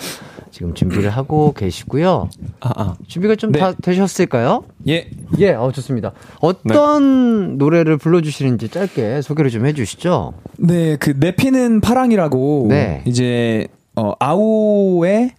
지금 0.49 0.73
준비를 0.73 1.11
하고 1.11 1.53
계시고요. 1.53 2.29
아, 2.61 2.71
아. 2.75 2.95
준비가 3.07 3.35
좀 3.35 3.51
네. 3.51 3.59
다 3.59 3.73
되셨을까요? 3.73 4.63
예. 4.87 5.07
예, 5.37 5.51
어, 5.51 5.71
좋습니다. 5.71 6.13
어떤 6.39 7.57
노래를 7.57 7.97
불러주시는지 7.97 8.69
짧게 8.69 9.21
소개를 9.21 9.51
좀 9.51 9.65
해주시죠. 9.67 10.33
네, 10.57 10.95
그 10.97 11.13
내피는 11.15 11.81
파랑이라고 11.81 12.67
네. 12.69 13.03
이제 13.05 13.67
어 13.95 14.13
아오의 14.19 15.31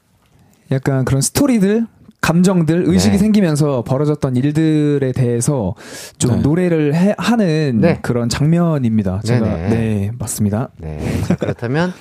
약간 0.70 1.04
그런 1.04 1.20
스토리들 1.20 1.86
감정들 2.22 2.84
의식이 2.86 3.12
네. 3.12 3.18
생기면서 3.18 3.82
벌어졌던 3.82 4.36
일들에 4.36 5.12
대해서 5.12 5.74
좀 6.16 6.36
네. 6.36 6.40
노래를 6.40 6.94
해, 6.94 7.14
하는 7.18 7.80
네. 7.80 7.98
그런 8.00 8.30
장면입니다. 8.30 9.20
제가. 9.24 9.44
네 9.68 10.12
맞습니다. 10.18 10.70
네. 10.78 10.98
자, 11.22 11.34
그렇다면 11.34 11.92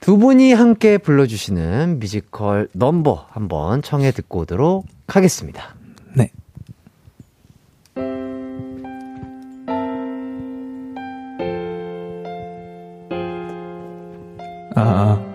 두 0.00 0.18
분이 0.18 0.52
함께 0.52 0.98
불러주시는 0.98 2.00
뮤지컬 2.00 2.68
넘버 2.72 3.28
한번 3.30 3.80
청해 3.80 4.10
듣고 4.10 4.40
오도록 4.40 4.86
하겠습니다. 5.06 5.76
네. 6.14 6.32
아, 14.74 15.31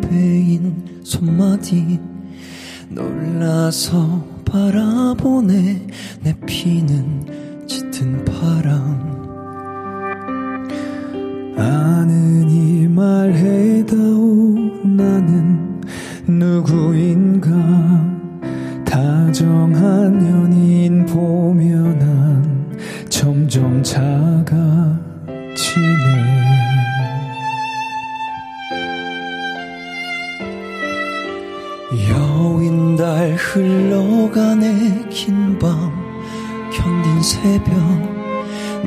베인 0.00 1.00
손마디 1.02 2.00
놀라서 2.88 4.24
바라보네. 4.44 5.86
내 6.22 6.34
피는 6.46 7.66
짙은 7.66 8.24
바람. 8.24 9.12
아느니 11.56 12.86
말해다오. 12.88 14.54
나는 14.84 15.80
누구인가? 16.26 17.50
다정한 18.84 20.28
연인 20.28 21.06
보며 21.06 21.76
난 21.94 22.78
점점 23.08 23.82
작 23.82 24.11
새벽 37.42 37.74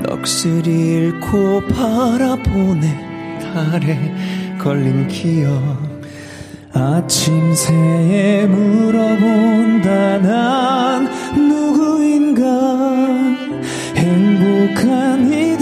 넋을 0.02 0.66
잃고 0.66 1.62
바라보네 1.68 3.40
달에 3.42 4.16
걸린 4.58 5.10
기억. 5.10 5.62
아침 6.72 7.54
새에 7.54 8.46
물어본다 8.48 10.20
난 10.20 11.10
누구인가? 11.36 12.44
행복한 13.98 15.34
이 15.34 15.55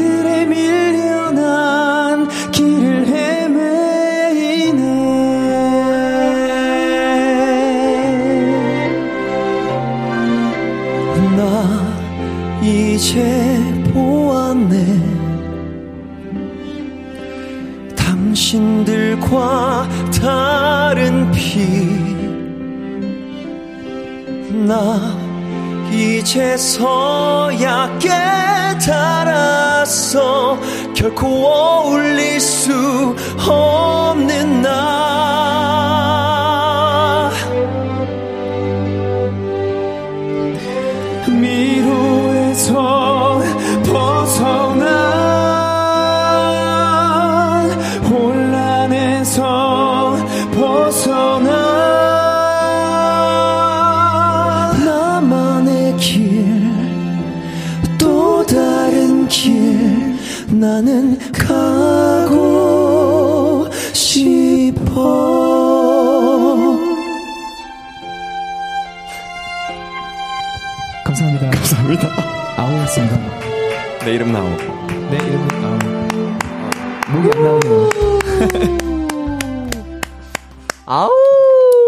이제서야 26.24 28.00
깨달았어. 28.80 30.58
결코 30.96 31.48
어울릴 31.48 32.40
수 32.40 33.14
없는 33.46 34.62
나 34.62 35.53
내 74.06 74.14
이름 74.16 74.32
나오. 74.34 74.44
네 74.46 75.18
이름은 75.18 75.48
아오. 75.64 77.14
목이 77.14 77.30
안 77.36 77.44
나오네요. 77.44 77.90
아우! 80.86 81.10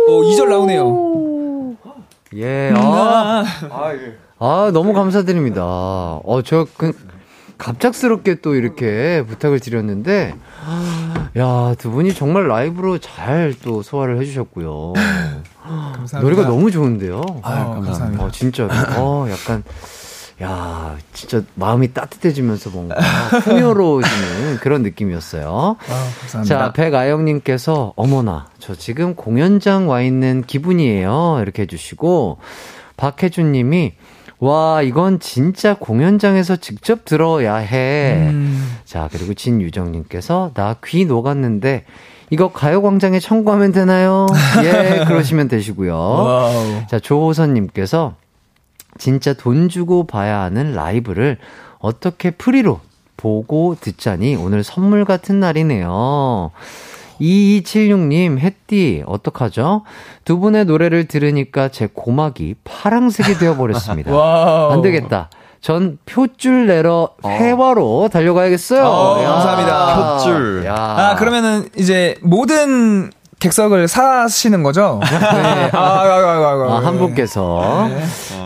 오 0.07 0.22
2절 0.24 0.47
나오네요. 0.49 1.76
예, 2.36 2.72
아. 2.76 3.43
아, 4.39 4.72
너무 4.74 4.93
감사드립니다. 4.93 5.63
어, 5.63 6.41
저, 6.43 6.68
그, 6.78 6.91
갑작스럽게 7.57 8.36
또 8.41 8.55
이렇게 8.55 9.24
부탁을 9.28 9.59
드렸는데, 9.59 10.36
야, 11.38 11.76
두 11.78 11.91
분이 11.91 12.13
정말 12.13 12.47
라이브로 12.47 12.97
잘 12.97 13.53
또 13.63 13.82
소화를 13.82 14.20
해주셨고요. 14.22 14.93
감사합니다. 15.63 16.20
노래가 16.22 16.43
너무 16.47 16.70
좋은데요. 16.72 17.22
아유, 17.41 17.66
감사합니다. 17.84 18.24
어, 18.26 18.32
진짜로. 18.32 18.70
어, 18.97 19.28
약간, 19.30 19.63
야, 20.42 20.98
진짜 21.14 21.42
마음이 21.56 21.94
따뜻해지면서 21.94 22.70
뭔가 22.72 22.96
풍요로워지는 23.44 24.58
그런 24.60 24.84
느낌이었어요. 24.84 25.78
아, 25.80 26.10
감사합니다. 26.20 26.44
자, 26.44 26.74
백아영님께서, 26.74 27.94
어머나, 27.96 28.48
저 28.60 28.76
지금 28.76 29.16
공연장 29.16 29.88
와 29.88 30.02
있는 30.02 30.44
기분이에요. 30.46 31.40
이렇게 31.42 31.62
해주시고, 31.62 32.40
박혜준 32.98 33.54
님이, 33.54 33.94
와, 34.40 34.82
이건 34.82 35.22
진짜 35.22 35.74
공연장에서 35.76 36.58
직접 36.58 37.06
들어야 37.06 37.56
해. 37.56 38.28
음. 38.30 38.76
자, 38.84 39.08
그리고 39.14 39.34
진유정님께서, 39.34 40.52
나 40.54 40.76
귀 40.86 41.06
녹았는데, 41.06 41.86
이거 42.32 42.52
가요광장에 42.52 43.20
청구하면 43.22 43.72
되나요? 43.72 44.26
예, 44.64 45.06
그러시면 45.08 45.48
되시고요. 45.48 45.94
Wow. 45.95 46.82
자, 46.90 47.00
조호선님께서, 47.00 48.16
진짜 48.98 49.34
돈 49.34 49.70
주고 49.70 50.06
봐야 50.06 50.41
하는 50.41 50.74
라이브를 50.74 51.38
어떻게 51.80 52.32
free로 52.32 52.80
보고 53.18 53.76
듣자니 53.80 54.36
오늘 54.36 54.64
선물 54.64 55.06
같은 55.06 55.39
날이네요. 55.39 56.52
2276님, 57.22 58.39
햇띠, 58.39 59.04
어떡하죠? 59.06 59.84
두 60.26 60.39
분의 60.39 60.66
노래를 60.66 61.06
들으니까 61.06 61.70
제 61.70 61.88
고막이 61.91 62.56
파랑색이 62.64 63.36
되어버렸습니다. 63.36 64.12
안 64.72 64.82
되겠다. 64.82 65.30
전 65.62 65.98
표줄 66.06 66.68
내러 66.68 67.10
혜화로 67.26 68.10
달려가야겠어요. 68.12 68.84
어, 68.84 69.24
야. 69.24 69.28
감사합니다. 69.30 70.18
표줄. 70.18 70.64
야. 70.66 70.76
아, 70.76 71.16
그러면은 71.16 71.68
이제 71.78 72.18
모든 72.22 73.12
객석을 73.46 73.88
사시는 73.88 74.64
거죠? 74.64 75.00
네. 75.04 75.16
아, 75.18 75.78
아, 75.78 76.04
아, 76.04 76.20
아, 76.20 76.68
아, 76.72 76.78
아, 76.78 76.86
한 76.86 76.98
분께서. 76.98 77.89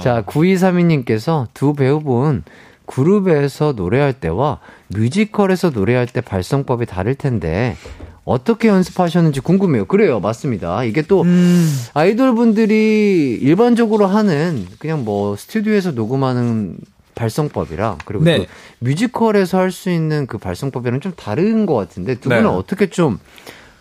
자, 0.03 0.23
9232님께서 0.23 1.47
두 1.53 1.73
배우분 1.73 2.43
그룹에서 2.85 3.73
노래할 3.75 4.13
때와 4.13 4.59
뮤지컬에서 4.87 5.69
노래할 5.69 6.07
때 6.07 6.21
발성법이 6.21 6.85
다를 6.85 7.15
텐데 7.15 7.77
어떻게 8.25 8.67
연습하셨는지 8.67 9.39
궁금해요. 9.39 9.85
그래요. 9.85 10.19
맞습니다. 10.19 10.83
이게 10.83 11.01
또 11.01 11.21
음, 11.21 11.67
아이돌 11.93 12.35
분들이 12.35 13.37
일반적으로 13.41 14.05
하는 14.05 14.67
그냥 14.79 15.05
뭐 15.05 15.35
스튜디오에서 15.35 15.91
녹음하는 15.91 16.75
발성법이랑 17.15 17.99
그리고 18.05 18.23
네. 18.23 18.37
또 18.37 18.45
뮤지컬에서 18.79 19.57
할 19.59 19.71
수 19.71 19.89
있는 19.89 20.25
그 20.25 20.37
발성법이랑 20.37 20.99
좀 20.99 21.13
다른 21.15 21.65
것 21.65 21.75
같은데 21.75 22.15
두 22.15 22.29
분은 22.29 22.43
네. 22.43 22.49
어떻게 22.49 22.89
좀 22.89 23.19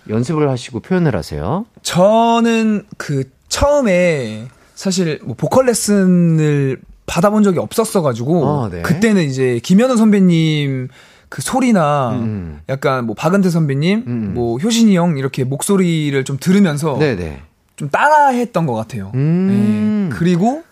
연습을 0.08 0.48
하시고 0.48 0.80
표현을 0.80 1.16
하세요? 1.16 1.66
저는 1.82 2.84
그 2.96 3.24
처음에 3.48 4.48
사실 4.74 5.20
뭐 5.24 5.34
보컬 5.36 5.66
레슨을 5.66 6.80
받아본 7.06 7.42
적이 7.42 7.58
없었어가지고 7.58 8.46
아, 8.46 8.68
네. 8.70 8.82
그때는 8.82 9.24
이제 9.24 9.60
김현우 9.62 9.96
선배님 9.96 10.88
그 11.28 11.42
소리나 11.42 12.10
음. 12.12 12.60
약간 12.68 13.04
뭐 13.04 13.14
박은태 13.14 13.50
선배님, 13.50 14.04
음. 14.06 14.34
뭐 14.34 14.58
효신이 14.58 14.96
형 14.96 15.18
이렇게 15.18 15.44
목소리를 15.44 16.22
좀 16.24 16.38
들으면서 16.38 16.98
네네. 16.98 17.42
좀 17.76 17.90
따라했던 17.90 18.66
것 18.66 18.74
같아요. 18.74 19.12
음. 19.14 20.08
네. 20.10 20.16
그리고 20.16 20.62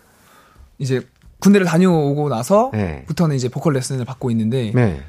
이제 0.79 1.01
군대를 1.39 1.65
다녀오고 1.67 2.29
네. 2.29 2.35
나서부터는 2.35 3.35
이제 3.35 3.49
보컬 3.49 3.73
레슨을 3.73 4.05
받고 4.05 4.31
있는데 4.31 4.71
네. 4.73 5.01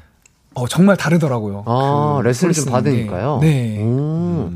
어, 0.59 0.67
정말 0.67 0.97
다르더라고요. 0.97 1.63
아, 1.65 2.19
그 2.21 2.27
레슨을 2.27 2.53
좀 2.53 2.65
쓰는 2.65 2.71
게. 2.71 2.71
받으니까요. 3.07 3.39
네. 3.41 3.81
오. 3.83 4.51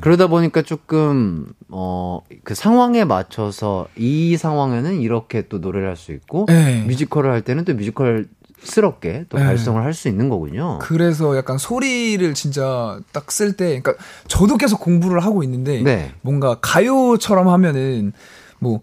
그러다 0.00 0.26
보니까 0.26 0.62
조금 0.62 1.46
어 1.70 2.20
그 2.44 2.54
상황에 2.54 3.04
맞춰서 3.04 3.86
이 3.96 4.36
상황에는 4.36 5.00
이렇게 5.00 5.48
또 5.48 5.58
노래를 5.58 5.88
할 5.88 5.96
수 5.96 6.12
있고 6.12 6.44
네. 6.48 6.82
뮤지컬을 6.86 7.30
할 7.32 7.40
때는 7.42 7.64
또 7.64 7.72
뮤지컬 7.74 8.26
스럽게 8.62 9.26
또 9.28 9.38
네. 9.38 9.44
발성을 9.44 9.82
할 9.82 9.94
수 9.94 10.08
있는 10.08 10.28
거군요. 10.28 10.78
그래서 10.82 11.36
약간 11.36 11.56
소리를 11.58 12.34
진짜 12.34 12.98
딱 13.12 13.30
쓸 13.30 13.56
때, 13.56 13.80
그러니까 13.80 13.94
저도 14.28 14.56
계속 14.58 14.80
공부를 14.80 15.20
하고 15.20 15.42
있는데 15.42 15.82
네. 15.82 16.12
뭔가 16.22 16.56
가요처럼 16.60 17.48
하면은 17.48 18.12
뭐. 18.58 18.80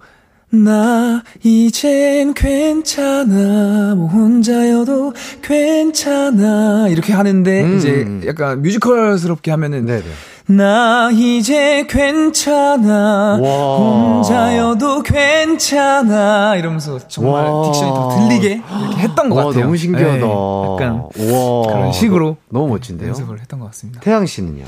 나 0.53 1.23
이젠 1.43 2.33
괜찮아 2.33 3.95
뭐 3.95 4.07
혼자여도 4.07 5.13
괜찮아 5.41 6.87
이렇게 6.89 7.13
하는데 7.13 7.63
음. 7.63 7.77
이제 7.77 8.27
약간 8.27 8.61
뮤지컬스럽게 8.61 9.49
하면은 9.51 9.85
네네. 9.85 10.03
나 10.47 11.09
이제 11.13 11.85
괜찮아 11.87 13.39
와. 13.41 13.77
혼자여도 13.77 15.03
괜찮아 15.03 16.57
이러면서 16.57 16.99
정말 17.07 17.45
와. 17.45 17.71
딕션이 17.71 17.93
더 17.95 18.27
들리게 18.27 18.61
했던 18.97 19.29
것 19.29 19.35
와, 19.37 19.45
같아요. 19.45 19.63
너무 19.63 19.77
신기하다. 19.77 20.17
네, 20.17 20.21
약간 20.21 21.03
우와. 21.17 21.67
그런 21.73 21.91
식으로 21.93 22.35
너 22.49 22.59
무 22.61 22.67
멋진데요. 22.73 23.07
연습을 23.09 23.39
했던 23.39 23.59
것 23.61 23.67
같습니다. 23.67 24.01
태양 24.01 24.25
씨는요? 24.25 24.65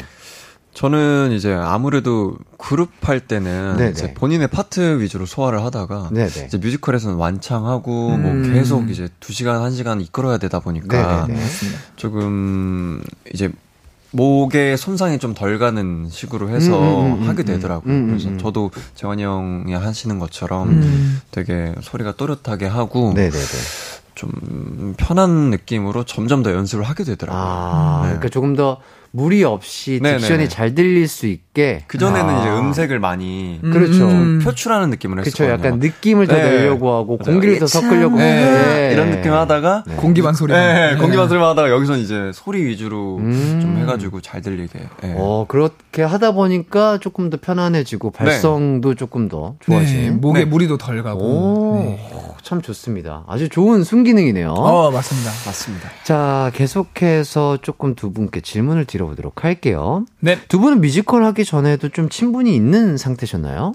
저는 0.74 1.32
이제 1.34 1.54
아무래도 1.54 2.36
그룹 2.58 2.90
할 3.02 3.20
때는 3.20 3.78
네네. 3.78 3.92
이제 3.92 4.14
본인의 4.14 4.48
파트 4.48 5.00
위주로 5.02 5.26
소화를 5.26 5.64
하다가 5.64 6.10
네네. 6.12 6.46
이제 6.48 6.58
뮤지컬에서는 6.58 7.16
완창하고 7.16 8.16
음. 8.16 8.22
뭐 8.24 8.54
계속 8.54 8.90
이제 8.90 9.08
두 9.20 9.34
시간 9.34 9.62
한 9.62 9.72
시간 9.72 10.02
이끌어야 10.02 10.38
되다 10.40 10.60
보니까. 10.60 11.28
맞습니다. 11.30 11.80
조금 11.96 13.02
이제 13.34 13.52
목에 14.12 14.78
손상이 14.78 15.18
좀 15.20 15.34
덜 15.34 15.58
가는 15.60 16.08
식으로 16.10 16.50
해서 16.50 17.02
음, 17.02 17.14
음, 17.14 17.24
음, 17.24 17.30
하게 17.30 17.44
음, 17.44 17.46
되더라고요. 17.46 17.92
음, 17.92 17.98
음, 17.98 18.08
그래서 18.10 18.30
음. 18.30 18.38
저도 18.38 18.72
재환이 18.96 19.24
형이 19.24 19.74
하시는 19.74 20.20
것처럼 20.20 20.70
음. 20.70 21.22
되게 21.32 21.74
소리가 21.82 22.14
또렷하게 22.14 22.66
하고. 22.68 23.14
좀 24.16 24.94
편한 24.98 25.50
느낌으로 25.50 26.04
점점 26.04 26.44
더 26.44 26.54
연습을 26.54 26.84
하게 26.84 27.04
되더라고요. 27.04 27.44
아, 27.44 28.00
네. 28.04 28.10
그러니까 28.10 28.30
조금 28.30 28.56
더 28.56 28.78
무리 29.16 29.44
없이 29.44 30.00
네네네. 30.02 30.28
diction이 30.28 30.50
잘 30.50 30.74
들릴 30.74 31.08
수 31.08 31.28
있게. 31.28 31.84
그 31.86 32.00
전에는 32.00 32.34
아. 32.34 32.40
이제 32.40 32.50
음색을 32.50 33.00
많이 33.00 33.60
그렇죠. 33.62 34.08
음. 34.08 34.40
표출하는 34.44 34.90
느낌을 34.90 35.18
그렇죠. 35.18 35.44
했었거든요. 35.44 35.68
약간 35.68 35.80
느낌을 35.80 36.26
더 36.26 36.36
네. 36.36 36.42
내려고 36.50 36.96
하고 36.96 37.20
맞아요. 37.20 37.32
공기를 37.32 37.60
더 37.60 37.68
섞으려고 37.68 38.18
네, 38.18 38.88
네. 38.88 38.90
이런 38.92 39.12
느낌 39.12 39.32
하다가 39.32 39.84
네. 39.86 39.96
공기반 39.98 40.34
소리. 40.34 40.52
네, 40.52 40.96
공기 41.00 41.20
반 41.20 41.30
소리 41.30 41.40
반 41.40 41.48
하다가 41.52 41.70
여기서 41.70 41.98
이제 41.98 42.32
소리 42.34 42.66
위주로 42.66 43.18
음. 43.18 43.60
좀 43.62 43.78
해가지고 43.78 44.22
잘 44.22 44.42
들리게. 44.42 44.80
네. 45.04 45.16
어, 45.16 45.46
그렇게 45.48 46.02
하다 46.02 46.32
보니까 46.32 46.98
조금 46.98 47.30
더 47.30 47.38
편안해지고 47.40 48.10
발성도 48.10 48.96
조금 48.96 49.30
더 49.30 49.58
네, 49.68 49.76
좋아짐. 49.76 50.22
목에 50.22 50.40
네. 50.40 50.46
무리도 50.46 50.80
덜 50.80 51.04
가고. 51.04 51.20
오, 51.22 51.76
네. 51.84 52.10
어, 52.14 52.36
참 52.42 52.64
좋습니다. 52.64 53.26
아주 53.28 53.48
좋은 53.48 53.84
순기능이네요. 53.84 54.54
어, 54.54 54.90
맞습니다. 54.90 55.30
맞습니다. 55.46 55.90
자, 56.04 56.50
계속해서 56.56 57.60
조금 57.62 57.94
두 57.94 58.12
분께 58.12 58.42
질문을 58.42 58.86
드려 58.86 59.03
보도록 59.06 59.44
할게요. 59.44 60.06
네. 60.20 60.40
두 60.48 60.60
분은 60.60 60.82
뮤지컬 60.82 61.24
하기 61.26 61.46
전에도 61.46 61.90
좀 61.90 62.10
친분이 62.10 62.54
있는 62.56 62.98
상태셨나요? 62.98 63.74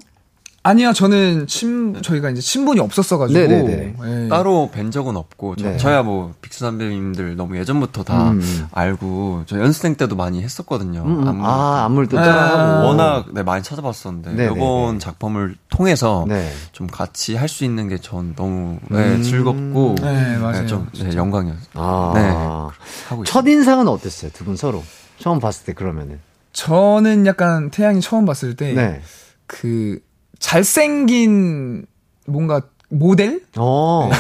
아니요, 0.64 0.92
저는 0.92 1.46
친, 1.46 1.96
저희가 2.02 2.28
이제 2.28 2.42
친분이 2.42 2.78
없었어가지고. 2.80 3.40
예. 3.40 3.94
따로 4.28 4.68
뵌 4.70 4.90
적은 4.90 5.16
없고 5.16 5.56
저, 5.56 5.70
네. 5.70 5.76
저야 5.78 6.02
뭐 6.02 6.34
빅스 6.42 6.58
선배님들 6.58 7.36
너무 7.36 7.56
예전부터 7.56 8.02
다 8.02 8.32
음. 8.32 8.66
알고 8.72 9.44
저 9.46 9.58
연습생 9.60 9.94
때도 9.94 10.14
많이 10.16 10.42
했었거든요. 10.42 11.04
음, 11.06 11.22
음. 11.22 11.28
안무. 11.28 11.46
아, 11.46 11.84
안무도 11.86 12.20
네. 12.20 12.26
워낙 12.26 13.26
네, 13.32 13.42
많이 13.44 13.62
찾아봤었는데 13.62 14.32
네네네. 14.32 14.56
이번 14.56 14.98
작품을 14.98 15.54
통해서 15.70 16.26
네. 16.28 16.52
좀 16.72 16.86
같이 16.86 17.34
할 17.36 17.48
수 17.48 17.64
있는 17.64 17.88
게 17.88 17.96
전 17.96 18.34
너무 18.34 18.78
네, 18.90 19.14
음. 19.14 19.22
즐겁고 19.22 19.94
네, 20.02 20.36
맞아요. 20.38 20.66
좀 20.66 20.88
네, 21.00 21.16
영광이었어요. 21.16 21.62
아. 21.74 22.12
네. 22.14 22.20
있어요. 22.28 23.24
첫인상은 23.24 23.88
어땠어요? 23.88 24.32
두 24.34 24.44
분 24.44 24.56
서로. 24.56 24.82
처음 25.18 25.40
봤을 25.40 25.64
때 25.66 25.72
그러면은. 25.72 26.20
저는 26.52 27.26
약간 27.26 27.70
태양이 27.70 28.00
처음 28.00 28.24
봤을 28.24 28.56
때. 28.56 28.72
네. 28.72 29.00
그, 29.46 30.00
잘생긴 30.38 31.86
뭔가 32.26 32.62
모델? 32.88 33.42
어. 33.56 34.10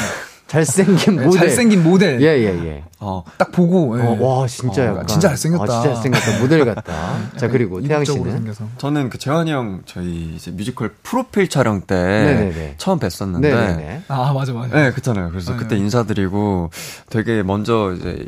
잘생긴 0.48 1.16
네, 1.16 1.24
모델. 1.26 1.40
잘생긴 1.42 1.82
모델. 1.84 2.22
예, 2.22 2.26
예, 2.38 2.46
예. 2.64 2.84
어, 3.00 3.22
딱 3.36 3.52
보고. 3.52 3.98
예. 3.98 4.02
어, 4.02 4.16
와, 4.18 4.46
진짜 4.46 4.82
어, 4.82 4.86
약간. 4.86 5.06
진짜 5.06 5.28
잘생겼다. 5.28 5.62
아, 5.64 5.82
진짜 5.82 5.94
잘생겼다. 5.94 6.38
모델 6.40 6.64
같다. 6.64 7.18
자, 7.36 7.48
그리고 7.48 7.82
태양 7.82 8.02
씨는. 8.02 8.32
생겨서. 8.32 8.66
저는 8.78 9.10
그 9.10 9.18
재환이 9.18 9.52
형 9.52 9.82
저희 9.84 10.34
이제 10.36 10.50
뮤지컬 10.50 10.94
프로필 11.02 11.48
촬영 11.50 11.82
때 11.82 11.94
네네네. 11.94 12.74
처음 12.78 12.98
뵀었는데 12.98 13.40
네네네. 13.42 14.02
아, 14.08 14.32
맞아, 14.32 14.54
맞아. 14.54 14.74
네, 14.74 14.90
그렇잖아요. 14.90 15.28
그래서 15.30 15.52
네. 15.52 15.58
그때 15.58 15.76
인사드리고 15.76 16.70
되게 17.10 17.42
먼저 17.42 17.92
이제 17.98 18.26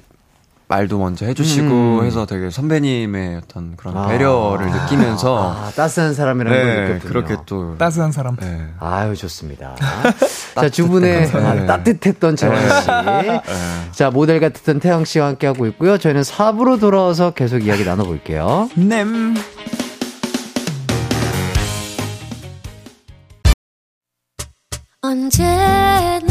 말도 0.71 1.01
먼저 1.01 1.27
해주시고 1.27 1.99
음. 1.99 2.05
해서 2.05 2.27
되게 2.27 2.49
선배님의 2.49 3.39
어떤 3.39 3.75
그런 3.77 3.97
아. 3.97 4.07
배려를 4.07 4.71
느끼면서 4.71 5.53
아, 5.53 5.71
따스한 5.75 6.15
사람이라는 6.15 6.59
걸 6.59 6.67
네, 6.75 6.81
느꼈군요. 6.93 7.13
그렇게 7.13 7.37
또 7.45 7.77
따스한 7.77 8.13
사람. 8.13 8.37
네. 8.37 8.69
아유, 8.79 9.17
좋습니다. 9.17 9.75
자, 10.55 10.69
두 10.69 10.89
분의 10.89 11.27
아, 11.27 11.31
감사해요. 11.33 11.67
따뜻했던 11.67 12.37
재환 12.37 12.81
씨. 12.83 12.87
네. 12.87 13.43
자, 13.91 14.11
모델 14.11 14.39
같았던 14.39 14.79
태양 14.79 15.05
씨와 15.05 15.27
함께 15.27 15.49
하고 15.49 15.67
있고요. 15.67 15.99
저희는 15.99 16.23
4부로 16.23 16.79
돌아와서 16.79 17.33
계속 17.33 17.67
이야기 17.67 17.85
나눠볼게요. 17.85 18.71
냄. 18.77 19.35
언제나 25.03 26.31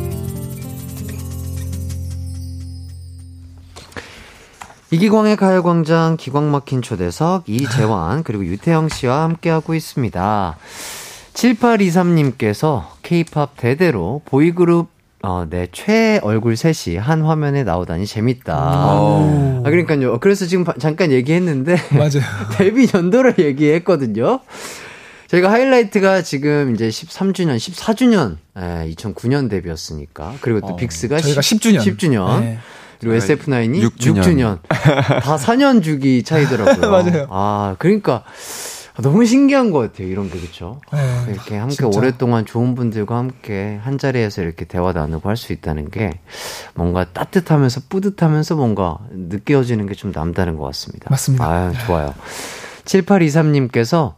이기광의 4.91 5.37
가요광장 5.37 6.17
기광 6.17 6.51
막힌 6.51 6.81
초대석 6.81 7.47
이재환 7.47 8.23
그리고 8.23 8.45
유태영 8.45 8.89
씨와 8.89 9.23
함께하고 9.23 9.73
있습니다. 9.73 10.57
7823님께서 11.33 12.83
케이팝 13.01 13.55
대대로 13.55 14.21
보이그룹 14.25 14.89
어, 15.23 15.45
네, 15.49 15.67
최 15.71 16.19
얼굴 16.23 16.57
셋이 16.57 16.97
한 16.97 17.21
화면에 17.21 17.63
나오다니 17.63 18.05
재밌다. 18.07 18.53
아, 18.57 19.61
그러니까요. 19.63 20.19
그래서 20.19 20.47
지금 20.47 20.63
바- 20.63 20.73
잠깐 20.79 21.11
얘기했는데. 21.11 21.75
맞아요. 21.91 22.23
데뷔 22.57 22.89
연도를 22.91 23.35
얘기했거든요. 23.37 24.39
저희가 25.27 25.51
하이라이트가 25.51 26.23
지금 26.23 26.73
이제 26.73 26.89
13주년, 26.89 27.55
14주년, 27.57 28.37
예, 28.57 28.91
2009년 28.95 29.47
데뷔였으니까. 29.49 30.33
그리고 30.41 30.59
또 30.61 30.75
빅스가 30.75 31.21
저희가 31.21 31.41
10, 31.41 31.61
10 31.61 31.61
주년. 31.61 31.85
10주년. 31.85 32.39
네. 32.41 32.59
그리고 33.01 33.15
SF9이 33.17 33.81
6주년. 33.97 34.21
6주년. 34.23 34.59
다 34.69 35.35
4년 35.35 35.83
주기 35.83 36.23
차이더라고요. 36.23 36.89
맞아요. 36.91 37.27
아, 37.29 37.75
그러니까 37.79 38.23
너무 39.01 39.25
신기한 39.25 39.71
것 39.71 39.79
같아요. 39.79 40.07
이런 40.09 40.29
게 40.29 40.37
그렇죠. 40.39 40.79
네. 40.93 40.99
이렇게 41.31 41.57
함께 41.57 41.75
진짜. 41.75 41.97
오랫동안 41.97 42.45
좋은 42.45 42.75
분들과 42.75 43.17
함께 43.17 43.79
한 43.83 43.97
자리에서 43.97 44.43
이렇게 44.43 44.65
대화 44.65 44.91
나누고 44.91 45.27
할 45.27 45.35
수 45.37 45.53
있다는 45.53 45.89
게 45.89 46.19
뭔가 46.75 47.05
따뜻하면서 47.05 47.81
뿌듯하면서 47.89 48.55
뭔가 48.55 48.97
느껴지는 49.11 49.87
게 49.87 49.95
좀 49.95 50.11
남다른 50.11 50.55
것 50.57 50.65
같습니다. 50.65 51.07
맞습니다. 51.09 51.49
아유, 51.49 51.73
좋아요. 51.87 52.13
7823님께서 52.85 54.13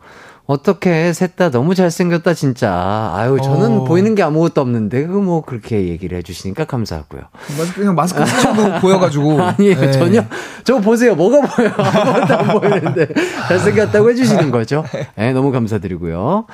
어떻게 0.46 1.14
셋 1.14 1.36
다 1.38 1.50
너무 1.50 1.74
잘생겼다 1.74 2.34
진짜. 2.34 3.12
아유 3.16 3.38
저는 3.42 3.80
어. 3.80 3.84
보이는 3.86 4.14
게 4.14 4.22
아무것도 4.24 4.60
없는데 4.62 5.08
그 5.08 5.24
뭐 5.24 5.42
그렇게 5.42 5.88
얘기를 5.88 6.18
해주시니까 6.18 6.66
감사하고요. 6.66 7.22
맞- 7.58 7.74
그냥 7.76 7.96
마스크 7.96 8.26
쓰셔도 8.26 8.80
보여가지고. 8.82 9.40
아니에요 9.42 9.80
네. 9.80 9.92
전혀. 9.94 10.24
저 10.66 10.80
보세요 10.80 11.16
뭐가 11.16 11.48
보여 11.48 11.70
아무것도 11.78 12.38
안 12.38 12.60
보이는데 12.60 13.08
잘생겼다고 13.48 14.10
해주시는 14.12 14.52
거죠. 14.52 14.84
네, 15.16 15.32
너무 15.32 15.52
감사드리고요. 15.52 16.46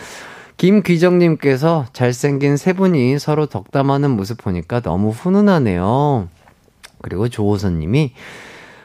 김귀정님께서 0.57 1.85
잘생긴 1.93 2.57
세 2.57 2.73
분이 2.73 3.17
서로 3.17 3.45
덕담하는 3.47 4.11
모습 4.11 4.37
보니까 4.37 4.81
너무 4.81 5.09
훈훈하네요. 5.09 6.27
그리고 7.01 7.27
조호선님이 7.29 8.11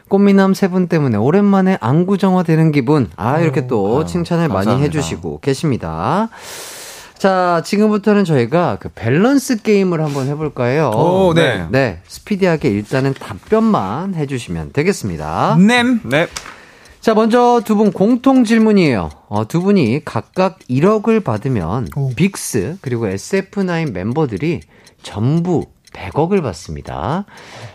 꽃미남 0.09 0.55
세 0.55 0.69
분 0.69 0.87
때문에 0.89 1.17
오랜만에 1.17 1.79
안구정화 1.81 2.43
되는 2.43 2.73
기분. 2.73 3.09
아, 3.17 3.41
이렇게 3.41 3.67
또 3.67 4.05
칭찬을 4.05 4.49
많이 4.49 4.67
감사합니다. 4.67 4.85
해주시고 4.99 5.41
계십니다. 5.41 6.29
자, 7.19 7.63
지금부터는 7.65 8.25
저희가 8.25 8.77
그 8.81 8.91
밸런스 8.95 9.63
게임을 9.63 10.03
한번 10.05 10.27
해볼까 10.29 10.65
해요. 10.65 10.91
오, 10.95 11.33
네. 11.35 11.67
네. 11.71 12.01
스피디하게 12.07 12.69
일단은 12.71 13.15
답변만 13.15 14.15
해주시면 14.15 14.73
되겠습니다. 14.73 15.57
냄. 15.59 16.01
네. 16.05 16.27
자, 17.01 17.15
먼저 17.15 17.61
두 17.65 17.77
분 17.77 17.93
공통 17.93 18.45
질문이에요. 18.45 19.11
어, 19.29 19.47
두 19.49 19.61
분이 19.63 20.03
각각 20.05 20.59
1억을 20.71 21.23
받으면 21.25 21.89
오. 21.97 22.11
빅스 22.15 22.79
그리고 22.81 23.07
SF9 23.07 23.93
멤버들이 23.93 24.61
전부 25.03 25.67
100억을 25.95 26.43
받습니다. 26.43 27.25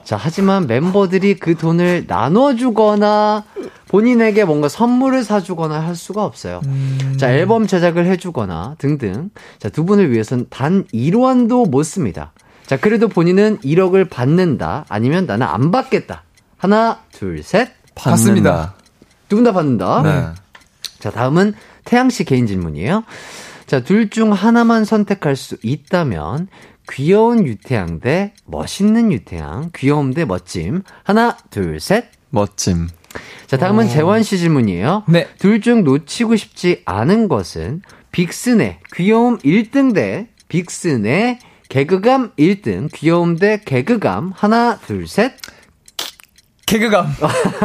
자, 0.03 0.17
하지만 0.19 0.67
멤버들이 0.67 1.35
그 1.39 1.55
돈을 1.55 2.05
나눠주거나 2.07 3.43
본인에게 3.87 4.45
뭔가 4.45 4.69
선물을 4.69 5.23
사주거나 5.23 5.79
할 5.79 5.95
수가 5.95 6.23
없어요. 6.23 6.61
자, 7.17 7.31
앨범 7.31 7.65
제작을 7.65 8.05
해주거나 8.05 8.75
등등. 8.77 9.31
자, 9.57 9.69
두 9.69 9.85
분을 9.85 10.11
위해선 10.11 10.47
단 10.49 10.83
1원도 10.93 11.69
못 11.69 11.83
씁니다. 11.83 12.33
자, 12.67 12.77
그래도 12.77 13.07
본인은 13.07 13.59
1억을 13.59 14.09
받는다. 14.09 14.85
아니면 14.89 15.25
나는 15.25 15.47
안 15.47 15.71
받겠다. 15.71 16.23
하나, 16.57 16.99
둘, 17.11 17.41
셋. 17.41 17.69
받습니다. 17.95 18.75
두 19.27 19.35
분 19.37 19.43
다 19.43 19.51
받는다. 19.53 20.01
네. 20.03 20.25
자, 20.99 21.09
다음은 21.11 21.53
태양 21.85 22.09
씨 22.09 22.23
개인 22.25 22.45
질문이에요. 22.47 23.03
자, 23.65 23.81
둘 23.81 24.09
중 24.09 24.31
하나만 24.33 24.85
선택할 24.85 25.35
수 25.35 25.57
있다면 25.63 26.47
귀여운 26.91 27.45
유태양 27.45 27.99
대 27.99 28.33
멋있는 28.45 29.11
유태양, 29.11 29.71
귀여움 29.75 30.13
대 30.13 30.25
멋짐. 30.25 30.83
하나, 31.03 31.37
둘, 31.49 31.79
셋. 31.79 32.05
멋짐. 32.29 32.87
자, 33.47 33.57
다음은 33.57 33.87
재환 33.87 34.21
씨 34.23 34.37
질문이에요. 34.37 35.03
네. 35.07 35.27
둘 35.39 35.61
중 35.61 35.83
놓치고 35.83 36.35
싶지 36.35 36.83
않은 36.85 37.27
것은 37.27 37.81
빅스네 38.11 38.79
귀여움 38.95 39.37
1등 39.39 39.93
대 39.95 40.27
빅스네 40.47 41.39
개그감 41.69 42.31
1등, 42.37 42.89
귀여움 42.93 43.35
대 43.37 43.61
개그감. 43.63 44.31
하나, 44.35 44.77
둘, 44.79 45.07
셋. 45.07 45.33
개그감. 46.65 47.07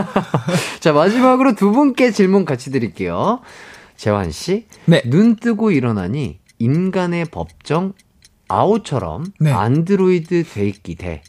자, 0.81 0.93
마지막으로 0.93 1.55
두 1.55 1.73
분께 1.73 2.11
질문 2.11 2.45
같이 2.45 2.71
드릴게요. 2.71 3.41
재환 3.97 4.31
씨. 4.31 4.67
네. 4.87 5.03
눈 5.07 5.37
뜨고 5.37 5.71
일어나니 5.71 6.39
인간의 6.59 7.27
법정 7.27 7.93
아오처럼 8.49 9.27
네. 9.41 9.51
안드로이드 9.53 10.45
돼 10.45 10.67
있기 10.69 10.95
대 10.97 11.23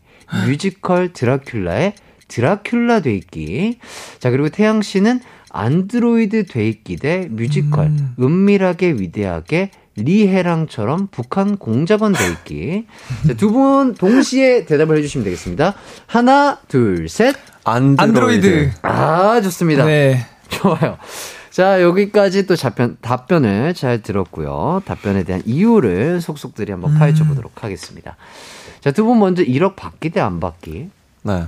뮤지컬 0.48 1.14
드라큘라의 1.14 1.94
드라큘라 2.28 3.04
돼 3.04 3.14
있기. 3.16 3.78
자, 4.20 4.32
그리고 4.32 4.50
태양 4.50 4.82
씨는 4.82 5.20
안드로이드 5.52 6.48
돼 6.48 6.68
있기 6.68 6.96
대 6.98 7.28
뮤지컬 7.30 7.86
음. 7.86 8.16
은밀하게 8.20 8.94
위대하게 9.00 9.70
리해랑처럼 9.98 11.08
북한 11.12 11.56
공작원 11.58 12.12
돼 12.14 12.28
있기. 12.32 12.86
두 13.38 13.52
분 13.52 13.94
동시에 13.96 14.66
대답을 14.66 14.98
해주시면 14.98 15.24
되겠습니다. 15.24 15.76
하나, 16.08 16.60
둘, 16.68 17.08
셋. 17.08 17.36
안드로이드. 17.64 18.02
안드로이드. 18.48 18.72
아, 18.82 19.40
좋습니다. 19.42 19.86
네. 19.86 20.26
좋아요. 20.50 20.98
자, 21.56 21.82
여기까지 21.82 22.48
또 22.48 22.58
답변, 22.58 22.98
답변을 23.00 23.74
잘 23.76 24.02
들었고요. 24.02 24.82
답변에 24.84 25.24
대한 25.24 25.42
이유를 25.46 26.20
속속들이 26.20 26.70
한번 26.74 26.96
파헤쳐 26.96 27.24
보도록 27.24 27.64
하겠습니다. 27.64 28.18
자, 28.82 28.92
두 28.92 29.06
분 29.06 29.20
먼저 29.20 29.42
1억 29.42 29.78
받기 29.78 30.10
대 30.10 30.20
안 30.20 30.42
받기. 30.42 30.90
네. 31.24 31.44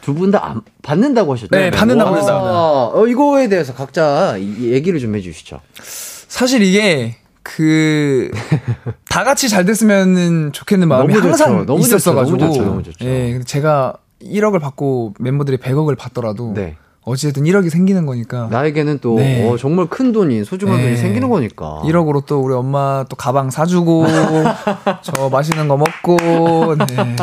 두 0.00 0.14
분 0.14 0.30
다 0.30 0.62
받는다고 0.82 1.34
하셨죠? 1.34 1.50
네, 1.50 1.70
받는다고 1.70 2.12
와, 2.12 2.16
했습니다. 2.16 2.50
어, 2.98 3.06
이거에 3.06 3.48
대해서 3.50 3.74
각자 3.74 4.38
이- 4.38 4.72
얘기를 4.72 4.98
좀 5.00 5.14
해주시죠. 5.16 5.60
사실 5.82 6.62
이게 6.62 7.16
그 7.42 8.30
다 9.10 9.22
같이 9.22 9.50
잘 9.50 9.66
됐으면 9.66 10.52
좋겠는 10.52 10.88
마음이 10.88 11.12
너무. 11.12 11.26
항상 11.28 11.66
너무. 11.66 11.80
있었어가지고 11.80 12.38
너무 12.38 12.52
좋죠. 12.54 12.64
너무 12.64 12.82
좋죠. 12.82 13.04
예, 13.04 13.40
제가 13.44 13.98
1억을 14.22 14.62
받고 14.62 15.12
멤버들이 15.18 15.58
100억을 15.58 15.98
받더라도 15.98 16.54
네. 16.54 16.76
어찌됐든 17.06 17.44
1억이 17.44 17.70
생기는 17.70 18.04
거니까 18.04 18.48
나에게는 18.50 18.98
또 19.00 19.14
네. 19.16 19.48
어, 19.48 19.56
정말 19.56 19.86
큰 19.86 20.10
돈이, 20.10 20.44
소중한 20.44 20.78
네. 20.78 20.82
돈이 20.84 20.96
생기는 20.96 21.28
거니까. 21.28 21.80
1억으로 21.84 22.26
또 22.26 22.40
우리 22.40 22.52
엄마 22.52 23.04
또 23.08 23.14
가방 23.14 23.48
사주고 23.48 24.04
저 25.02 25.28
맛있는 25.30 25.68
거 25.68 25.76
먹고 25.76 26.74
네. 26.74 27.16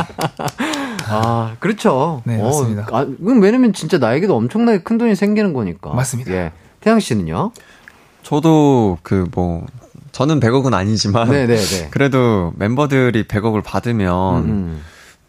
아, 1.09 1.55
그렇죠. 1.59 2.21
네, 2.23 2.39
어, 2.39 2.45
맞습니다. 2.45 2.87
아, 2.91 3.05
왜냐면 3.19 3.73
진짜 3.73 3.97
나에게도 3.97 4.33
엄청나게 4.35 4.79
큰 4.83 4.97
돈이 4.97 5.15
생기는 5.15 5.51
거니까. 5.53 5.91
맞습니다. 5.93 6.31
예. 6.31 6.51
태양 6.79 6.99
씨는요? 6.99 7.51
저도 8.23 8.97
그 9.03 9.27
뭐 9.35 9.65
저는 10.13 10.39
100억은 10.39 10.73
아니지만 10.73 11.29
네네네. 11.29 11.89
그래도 11.91 12.53
멤버들이 12.55 13.23
100억을 13.27 13.63
받으면 13.63 14.43
음. 14.45 14.81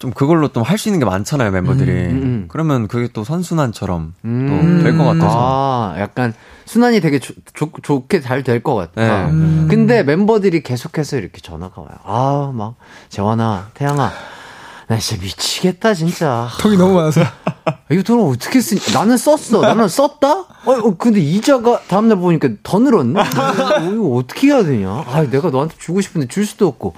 좀 0.05 0.13
그걸로 0.13 0.49
좀 0.49 0.63
할 0.65 0.77
수 0.77 0.89
있는 0.91 0.99
게 0.99 1.07
많잖아요 1.07 1.51
멤버들이. 1.51 1.91
음, 1.91 2.23
음. 2.23 2.45
그러면 2.49 2.89
그게 2.89 3.09
또 3.15 3.25
선순환처럼 3.25 4.13
음. 4.27 4.79
또될 4.79 4.99
것 4.99 5.05
같아서. 5.05 5.35
아, 5.39 5.95
약간 5.99 6.35
순환이 6.67 7.01
되게 7.01 7.19
좋, 7.19 7.35
좋, 7.55 7.73
좋게 7.83 8.21
잘 8.21 8.43
될 8.43 8.63
것 8.63 8.75
같다. 8.75 9.25
네. 9.27 9.31
음. 9.33 9.67
근데 9.71 10.03
멤버들이 10.03 10.63
계속해서 10.63 11.17
이렇게 11.17 11.41
전화가 11.41 11.81
와요. 11.81 11.97
아, 12.05 12.53
막 12.55 12.75
재환아, 13.09 13.71
태양아, 13.73 14.11
나 14.87 14.99
진짜 14.99 15.23
미치겠다 15.23 15.95
진짜. 15.95 16.49
돈이 16.61 16.77
너무 16.77 16.95
많아서 16.95 17.23
이거 17.91 18.03
돈을 18.03 18.33
어떻게 18.33 18.61
쓰니? 18.61 18.81
나는 18.93 19.17
썼어. 19.17 19.61
나는 19.63 19.89
썼다? 19.89 20.31
어, 20.31 20.47
어, 20.73 20.97
근데 20.99 21.21
이자가 21.21 21.81
다음날 21.89 22.19
보니까 22.19 22.49
더 22.63 22.79
늘었네? 22.79 23.21
어, 23.21 23.25
이거 23.93 24.15
어떻게 24.17 24.49
해야 24.49 24.63
되냐? 24.63 24.89
아, 25.07 25.27
내가 25.31 25.51
너한테 25.51 25.75
주고 25.79 26.01
싶은데 26.01 26.29
줄 26.29 26.45
수도 26.47 26.67
없고. 26.67 26.95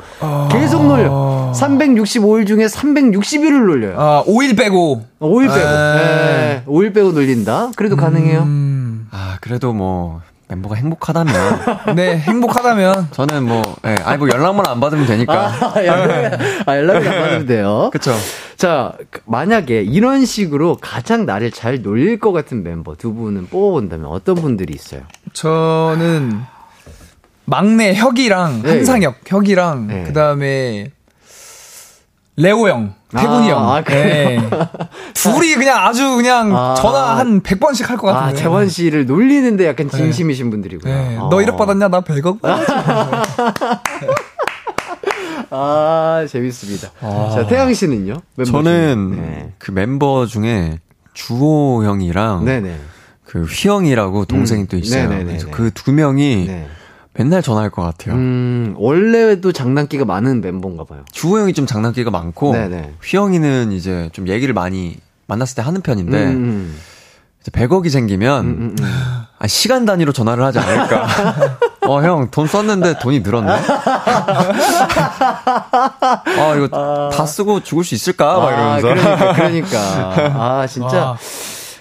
계속 0.51 0.85
놀려. 0.87 1.53
365일 1.55 2.47
중에 2.47 2.67
360일을 2.67 3.67
놀려요. 3.67 4.01
아, 4.01 4.25
5일 4.27 4.57
빼고. 4.57 5.05
5일 5.21 5.49
빼고. 5.49 5.69
에. 5.69 5.97
네. 5.97 6.65
5일 6.67 6.95
빼고 6.95 7.13
놀린다? 7.13 7.71
그래도 7.77 7.97
가능해요? 7.97 8.41
음, 8.43 9.09
아, 9.13 9.39
그래도 9.41 9.73
뭐, 9.73 10.23
멤버가 10.49 10.77
행복하다면. 10.77 11.35
네, 11.97 12.19
행복하다면. 12.19 13.09
저는 13.11 13.45
뭐, 13.45 13.63
예, 13.85 13.97
아니, 14.05 14.19
뭐 14.19 14.29
연락만 14.29 14.67
안 14.67 14.79
받으면 14.79 15.07
되니까. 15.07 15.49
아, 15.49 15.85
연락, 15.85 16.41
아, 16.67 16.77
연락을 16.77 17.09
안 17.09 17.21
받으면 17.21 17.47
돼요. 17.47 17.91
그쵸. 17.93 18.13
자, 18.57 18.93
그, 19.11 19.21
만약에 19.27 19.83
이런 19.83 20.25
식으로 20.25 20.79
가장 20.81 21.27
나를 21.27 21.51
잘 21.51 21.83
놀릴 21.83 22.21
것 22.21 22.33
같은 22.33 22.63
멤버 22.63 22.95
두 22.95 23.13
분은 23.13 23.49
뽑아본다면 23.49 24.07
어떤 24.07 24.37
분들이 24.37 24.73
있어요? 24.73 25.03
저는 25.33 26.41
막내 27.45 27.95
혁이랑 27.95 28.63
네. 28.63 28.71
한상혁, 28.71 29.17
혁이랑 29.27 29.87
네. 29.89 30.05
그 30.05 30.13
다음에 30.13 30.91
레오 32.37 32.69
형, 32.69 32.95
태군이 33.17 33.51
아, 33.51 33.55
형. 33.57 33.73
아, 33.73 33.83
그래요? 33.83 34.41
네. 34.41 34.49
둘이 35.15 35.55
그냥 35.55 35.79
아주 35.85 36.17
그냥 36.17 36.55
아. 36.57 36.75
전화 36.75 37.17
한 37.19 37.41
100번씩 37.43 37.87
할것 37.87 38.15
아, 38.15 38.21
같은데. 38.21 38.43
재원 38.43 38.69
씨를 38.69 39.07
놀리는데 39.07 39.67
약간 39.67 39.91
진심이신 39.91 40.51
분들이고요. 40.51 40.93
네. 40.95 41.17
어. 41.19 41.29
너 41.31 41.37
1억 41.39 41.57
받았냐? 41.57 41.89
나 41.89 42.01
100억 42.01 42.41
받았지. 42.41 42.73
아, 45.51 46.27
재밌습니다. 46.29 46.91
자, 47.01 47.47
태양 47.47 47.73
씨는요? 47.73 48.21
멤버 48.37 48.51
저는 48.51 49.13
중에. 49.15 49.21
네. 49.21 49.53
그 49.59 49.71
멤버 49.71 50.27
중에 50.27 50.81
주호 51.15 51.85
형이랑 51.85 52.45
네네. 52.45 52.77
그 53.25 53.43
휘영이라고 53.45 54.25
동생이 54.27 54.63
음, 54.63 54.67
또 54.69 54.77
있어요. 54.77 55.05
네네네네. 55.09 55.25
그래서 55.27 55.51
그 55.51 55.71
두 55.73 55.93
명이 55.93 56.45
네. 56.47 56.67
맨날 57.19 57.43
전화할 57.43 57.71
것 57.71 57.83
같아요. 57.83 58.15
음, 58.15 58.75
원래도 58.77 59.53
장난기가 59.53 60.05
많은 60.05 60.41
멤버인가 60.41 60.85
봐요. 60.85 61.05
주호 61.13 61.39
형이 61.39 61.55
좀 61.55 61.67
장난기가 61.67 62.11
많고 62.11 62.53
네네. 62.53 62.95
휘영이는 63.03 63.73
이제 63.73 64.11
좀 64.13 64.29
얘기를 64.29 64.53
많이 64.55 64.99
만났을 65.27 65.57
때 65.57 65.63
하는 65.63 65.81
편인데 65.81 66.25
음, 66.25 66.31
음. 66.31 66.79
이제 67.41 67.51
100억이 67.51 67.91
생기면 67.91 68.45
음, 68.45 68.51
음, 68.51 68.77
음. 68.79 69.23
아, 69.39 69.47
시간 69.47 69.85
단위로 69.85 70.13
전화를 70.13 70.45
하지 70.45 70.59
않을까. 70.59 71.07
어, 71.87 72.03
형, 72.03 72.31
돈 72.31 72.47
썼는데 72.47 72.99
돈이 72.99 73.21
늘었네? 73.21 73.53
아, 76.39 76.55
이거 76.57 77.11
다 77.13 77.27
쓰고 77.27 77.61
죽을 77.61 77.85
수 77.85 77.95
있을까? 77.95 78.39
막 78.39 78.49
아, 78.49 78.79
이러면서. 78.79 78.89
그러니까, 78.89 79.33
그러니까. 79.35 79.79
아, 80.61 80.67
진짜. 80.67 81.11
와. 81.11 81.19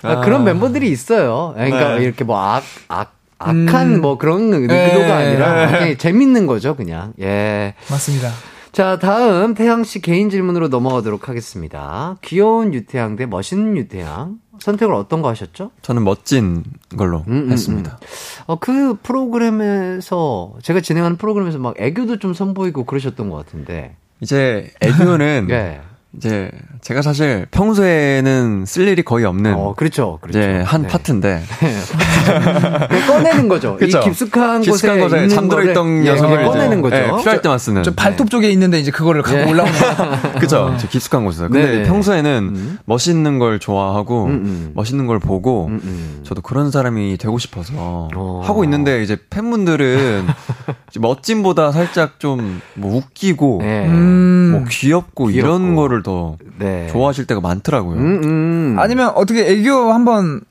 아, 0.04 0.20
그런 0.22 0.44
멤버들이 0.44 0.90
있어요. 0.90 1.54
그러니까 1.56 1.96
네. 1.96 2.04
이렇게 2.04 2.24
뭐 2.24 2.40
악, 2.40 2.64
악, 2.88 3.14
악한 3.38 3.96
음. 3.96 4.02
뭐 4.02 4.18
그런 4.18 4.54
의도가 4.54 4.74
네. 4.74 5.12
아니라 5.12 5.96
재밌는 5.98 6.48
거죠, 6.48 6.76
그냥. 6.76 7.14
예. 7.20 7.76
맞습니다. 7.90 8.32
자, 8.72 9.00
다음 9.00 9.54
태양 9.54 9.84
씨 9.86 10.02
개인 10.02 10.30
질문으로 10.30 10.68
넘어가도록 10.68 11.30
하겠습니다. 11.30 12.18
귀여운 12.22 12.74
유태양 12.74 13.16
대 13.16 13.26
멋있는 13.26 13.78
유태양. 13.78 14.40
선택을 14.60 14.94
어떤 14.94 15.22
거 15.22 15.30
하셨죠? 15.30 15.72
저는 15.82 16.04
멋진 16.04 16.64
걸로 16.98 17.24
음, 17.28 17.46
음, 17.48 17.52
했습니다. 17.52 18.00
어, 18.48 18.58
그 18.58 18.98
프로그램에서, 19.04 20.54
제가 20.62 20.82
진행하는 20.82 21.18
프로그램에서 21.18 21.58
막 21.60 21.76
애교도 21.80 22.20
좀 22.20 22.34
선보이고 22.34 22.86
그러셨던 22.86 23.30
것 23.30 23.38
같은데. 23.38 23.96
이제 24.22 24.72
애교는 24.82 25.48
예. 25.52 25.82
이제 26.18 26.50
제가 26.82 27.02
사실 27.02 27.46
평소에는 27.52 28.66
쓸 28.66 28.88
일이 28.88 29.04
거의 29.04 29.26
없는 29.26 29.54
어, 29.54 29.74
그렇죠. 29.76 30.20
그렇죠. 30.22 30.40
이제 30.40 30.62
한 30.62 30.84
네. 30.84 30.88
파트인데 30.88 31.44
그냥 31.60 32.88
꺼내는 33.08 33.48
거죠. 33.48 33.76
그쵸. 33.78 34.00
이 34.00 34.02
깊숙한, 34.04 34.62
깊숙한 34.62 35.00
곳에, 35.00 35.16
곳에 35.16 35.28
잠들어 35.28 35.64
있던 35.64 36.06
예, 36.06 36.12
녀석을 36.12 36.38
그냥 36.38 36.52
꺼내는 36.52 36.82
거죠. 36.82 36.96
예, 36.96 37.02
필요할 37.18 37.42
때만 37.42 37.58
쓰는. 37.58 37.84
저 37.84 37.92
발톱 37.94 38.30
쪽에 38.30 38.50
있는데 38.52 38.80
이제 38.80 38.92
그거를 38.92 39.24
갖고 39.24 39.40
예. 39.40 39.52
올라오는 39.52 39.74
거. 39.74 40.32
그죠? 40.40 40.76
저 40.80 40.88
깊숙한 40.88 41.26
곳에서. 41.26 41.48
근데 41.48 41.66
네네. 41.66 41.84
평소에는 41.84 42.52
음. 42.56 42.80
멋있는 42.86 43.40
걸 43.40 43.60
좋아하고 43.60 44.26
음, 44.26 44.30
음. 44.32 44.72
멋있는 44.76 45.08
걸 45.08 45.20
보고 45.20 45.68
음, 45.68 45.80
음. 45.84 46.20
저도 46.24 46.42
그런 46.42 46.72
사람이 46.72 47.18
되고 47.18 47.38
싶어서 47.40 47.74
어. 48.16 48.42
하고 48.44 48.64
있는데 48.64 49.04
이제 49.04 49.18
팬분들은 49.30 50.28
이제 50.90 51.00
멋짐보다 51.00 51.72
살짝 51.72 52.20
좀뭐 52.20 52.96
웃기고 52.96 53.60
네. 53.62 53.88
음. 53.88 54.50
뭐 54.52 54.66
귀엽고, 54.70 55.28
귀엽고. 55.28 55.32
이런 55.32 55.76
거를 55.76 56.04
더 56.06 56.38
네. 56.60 56.88
좋아하실 56.92 57.26
때가 57.26 57.42
많더라고요. 57.42 57.98
음, 57.98 58.22
음. 58.24 58.76
아니면 58.80 59.12
어떻게 59.16 59.42
애교 59.50 59.92
한번 59.92 60.42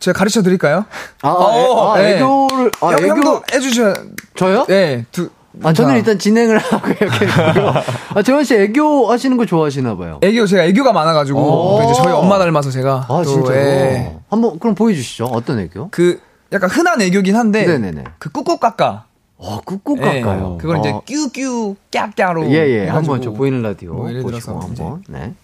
제가 0.00 0.16
가르쳐 0.16 0.42
드릴까요? 0.42 0.84
아, 1.22 1.28
아, 1.28 1.32
어, 1.32 1.96
애, 1.96 2.00
아 2.00 2.02
네. 2.02 2.16
애교를, 2.16 2.70
아, 2.80 2.86
형, 2.88 2.98
애교. 2.98 3.08
형도 3.08 3.42
해주셔. 3.52 3.94
저요? 4.36 4.66
네, 4.68 5.06
두. 5.10 5.30
아, 5.62 5.72
저는 5.72 5.92
자, 5.92 5.96
일단 5.98 6.18
진행을 6.18 6.58
하고 6.58 6.88
이렇게. 6.88 7.26
했고요. 7.26 7.72
아, 8.14 8.22
재원 8.22 8.44
씨 8.44 8.54
애교 8.54 9.10
하시는 9.10 9.36
거 9.36 9.44
좋아하시나 9.46 9.96
봐요. 9.96 10.18
애교 10.22 10.46
제가 10.46 10.64
애교가 10.64 10.92
많아 10.92 11.12
가지고 11.14 11.40
오. 11.40 11.78
또 11.82 11.90
이제 11.90 12.02
저희 12.02 12.12
엄마 12.12 12.38
닮아서 12.38 12.70
제가 12.70 13.06
아, 13.08 13.22
또, 13.22 13.24
진짜요? 13.24 13.56
예. 13.58 14.16
한번, 14.30 14.58
그럼 14.58 14.74
보여 14.74 14.94
주시죠. 14.94 15.24
어떤 15.26 15.58
애교? 15.58 15.88
그 15.90 16.20
약간 16.52 16.68
흔한 16.70 17.00
애교긴 17.00 17.36
한데 17.36 17.66
네네네. 17.66 18.04
그 18.18 18.30
꾹꾹 18.30 18.58
깎아. 18.58 19.04
어, 19.44 19.60
꾹꾹 19.64 19.96
예, 19.98 20.20
깎아요. 20.20 20.56
그걸 20.58 20.78
이제 20.78 20.90
어. 20.90 21.02
뀨뀨 21.04 21.74
깍깍로. 21.90 22.48
예, 22.50 22.68
예. 22.68 22.86
한번 22.88 23.20
저 23.20 23.32
보이는 23.32 23.60
라디오 23.60 23.94
뭐 23.94 24.08
예를 24.08 24.24
들어서 24.24 24.56
한번. 24.58 25.02
네. 25.08 25.34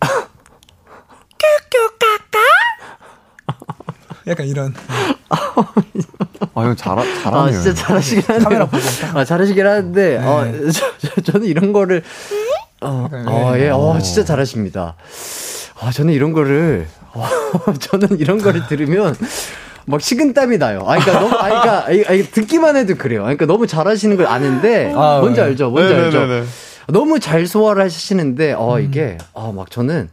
약간 4.26 4.46
이런. 4.46 4.74
아, 5.28 6.62
형 6.62 6.74
잘하, 6.76 7.02
아, 7.02 7.22
잘하네요. 7.22 7.62
진짜 7.62 7.74
잘하시긴 7.86 8.22
하네요. 8.26 8.44
카메라 8.44 8.64
보고. 8.66 8.82
아, 9.18 9.24
잘하시긴 9.24 9.66
하는데, 9.66 10.16
어, 10.18 10.44
저, 10.72 10.92
저, 10.98 11.20
저 11.20 11.38
는 11.38 11.46
이런 11.46 11.72
거를, 11.72 12.02
어, 12.80 13.08
어, 13.10 13.52
예. 13.56 13.66
예, 13.66 13.70
어, 13.70 13.98
진짜 14.00 14.24
잘하십니다. 14.24 14.96
아, 15.80 15.90
저는 15.90 16.14
이런 16.14 16.32
거를, 16.32 16.88
어, 17.12 17.26
저는 17.80 18.18
이런 18.18 18.38
거를 18.38 18.66
들으면, 18.66 19.14
막 19.86 20.00
식은땀이 20.00 20.58
나요. 20.58 20.84
아, 20.86 20.96
그니까 20.98 21.20
너무, 21.20 21.34
아, 21.34 21.48
그니까, 21.48 21.84
아, 21.86 21.90
이- 22.14 22.22
듣기만 22.22 22.76
해도 22.76 22.94
그래요. 22.96 23.22
그러니까 23.22 23.46
너무 23.46 23.66
잘하시는 23.66 24.16
걸 24.16 24.26
아는데, 24.26 24.92
아, 24.96 25.18
뭔지 25.20 25.40
네. 25.40 25.46
알죠? 25.46 25.70
뭔지 25.70 25.92
알죠? 25.94 26.20
네네네네. 26.20 26.46
너무 26.88 27.18
잘 27.18 27.46
소화를 27.46 27.82
하시는데, 27.84 28.54
어, 28.58 28.78
이게, 28.78 29.16
아, 29.34 29.52
막 29.54 29.70
저는, 29.70 30.08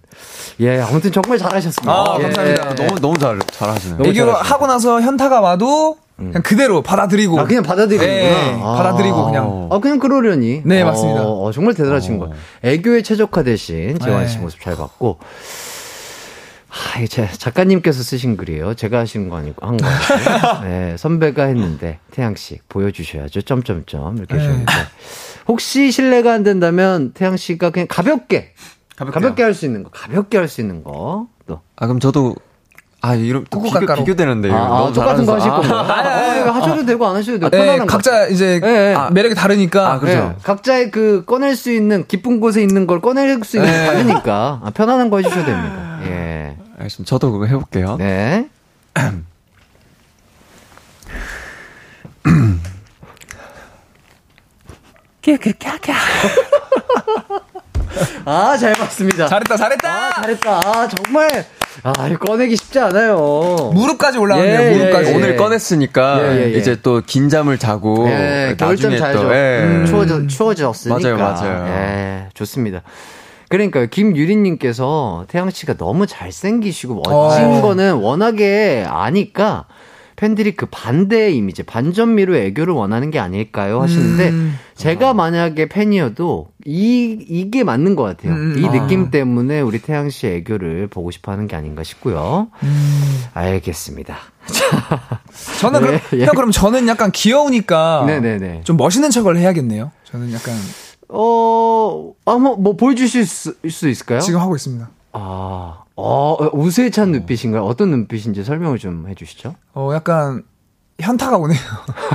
예, 0.61 0.79
아무튼 0.79 1.11
정말 1.11 1.37
잘하셨습니다. 1.37 1.91
아, 1.91 2.15
예, 2.19 2.23
감사합니다. 2.23 2.69
예. 2.71 2.75
너무, 2.87 2.99
너무 2.99 3.17
잘, 3.17 3.39
잘하시네요. 3.39 3.97
너무 3.97 4.09
애교 4.09 4.25
잘하시네. 4.25 4.49
하고 4.49 4.67
나서 4.67 5.01
현타가 5.01 5.41
와도 5.41 5.97
그냥 6.17 6.41
그대로 6.43 6.81
받아들이고. 6.81 7.39
아, 7.39 7.45
그냥 7.45 7.63
받아들이는구나. 7.63 8.13
예, 8.13 8.57
아. 8.61 8.73
받아들이고 8.77 9.25
그냥. 9.25 9.69
아, 9.71 9.79
그냥 9.79 9.97
그러려니. 9.99 10.61
네, 10.65 10.83
맞습니다. 10.83 11.23
어, 11.23 11.45
어, 11.47 11.51
정말 11.51 11.73
대단하신 11.73 12.15
어. 12.15 12.19
거예요. 12.19 12.35
애교에 12.63 13.01
최적화되신 13.01 13.99
재환 13.99 14.27
씨 14.27 14.35
네. 14.37 14.43
모습 14.43 14.61
잘 14.61 14.75
봤고. 14.75 15.17
아, 16.71 16.97
이게 16.99 17.07
제 17.07 17.27
작가님께서 17.29 18.01
쓰신 18.01 18.37
글이에요. 18.37 18.75
제가 18.75 18.99
하신 18.99 19.27
거 19.29 19.35
아니고, 19.37 19.65
한 19.67 19.75
거. 19.77 19.87
네, 20.63 20.95
선배가 20.97 21.43
했는데, 21.43 21.99
태양 22.11 22.35
씨, 22.35 22.59
보여주셔야죠. 22.69 23.41
점점점. 23.41 24.17
이렇게 24.17 24.35
네. 24.35 24.39
하셨는데. 24.39 24.71
혹시 25.49 25.91
실례가 25.91 26.31
안 26.33 26.43
된다면, 26.43 27.11
태양 27.13 27.35
씨가 27.35 27.71
그냥 27.71 27.87
가볍게, 27.89 28.53
가볍게요. 28.95 29.21
가볍게 29.21 29.43
할 29.43 29.53
수 29.53 29.65
있는 29.65 29.83
거, 29.83 29.89
가볍게 29.89 30.37
할 30.37 30.47
수 30.47 30.61
있는 30.61 30.81
거, 30.83 31.27
또. 31.45 31.59
아, 31.75 31.87
그럼 31.87 31.99
저도, 31.99 32.35
아, 33.01 33.15
이런, 33.15 33.45
또 33.49 33.61
비교, 33.61 33.77
꾹꾹 33.79 33.95
비교되는데. 34.05 34.49
아, 34.51 34.55
아, 34.55 34.67
너무 34.79 34.93
똑같은 34.93 35.25
거 35.25 35.35
하실. 35.35 35.49
건가요? 35.51 35.75
아, 35.79 36.35
이거 36.37 36.51
하셔도 36.51 36.85
되고 36.85 37.05
안 37.05 37.15
하셔도 37.17 37.39
되고. 37.39 37.49
네, 37.49 37.57
편안한 37.57 37.79
거. 37.87 37.91
각자 37.91 38.27
이제 38.27 38.61
예, 38.63 38.67
예. 38.91 38.93
아, 38.95 39.09
매력이 39.09 39.35
다르니까. 39.35 39.93
아, 39.93 39.99
그렇죠. 39.99 40.19
네, 40.19 40.35
각자의 40.43 40.91
그 40.91 41.25
꺼낼 41.25 41.55
수 41.57 41.71
있는 41.71 42.05
깊은 42.07 42.39
곳에 42.39 42.61
있는 42.61 42.85
걸 42.87 43.01
꺼낼 43.01 43.37
수 43.43 43.57
있는 43.57 43.69
게 43.71 43.77
네. 43.77 43.85
다르니까 43.87 44.61
아, 44.63 44.69
편안한 44.69 45.09
거 45.09 45.17
해주셔도 45.17 45.43
됩니다. 45.45 45.90
예. 46.81 46.83
알겠습니다. 46.83 47.09
저도 47.09 47.31
그거 47.31 47.45
해볼게요. 47.45 47.95
네. 47.97 48.49
아, 58.25 58.57
잘 58.57 58.73
봤습니다. 58.73 59.27
잘했다, 59.27 59.57
잘했다. 59.57 59.89
아, 59.89 60.21
잘했다. 60.21 60.61
아, 60.65 60.87
정말. 60.87 61.45
아, 61.83 61.91
꺼내기 62.17 62.55
쉽지 62.57 62.79
않아요. 62.79 63.71
무릎까지 63.73 64.17
올라왔네요. 64.17 64.61
예, 64.61 64.77
무릎까지. 64.77 65.09
예, 65.09 65.13
예. 65.13 65.15
오늘 65.15 65.37
꺼냈으니까 65.37 66.19
예, 66.23 66.37
예, 66.49 66.53
예. 66.53 66.57
이제 66.57 66.75
또 66.81 67.01
긴 67.05 67.29
잠을 67.29 67.57
자고 67.57 68.07
예, 68.09 68.55
겨울잠 68.57 68.95
나중에. 68.95 69.23
또 69.23 69.33
예. 69.33 69.63
음, 69.63 69.85
추워져, 69.85 70.27
추워졌으니까. 70.27 70.99
맞아요, 70.99 71.17
맞아요. 71.17 71.65
예, 71.67 72.29
좋습니다. 72.33 72.81
그러니까 73.51 73.85
김유리님께서 73.85 75.25
태양 75.27 75.49
씨가 75.49 75.75
너무 75.75 76.07
잘생기시고 76.07 77.03
멋진 77.05 77.45
어. 77.45 77.61
거는 77.61 77.95
워낙에 77.95 78.85
아니까 78.87 79.65
팬들이 80.15 80.55
그 80.55 80.67
반대의 80.69 81.35
이미지, 81.35 81.63
반전미로 81.63 82.35
애교를 82.35 82.75
원하는 82.75 83.09
게 83.09 83.17
아닐까요? 83.17 83.81
하시는데, 83.81 84.29
음. 84.29 84.55
제가 84.75 85.15
만약에 85.15 85.67
팬이어도, 85.67 86.49
이, 86.63 87.17
이게 87.27 87.63
맞는 87.63 87.95
것 87.95 88.03
같아요. 88.03 88.33
음. 88.33 88.55
이 88.55 88.67
아. 88.67 88.71
느낌 88.71 89.09
때문에 89.09 89.61
우리 89.61 89.81
태양 89.81 90.11
씨 90.11 90.27
애교를 90.27 90.85
보고 90.89 91.09
싶어 91.09 91.31
하는 91.31 91.47
게 91.47 91.55
아닌가 91.55 91.81
싶고요. 91.81 92.49
음. 92.61 93.23
알겠습니다. 93.33 94.15
저는 95.59 95.81
그럼, 95.81 95.99
예, 96.13 96.19
예. 96.19 96.25
형 96.25 96.35
그럼 96.35 96.51
저는 96.51 96.87
약간 96.87 97.11
귀여우니까 97.11 98.03
네네네. 98.05 98.61
좀 98.63 98.77
멋있는 98.77 99.09
척을 99.09 99.37
해야겠네요. 99.37 99.91
저는 100.03 100.31
약간 100.33 100.53
어, 101.13 102.13
아, 102.25 102.37
뭐, 102.37 102.55
뭐 102.55 102.75
보여주실 102.75 103.25
수, 103.25 103.53
수 103.69 103.89
있을까요? 103.89 104.19
지금 104.21 104.39
하고 104.39 104.55
있습니다. 104.55 104.89
아, 105.13 105.83
어, 105.95 106.49
우세찬 106.53 107.11
눈빛인가요? 107.11 107.63
어떤 107.65 107.91
눈빛인지 107.91 108.43
설명을 108.43 108.79
좀 108.79 109.07
해주시죠. 109.09 109.55
어 109.73 109.91
약간 109.93 110.43
현타가 110.99 111.37
오네요. 111.37 111.59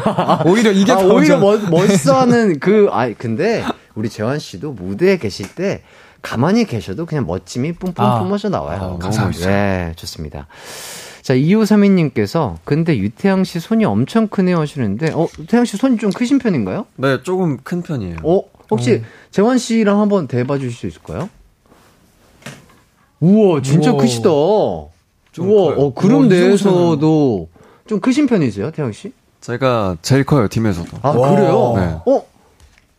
오히려 0.46 0.70
이게 0.70 0.92
아, 0.92 0.96
더 0.96 1.06
오히려 1.14 1.38
좀- 1.38 1.40
멋, 1.40 1.70
멋있어하는 1.70 2.58
그, 2.60 2.88
아, 2.90 3.12
근데 3.16 3.64
우리 3.94 4.08
재환 4.08 4.38
씨도 4.38 4.72
무대에 4.72 5.18
계실 5.18 5.54
때 5.54 5.82
가만히 6.22 6.64
계셔도 6.64 7.04
그냥 7.04 7.26
멋짐이 7.26 7.72
뿜뿜 7.72 8.04
아. 8.04 8.22
뿜어져 8.22 8.48
나와요. 8.48 8.96
아, 8.96 8.98
감사합니다. 8.98 9.46
네, 9.46 9.92
좋습니다. 9.96 10.46
자, 11.20 11.34
2532님께서 11.34 12.56
근데 12.64 12.96
유태양 12.96 13.44
씨 13.44 13.58
손이 13.60 13.84
엄청 13.84 14.28
크네요 14.28 14.58
하시는데, 14.60 15.12
어, 15.12 15.26
태양 15.48 15.64
씨 15.64 15.76
손이 15.76 15.98
좀 15.98 16.10
크신 16.12 16.38
편인가요? 16.38 16.86
네, 16.96 17.22
조금 17.22 17.58
큰 17.62 17.82
편이에요. 17.82 18.18
어, 18.22 18.42
혹시 18.70 19.02
재환 19.30 19.58
씨랑 19.58 20.00
한번 20.00 20.26
대봐 20.26 20.58
주실 20.58 20.72
수 20.72 20.86
있을까요? 20.86 21.28
우와, 23.20 23.62
진짜 23.62 23.92
우와. 23.92 24.00
크시다. 24.02 24.28
좀 25.32 25.48
우와, 25.50 25.74
커요. 25.74 25.86
어, 25.86 25.94
그룹 25.94 26.16
우와, 26.18 26.24
이 26.26 26.28
내에서도 26.28 27.48
좀 27.86 28.00
크신 28.00 28.26
편이세요, 28.26 28.70
태양 28.72 28.92
씨? 28.92 29.12
제가 29.40 29.96
제일 30.02 30.24
커요, 30.24 30.48
팀에서도. 30.48 30.98
아, 31.02 31.10
와. 31.10 31.30
그래요? 31.30 31.74
네. 31.76 32.12
어? 32.12 32.26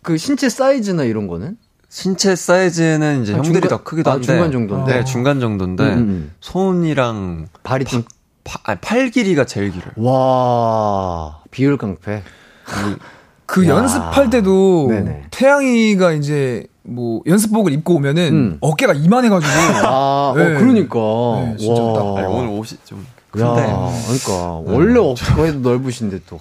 그 0.01 0.17
신체 0.17 0.49
사이즈나 0.49 1.03
이런 1.03 1.27
거는? 1.27 1.57
신체 1.89 2.35
사이즈는 2.35 3.23
이제 3.23 3.33
한 3.33 3.43
형들이 3.43 3.61
중간- 3.61 3.69
더 3.77 3.83
크기도 3.83 4.09
아, 4.09 4.13
한데. 4.13 4.25
중간 4.27 4.51
정도인데? 4.51 4.93
네, 4.93 5.03
중간 5.03 5.39
정도인데. 5.39 5.83
음, 5.83 5.97
음. 5.97 6.31
손이랑 6.41 7.47
발이 7.63 7.85
좀, 7.85 8.03
파- 8.43 8.59
아니, 8.63 8.79
팔 8.81 9.09
길이가 9.09 9.45
제일 9.45 9.71
길어요. 9.71 9.91
와, 9.97 11.39
비율 11.51 11.77
깡패. 11.77 12.23
그 13.47 13.65
야. 13.65 13.69
연습할 13.71 14.29
때도 14.29 14.87
네네. 14.91 15.23
태양이가 15.31 16.11
이제 16.11 16.65
뭐 16.83 17.21
연습복을 17.25 17.71
입고 17.73 17.95
오면은 17.95 18.33
음. 18.33 18.57
어깨가 18.61 18.93
이만해가지고 18.93 19.51
아, 19.87 20.33
네. 20.37 20.41
어, 20.55 20.59
그러니까. 20.59 20.99
네, 21.43 21.55
진짜 21.57 21.81
와. 21.81 22.19
아니, 22.19 22.27
오늘 22.27 22.49
옷이 22.49 22.77
좀 22.85 22.99
야, 23.39 23.53
큰데. 23.53 23.61
그러니까. 24.05 24.61
원래 24.65 24.99
어깨도 24.99 25.59
넓으신데 25.59 26.19
또. 26.29 26.37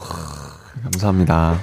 감사합니다. 0.83 1.59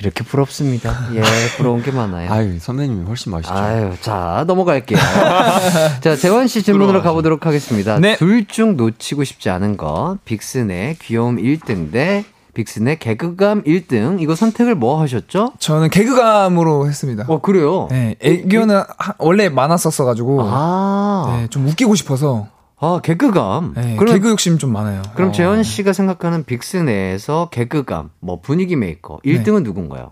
이렇게 0.00 0.22
부럽습니다. 0.22 0.96
예, 1.14 1.22
부러운 1.56 1.82
게 1.82 1.90
많아요. 1.90 2.30
아유, 2.32 2.58
선배님이 2.60 3.04
훨씬 3.06 3.32
멋있죠. 3.32 3.52
아유, 3.52 3.92
자, 4.00 4.44
넘어갈게요. 4.46 4.96
자, 6.00 6.14
재원 6.16 6.46
씨 6.46 6.62
질문으로 6.62 7.02
가보도록 7.02 7.46
하겠습니다. 7.46 7.98
네. 7.98 8.16
둘 8.16 8.46
중 8.46 8.76
놓치고 8.76 9.24
싶지 9.24 9.50
않은 9.50 9.76
것. 9.76 10.18
빅슨의 10.24 10.96
귀여움 11.00 11.36
1등 11.38 11.90
대 11.90 12.24
빅스 12.62 12.86
내 12.86 12.98
개그감 12.98 13.62
1등. 13.62 14.20
이거 14.20 14.34
선택을 14.34 14.74
뭐 14.74 15.00
하셨죠? 15.00 15.52
저는 15.60 15.90
개그감으로 15.90 16.88
했습니다. 16.88 17.24
어, 17.28 17.40
그래요? 17.40 17.86
네, 17.88 18.16
애교는 18.20 18.82
하- 18.98 19.14
원래 19.18 19.48
많았었어가지고 19.48 20.40
아, 20.42 21.36
네, 21.38 21.46
좀 21.50 21.68
웃기고 21.68 21.94
싶어서 21.94 22.48
아, 22.80 22.98
개그감. 23.00 23.74
네, 23.76 23.94
그럼, 23.96 24.12
개그 24.14 24.28
욕심 24.30 24.58
좀 24.58 24.72
많아요. 24.72 25.02
그럼 25.14 25.28
어. 25.28 25.32
재환 25.32 25.62
씨가 25.62 25.92
생각하는 25.92 26.42
빅스에서 26.44 27.48
개그감, 27.52 28.10
뭐 28.18 28.40
분위기 28.40 28.74
메이커. 28.74 29.18
1등은 29.24 29.62
누군가요? 29.62 30.10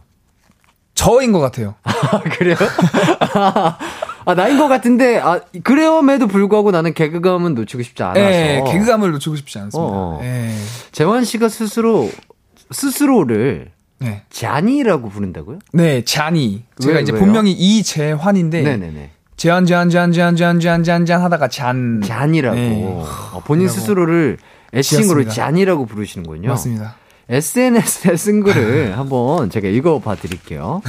저인 0.94 1.32
것 1.32 1.40
같아요. 1.40 1.74
아, 1.82 2.20
그래요? 2.20 2.54
아, 4.28 4.34
나인 4.34 4.58
것 4.58 4.66
같은데, 4.66 5.18
아, 5.20 5.40
그래요에도 5.62 6.26
불구하고 6.26 6.72
나는 6.72 6.94
개그감은 6.94 7.54
놓치고 7.54 7.82
싶지 7.84 8.02
않아서. 8.02 8.18
네, 8.20 8.64
개그감을 8.66 9.12
놓치고 9.12 9.36
싶지 9.36 9.58
않습니다. 9.58 9.78
어, 9.92 10.16
어. 10.16 10.18
네. 10.20 10.52
재환 10.90 11.22
씨가 11.24 11.48
스스로, 11.48 12.10
스스로를 12.70 13.70
네. 13.98 14.22
잔이라고 14.30 15.08
부른다고요? 15.08 15.58
네, 15.72 16.04
잔이. 16.04 16.64
제가 16.80 16.96
왜, 16.96 17.02
이제 17.02 17.12
왜요? 17.12 17.20
본명이 17.24 17.52
이재환인데 17.52 18.62
네네네. 18.62 19.10
제한 19.36 19.66
제한 19.66 19.90
제한 19.90 20.12
제한 20.12 20.36
제한 20.36 20.60
제한 20.60 20.82
제한 20.82 21.06
제한 21.06 21.22
하다가 21.22 21.48
잔 21.48 22.02
잔이라고. 22.04 22.56
네. 22.56 22.84
어, 22.84 23.42
본인 23.44 23.68
스스로를 23.68 24.38
애칭으로. 24.74 25.28
잔이라고 25.28 25.86
부르시는군요. 25.86 26.48
맞습니다. 26.50 26.96
SNS에 27.28 28.16
쓴 28.16 28.42
글을 28.42 28.96
한번 28.98 29.50
제가 29.50 29.68
읽어봐 29.68 30.14
드릴게요. 30.16 30.80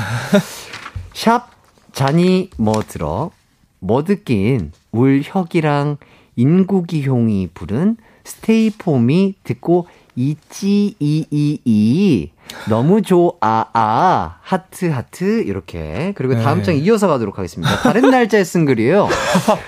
샵 1.14 1.50
잔이 1.94 2.50
뭐 2.58 2.84
들어 2.88 3.32
뭐 3.80 4.04
듣긴 4.04 4.72
울 4.92 5.22
혁이랑 5.24 5.98
인구기용이 6.36 7.50
부른 7.54 7.98
스테이폼이 8.24 9.36
듣고 9.44 9.88
이찌 10.18 10.96
이이이 11.00 12.32
너무 12.68 13.04
좋아 13.04 13.34
아 13.42 14.38
하트 14.42 14.90
하트 14.90 15.44
이렇게 15.44 16.12
그리고 16.16 16.34
다음 16.42 16.58
네. 16.58 16.64
장 16.64 16.76
이어서 16.76 17.08
가도록 17.08 17.38
하겠습니다. 17.38 17.78
다른 17.78 18.10
날짜에 18.10 18.44
쓴 18.44 18.66
글이에요. 18.66 19.08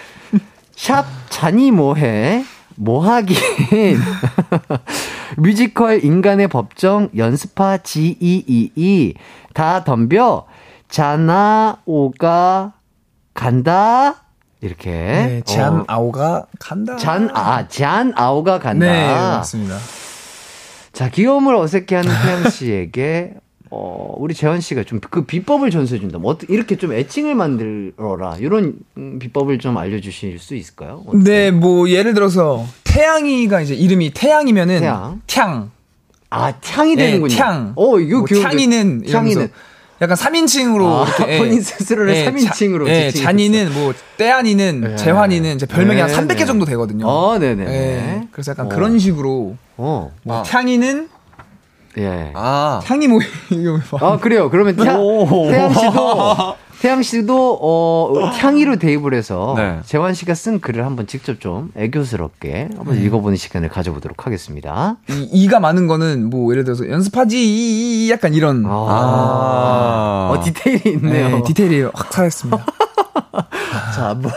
샵 0.76 1.06
잔이 1.30 1.70
뭐해 1.72 2.44
뭐하긴 2.78 3.38
뮤지컬 5.38 6.04
인간의 6.04 6.48
법정 6.48 7.10
연습파 7.16 7.78
G222 7.78 9.14
다 9.54 9.84
덤벼 9.84 10.48
자나 10.90 11.78
오가 11.86 12.74
간다 13.36 14.24
이렇게 14.62 14.90
네, 14.90 15.42
잔 15.46 15.82
어, 15.82 15.86
아오가 15.88 16.46
간다. 16.60 16.98
잔, 16.98 17.30
아, 17.34 17.68
잔 17.68 18.12
아오가 18.16 18.60
간다. 18.60 18.86
네, 18.86 19.08
맞습니다. 19.08 19.78
자, 21.00 21.08
귀여움을 21.10 21.56
어색해하는 21.56 22.12
태양 22.26 22.50
씨에게, 22.50 23.32
어, 23.72 24.16
우리 24.18 24.34
재현 24.34 24.60
씨가 24.60 24.84
좀 24.84 25.00
그 25.10 25.24
비법을 25.24 25.72
전수해 25.72 25.98
준다. 25.98 26.18
뭐, 26.18 26.34
어떻게, 26.34 26.54
이렇게 26.54 26.76
좀 26.76 26.92
애칭을 26.92 27.36
만들어라. 27.36 28.36
이런 28.42 28.74
음, 28.98 29.18
비법을 29.18 29.60
좀 29.60 29.78
알려 29.78 30.02
주실 30.02 30.38
수 30.40 30.56
있을까요? 30.56 31.04
어떻게? 31.08 31.24
네, 31.24 31.52
뭐 31.52 31.90
예를 31.90 32.14
들어서 32.14 32.66
태양이가 32.84 33.62
이제 33.62 33.76
이름이 33.76 34.12
태양이면은 34.14 34.82
태양. 34.82 35.22
탕. 35.26 35.72
아, 36.32 36.52
탕이 36.60 36.98
네, 36.98 37.06
되는군요. 37.06 37.34
탕. 37.34 37.72
어, 37.78 37.98
이거 37.98 38.18
뭐 38.18 38.28
탕이는 38.28 39.06
탕이는. 39.06 39.50
약간 40.02 40.18
3인칭으로 40.18 40.86
아, 40.86 41.06
이렇게 41.18 41.34
예. 41.34 41.38
본인 41.38 41.62
스스로를 41.62 42.14
예, 42.14 42.30
3인칭으로 42.30 42.86
자- 42.88 42.92
예. 42.94 43.12
잔이는 43.12 43.72
뭐 43.74 43.94
떼안이는 44.18 44.82
네. 44.82 44.96
재환이는 44.98 45.56
이제 45.56 45.66
별명이 45.66 46.02
한 46.02 46.10
네, 46.10 46.14
300개 46.16 46.40
네. 46.40 46.46
정도 46.46 46.66
되거든요. 46.66 47.08
어, 47.08 47.40
네네. 47.40 47.64
예, 47.68 48.28
그래서 48.34 48.52
약간 48.52 48.66
어. 48.66 48.70
그런 48.70 49.00
식으로 49.00 49.56
어, 49.82 50.12
뭐 50.24 50.40
아. 50.40 50.44
탕이는 50.44 51.10
예. 51.98 52.32
아, 52.36 52.82
탕이 52.84 53.08
뭐 53.08 53.20
이거 53.50 53.80
뭐 53.90 54.00
아, 54.02 54.18
그래요. 54.18 54.50
그러면 54.50 54.76
태, 54.76 54.84
태양 54.84 55.74
씨도, 55.74 56.56
태양 56.82 57.02
씨도, 57.02 57.60
어, 57.62 58.26
향이로 58.26 58.78
대입을 58.78 59.14
해서, 59.14 59.54
네. 59.58 59.80
재환 59.86 60.14
씨가 60.14 60.36
쓴 60.36 60.62
글을 60.62 60.86
한번 60.86 61.08
직접 61.08 61.42
좀 61.42 61.72
애교스럽게 61.76 62.70
한번 62.78 62.96
네. 62.96 63.06
읽어보는 63.06 63.38
시간을 63.38 63.70
가져보도록 63.70 64.26
하겠습니다. 64.26 64.98
이, 65.10 65.28
이가 65.32 65.60
많은 65.60 65.88
거는 65.88 66.30
뭐 66.30 66.52
예를 66.52 66.64
들어서 66.64 66.88
연습하지 66.88 67.38
이, 67.38 68.06
이 68.06 68.12
약간 68.12 68.34
이런 68.34 68.66
아. 68.68 70.32
어, 70.32 70.44
디테일이 70.44 70.92
있네요. 70.92 71.38
네, 71.38 71.44
디테일이 71.44 71.82
확 71.94 72.14
살았습니다. 72.14 72.66
자, 73.96 74.14
뭐, 74.14 74.32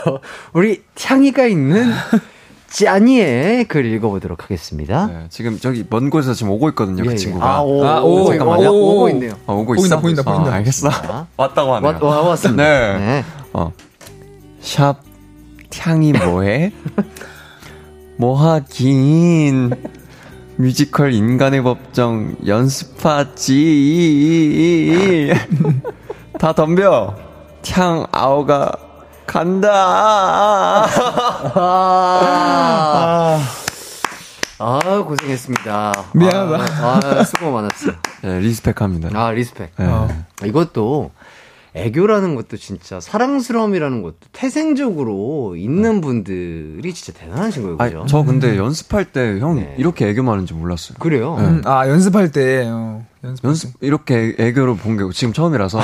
우리 0.53 0.81
향이가 0.99 1.45
있는 1.45 1.91
짠이의 2.73 3.65
글 3.65 3.85
읽어보도록 3.85 4.43
하겠습니다. 4.43 5.05
네, 5.05 5.25
지금 5.29 5.59
저기 5.59 5.85
먼 5.87 6.09
곳에서 6.09 6.33
지금 6.33 6.53
오고 6.53 6.69
있거든요, 6.69 7.03
예, 7.03 7.07
그 7.07 7.11
예. 7.13 7.15
친구가. 7.15 7.45
아, 7.45 7.61
오, 7.61 7.85
아, 7.85 8.01
오, 8.01 8.23
오, 8.23 8.25
잠깐만요. 8.29 8.69
오, 8.71 8.73
오고 8.73 9.03
오. 9.03 9.09
있네요. 9.09 9.33
어, 9.45 9.53
오고 9.53 9.75
보인다, 9.75 9.85
있어. 9.85 9.99
보인다, 10.01 10.23
어, 10.25 10.33
보인다. 10.33 10.53
알겠어. 10.55 10.89
자, 10.89 11.27
왔다고 11.37 11.75
하네요. 11.75 11.99
와, 12.01 12.09
와, 12.09 12.21
왔습니다. 12.29 12.63
네. 12.63 12.97
네. 12.97 13.23
어. 13.53 13.71
샵 14.59 14.97
향이 15.77 16.13
뭐해? 16.13 16.71
뭐하긴 18.17 19.71
뮤지컬 20.55 21.13
인간의 21.13 21.61
법정 21.61 22.35
연습하지 22.45 23.51
다 26.39 26.53
덤벼 26.53 27.15
향 27.71 28.05
아오가 28.11 28.71
간다 29.33 30.85
아, 34.59 34.79
아, 34.85 35.03
고생했습니다. 35.03 35.91
미안하다. 36.13 36.85
아, 36.85 36.99
아, 37.03 37.23
수고 37.23 37.51
많았어요. 37.51 37.95
네, 38.21 38.39
respect합니다 38.39 39.09
아, 39.19 39.31
respect. 39.31 39.71
네. 39.75 39.85
어. 39.87 40.07
이것도 40.45 41.09
애교라는 41.75 42.35
것도 42.35 42.57
진짜 42.57 42.99
사랑스러움이라는 42.99 44.03
것도 44.03 44.15
태생적으로 44.31 45.55
있는 45.57 46.01
분들이 46.01 46.93
진짜 46.93 47.19
대단하신 47.19 47.63
거예요. 47.63 47.77
그죠? 47.77 48.01
아, 48.03 48.05
저 48.05 48.23
근데 48.23 48.57
연습할 48.57 49.05
때형 49.05 49.55
네. 49.55 49.75
이렇게 49.77 50.07
애교 50.09 50.21
많은지 50.21 50.53
몰랐어요. 50.53 50.97
그래요? 50.99 51.35
네. 51.39 51.45
음, 51.45 51.61
아 51.65 51.87
연습할 51.87 52.31
때 52.31 52.67
어, 52.67 53.03
연습 53.23 53.43
연습 53.45 53.73
이렇게 53.81 54.35
애교를 54.37 54.75
본게 54.75 55.05
지금 55.13 55.33
처음이라서 55.33 55.79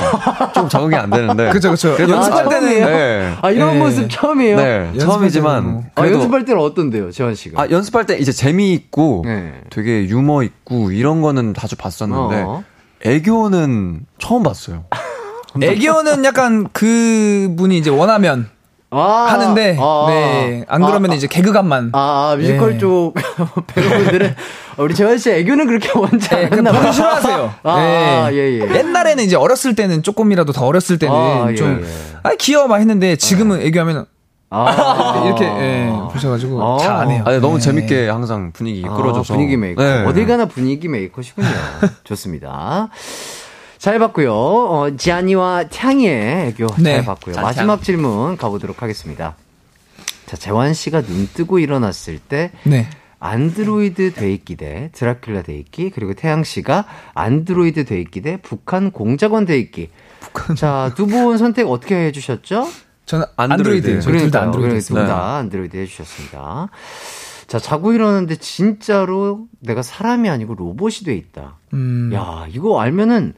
좀 0.54 0.68
적응이 0.68 0.94
안 0.94 1.10
되는데. 1.10 1.50
그쵸 1.52 1.72
그쵸 1.72 1.96
그래도 1.96 2.12
연습할 2.12 2.46
아, 2.46 2.48
때는 2.48 2.60
처음이에요? 2.68 2.86
네. 2.86 3.34
아, 3.42 3.50
이런 3.50 3.74
네. 3.74 3.78
모습 3.80 4.08
처음이에요? 4.08 4.56
네, 4.56 4.92
처음이지만 4.98 5.64
뭐. 5.64 5.84
아, 5.96 6.02
그래도 6.02 6.18
연습할 6.18 6.44
때는 6.44 6.62
어떤데요, 6.62 7.10
재환 7.10 7.34
씨가? 7.34 7.60
아, 7.60 7.68
연습할 7.68 8.06
때 8.06 8.16
이제 8.18 8.30
재미 8.30 8.72
있고 8.74 9.22
네. 9.24 9.60
되게 9.70 10.06
유머 10.06 10.44
있고 10.44 10.92
이런 10.92 11.20
거는 11.20 11.54
자주 11.54 11.74
봤었는데 11.74 12.42
어. 12.42 12.62
애교는 13.04 14.06
처음 14.18 14.42
봤어요. 14.42 14.84
애교는 15.60 16.24
약간 16.24 16.68
그 16.72 17.54
분이 17.56 17.76
이제 17.78 17.90
원하면 17.90 18.48
아, 18.92 19.26
하는데 19.28 19.76
아, 19.80 20.06
네. 20.08 20.64
안 20.68 20.82
그러면 20.82 21.12
아, 21.12 21.14
이제 21.14 21.28
개그감만 21.28 21.90
아, 21.92 22.32
아, 22.32 22.36
뮤지컬 22.36 22.74
예. 22.74 22.78
쪽 22.78 23.14
배우분들은 23.68 24.34
우리 24.78 24.94
재환 24.94 25.16
씨 25.16 25.30
애교는 25.30 25.66
그렇게 25.66 25.96
원치 25.96 26.28
네, 26.28 26.48
그 26.48 26.58
않나 26.58 26.72
봐요. 26.72 26.90
싫어하세요. 26.90 27.54
아, 27.62 27.76
네. 27.76 28.20
아, 28.20 28.32
예, 28.32 28.36
예. 28.36 28.74
옛날에는 28.78 29.22
이제 29.22 29.36
어렸을 29.36 29.76
때는 29.76 30.02
조금이라도 30.02 30.52
더 30.52 30.66
어렸을 30.66 30.98
때는 30.98 31.14
아, 31.14 31.46
예, 31.50 31.54
좀 31.54 31.82
예. 31.84 32.18
아, 32.24 32.30
귀여워 32.36 32.66
막 32.66 32.78
했는데 32.78 33.14
지금은 33.14 33.62
애교하면 33.62 34.06
아, 34.52 35.22
이렇게 35.24 35.44
예, 35.44 35.92
보셔가지고 36.12 36.60
아. 36.60 36.78
잘안 36.78 37.10
해요. 37.10 37.22
아니, 37.24 37.40
너무 37.40 37.58
네. 37.58 37.64
재밌게 37.64 38.08
항상 38.08 38.50
분위기 38.52 38.80
이끌어줘서. 38.80 39.32
아, 39.32 39.36
분위기 39.36 39.56
메이커. 39.56 39.82
네. 39.82 40.04
어딜 40.04 40.26
가나 40.26 40.46
분위기 40.46 40.88
메이커시군요. 40.88 41.46
좋습니다. 42.02 42.88
잘 43.80 43.98
봤고요. 43.98 44.30
어, 44.34 44.94
지안이와 44.94 45.68
탕이의 45.68 46.48
애교 46.48 46.66
네. 46.80 46.96
잘 46.96 47.04
봤고요. 47.06 47.36
마지막 47.36 47.82
질문 47.82 48.36
가보도록 48.36 48.82
하겠습니다. 48.82 49.36
자, 50.26 50.36
재환 50.36 50.74
씨가 50.74 51.00
눈 51.00 51.26
뜨고 51.32 51.58
일어났을 51.58 52.18
때 52.18 52.50
네. 52.64 52.86
안드로이드 53.20 54.12
돼있기 54.12 54.56
대 54.56 54.90
드라큘라 54.94 55.44
돼있기 55.46 55.90
그리고 55.94 56.12
태양 56.12 56.44
씨가 56.44 56.84
안드로이드 57.14 57.86
돼있기 57.86 58.20
대 58.20 58.36
북한 58.42 58.90
공작원 58.90 59.46
돼있기. 59.46 59.88
자, 60.58 60.92
두 60.94 61.06
분 61.06 61.38
선택 61.38 61.66
어떻게 61.66 61.94
해 61.96 62.12
주셨죠? 62.12 62.68
저는 63.06 63.24
안드로이드. 63.36 63.88
안드로이드. 63.88 64.02
저희 64.02 64.18
둘다 64.18 64.42
안드로이드. 64.42 64.74
했습니다. 64.74 65.06
둘다 65.06 65.36
안드로이드 65.38 65.76
해 65.78 65.86
주셨습니다. 65.86 66.68
자, 67.50 67.58
자고 67.58 67.92
일어났는데 67.92 68.36
진짜로 68.36 69.48
내가 69.58 69.82
사람이 69.82 70.30
아니고 70.30 70.54
로봇이 70.54 70.98
돼 71.04 71.16
있다. 71.16 71.56
음. 71.74 72.12
야, 72.14 72.46
이거 72.48 72.80
알면은 72.80 73.34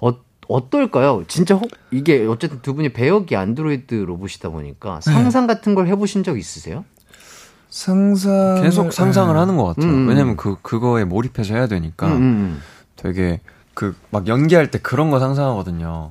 어, 0.00 0.10
어떨까요? 0.48 1.24
진짜 1.28 1.54
혹 1.54 1.70
이게 1.90 2.26
어쨌든 2.26 2.60
두 2.60 2.74
분이 2.74 2.92
배역이 2.92 3.34
안드로이드 3.34 3.94
로봇이다 3.94 4.50
보니까 4.50 5.00
네. 5.00 5.10
상상 5.10 5.46
같은 5.46 5.74
걸 5.74 5.86
해보신 5.86 6.24
적 6.24 6.38
있으세요? 6.38 6.84
상상 7.70 8.60
계속 8.62 8.92
상상을 8.92 9.34
하는 9.34 9.56
것 9.56 9.64
같아요. 9.64 9.90
음. 9.92 10.08
왜냐면 10.08 10.36
그, 10.36 10.56
그거에 10.60 11.04
몰입해서 11.04 11.54
해야 11.54 11.66
되니까 11.66 12.06
음, 12.08 12.12
음. 12.20 12.62
되게 12.96 13.40
그 13.72 13.94
막 14.10 14.26
연기할 14.26 14.70
때 14.70 14.78
그런 14.78 15.10
거 15.10 15.20
상상하거든요. 15.20 16.10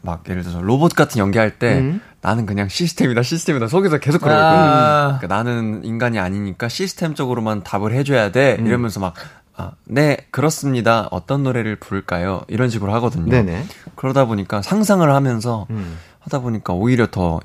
막 0.00 0.24
예를 0.28 0.42
들어서 0.42 0.60
로봇 0.60 0.94
같은 0.94 1.18
연기할 1.18 1.58
때 1.58 1.78
음. 1.78 2.00
나는 2.20 2.46
그냥 2.46 2.68
시스템이다 2.68 3.22
시스템이다 3.22 3.68
속에서 3.68 3.98
계속 3.98 4.20
그러고 4.22 4.38
있거든요. 4.38 4.60
아. 4.60 5.18
그러니까 5.20 5.26
나는 5.36 5.84
인간이 5.84 6.18
아니니까 6.18 6.68
시스템적으로만 6.68 7.62
답을 7.64 7.92
해줘야 7.92 8.30
돼 8.32 8.56
음. 8.58 8.66
이러면서 8.66 9.00
막 9.00 9.14
아, 9.56 9.72
네 9.84 10.16
그렇습니다. 10.30 11.08
어떤 11.10 11.42
노래를 11.42 11.76
부를까요? 11.76 12.42
이런 12.48 12.70
식으로 12.70 12.92
하거든요. 12.94 13.30
네네. 13.30 13.64
그러다 13.96 14.24
보니까 14.26 14.62
상상을 14.62 15.08
하면서 15.12 15.66
음. 15.70 15.98
하다 16.20 16.40
보니까 16.40 16.72
오히려 16.74 17.06
더 17.10 17.40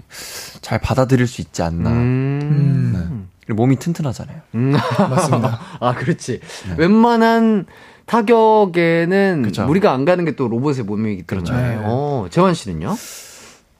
잘 0.61 0.79
받아들일 0.79 1.27
수 1.27 1.41
있지 1.41 1.61
않나. 1.61 1.89
음. 1.89 3.27
그리고 3.45 3.57
몸이 3.61 3.75
튼튼하잖아요. 3.77 4.37
음. 4.55 4.71
맞습니다. 4.97 5.59
아, 5.81 5.93
그렇지. 5.93 6.39
웬만한 6.77 7.65
타격에는 8.05 9.43
그쵸. 9.43 9.65
무리가 9.65 9.91
안 9.91 10.05
가는 10.05 10.25
게 10.25 10.33
또 10.35 10.47
로봇의 10.47 10.83
몸이기 10.85 11.23
때문에. 11.23 11.45
그렇죠. 11.49 11.53
네. 11.53 11.77
어, 11.83 12.27
재환 12.29 12.53
씨는요? 12.53 12.95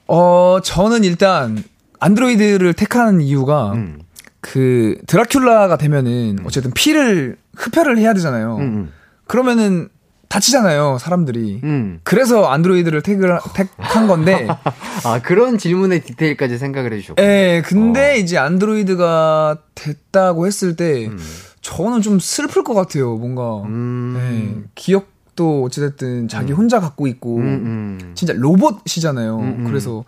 어, 0.07 0.59
저는 0.63 1.03
일단 1.03 1.63
안드로이드를 1.99 2.73
택하는 2.73 3.21
이유가 3.21 3.71
음. 3.73 3.99
그 4.41 4.97
드라큘라가 5.07 5.77
되면은 5.79 6.39
어쨌든 6.45 6.71
피를 6.73 7.37
흡혈을 7.55 7.97
해야 7.97 8.13
되잖아요. 8.13 8.57
음. 8.57 8.91
그러면은 9.25 9.89
다치잖아요, 10.27 10.97
사람들이. 10.99 11.61
음. 11.63 11.99
그래서 12.03 12.45
안드로이드를 12.45 13.01
택을, 13.03 13.37
택한 13.53 14.07
건데, 14.07 14.47
아, 15.05 15.21
그런 15.21 15.59
질문의 15.59 16.01
디테일까지 16.01 16.57
생각을 16.57 16.91
해주셨고. 16.93 17.21
예, 17.21 17.61
근데 17.63 18.13
어. 18.13 18.15
이제 18.15 18.37
안드로이드가 18.39 19.57
됐다고 19.75 20.47
했을 20.47 20.75
때, 20.75 21.05
음. 21.07 21.19
저는 21.63 22.01
좀 22.01 22.19
슬플 22.19 22.63
것 22.63 22.73
같아요, 22.73 23.15
뭔가. 23.15 23.61
음. 23.63 24.63
예, 24.65 24.69
기억도 24.75 25.63
어찌됐든 25.63 26.27
자기 26.27 26.51
혼자 26.51 26.79
갖고 26.79 27.07
있고, 27.07 27.37
음, 27.37 27.41
음. 27.41 28.11
진짜 28.13 28.33
로봇이잖아요. 28.35 29.37
음, 29.37 29.55
음. 29.59 29.63
그래서 29.65 30.03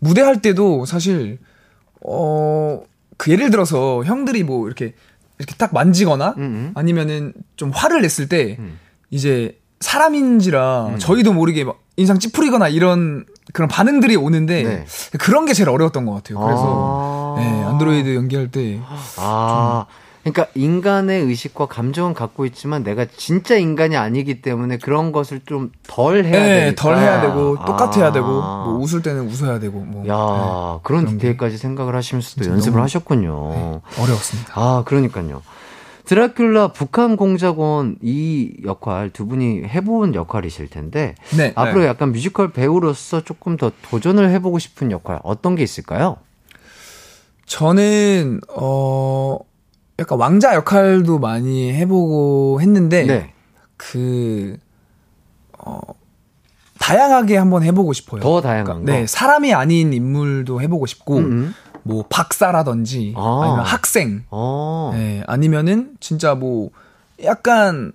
무대할 0.00 0.42
때도 0.42 0.86
사실, 0.86 1.38
어, 2.04 2.82
그 3.16 3.30
예를 3.30 3.50
들어서 3.50 4.02
형들이 4.02 4.42
뭐 4.42 4.66
이렇게, 4.66 4.94
이렇게 5.38 5.54
딱 5.56 5.72
만지거나, 5.72 6.34
음, 6.38 6.42
음. 6.42 6.72
아니면은 6.74 7.32
좀 7.56 7.70
화를 7.70 8.00
냈을 8.00 8.28
때, 8.28 8.56
음. 8.58 8.78
이제 9.10 9.58
사람인지라 9.80 10.96
저희도 10.98 11.34
모르게 11.34 11.64
막 11.64 11.78
인상 11.96 12.18
찌푸리거나 12.18 12.68
이런 12.68 13.26
그런 13.52 13.68
반응들이 13.68 14.16
오는데 14.16 14.62
네. 14.62 14.86
그런 15.18 15.44
게 15.44 15.52
제일 15.52 15.68
어려웠던 15.68 16.06
것 16.06 16.14
같아요. 16.14 16.40
그래서 16.40 17.36
아. 17.36 17.40
네, 17.40 17.64
안드로이드 17.64 18.14
연기할 18.14 18.50
때 18.50 18.80
아, 19.18 19.86
그러니까 20.24 20.46
인간의 20.54 21.22
의식과 21.22 21.66
감정은 21.66 22.14
갖고 22.14 22.46
있지만 22.46 22.82
내가 22.82 23.04
진짜 23.14 23.56
인간이 23.56 23.96
아니기 23.96 24.40
때문에 24.40 24.78
그런 24.78 25.12
것을 25.12 25.42
좀 25.44 25.70
덜 25.86 26.24
해야 26.24 26.42
네, 26.42 26.60
되니까. 26.64 26.82
덜 26.82 26.96
해야 26.98 27.20
되고 27.20 27.56
똑같아야 27.64 28.06
아. 28.06 28.12
되고 28.12 28.26
뭐 28.26 28.78
웃을 28.78 29.02
때는 29.02 29.28
웃어야 29.28 29.58
되고 29.60 29.78
뭐 29.80 30.02
야, 30.08 30.80
그런 30.82 31.02
그런 31.02 31.04
게 31.04 31.10
디테일까지 31.12 31.58
생각을 31.58 31.94
하시면서 31.94 32.30
또 32.30 32.42
진짜 32.42 32.50
연습을 32.50 32.80
하셨군요. 32.82 33.50
네, 33.50 33.80
어려웠습니다. 34.02 34.52
아, 34.54 34.82
그러니까요. 34.86 35.42
드라큘라 36.06 36.72
북한 36.72 37.16
공작원 37.16 37.96
이 38.02 38.56
역할 38.64 39.10
두 39.10 39.26
분이 39.26 39.64
해본 39.64 40.14
역할이실 40.14 40.68
텐데 40.68 41.14
네. 41.36 41.52
앞으로 41.54 41.84
약간 41.84 42.12
뮤지컬 42.12 42.52
배우로서 42.52 43.22
조금 43.22 43.56
더 43.56 43.70
도전을 43.90 44.30
해보고 44.30 44.58
싶은 44.58 44.90
역할 44.90 45.20
어떤 45.22 45.54
게 45.54 45.62
있을까요? 45.62 46.16
저는 47.46 48.40
어 48.56 49.38
약간 49.98 50.18
왕자 50.18 50.54
역할도 50.54 51.18
많이 51.18 51.72
해보고 51.72 52.60
했는데 52.60 53.04
네. 53.06 53.32
그 53.76 54.56
어, 55.58 55.80
다양하게 56.78 57.36
한번 57.36 57.62
해보고 57.62 57.92
싶어요. 57.92 58.20
더 58.20 58.40
다양한 58.40 58.64
그러니까, 58.64 58.92
거. 58.92 58.98
네, 58.98 59.06
사람이 59.06 59.54
아닌 59.54 59.92
인물도 59.92 60.60
해보고 60.60 60.86
싶고, 60.86 61.16
음, 61.18 61.24
음. 61.24 61.54
뭐 61.82 62.04
박사라든지 62.08 63.14
아. 63.16 63.20
아. 63.42 63.46
니면 63.50 63.64
학생, 63.64 64.24
어. 64.30 64.90
네, 64.94 65.22
아니면은 65.26 65.96
진짜 66.00 66.34
뭐 66.34 66.70
약간 67.22 67.92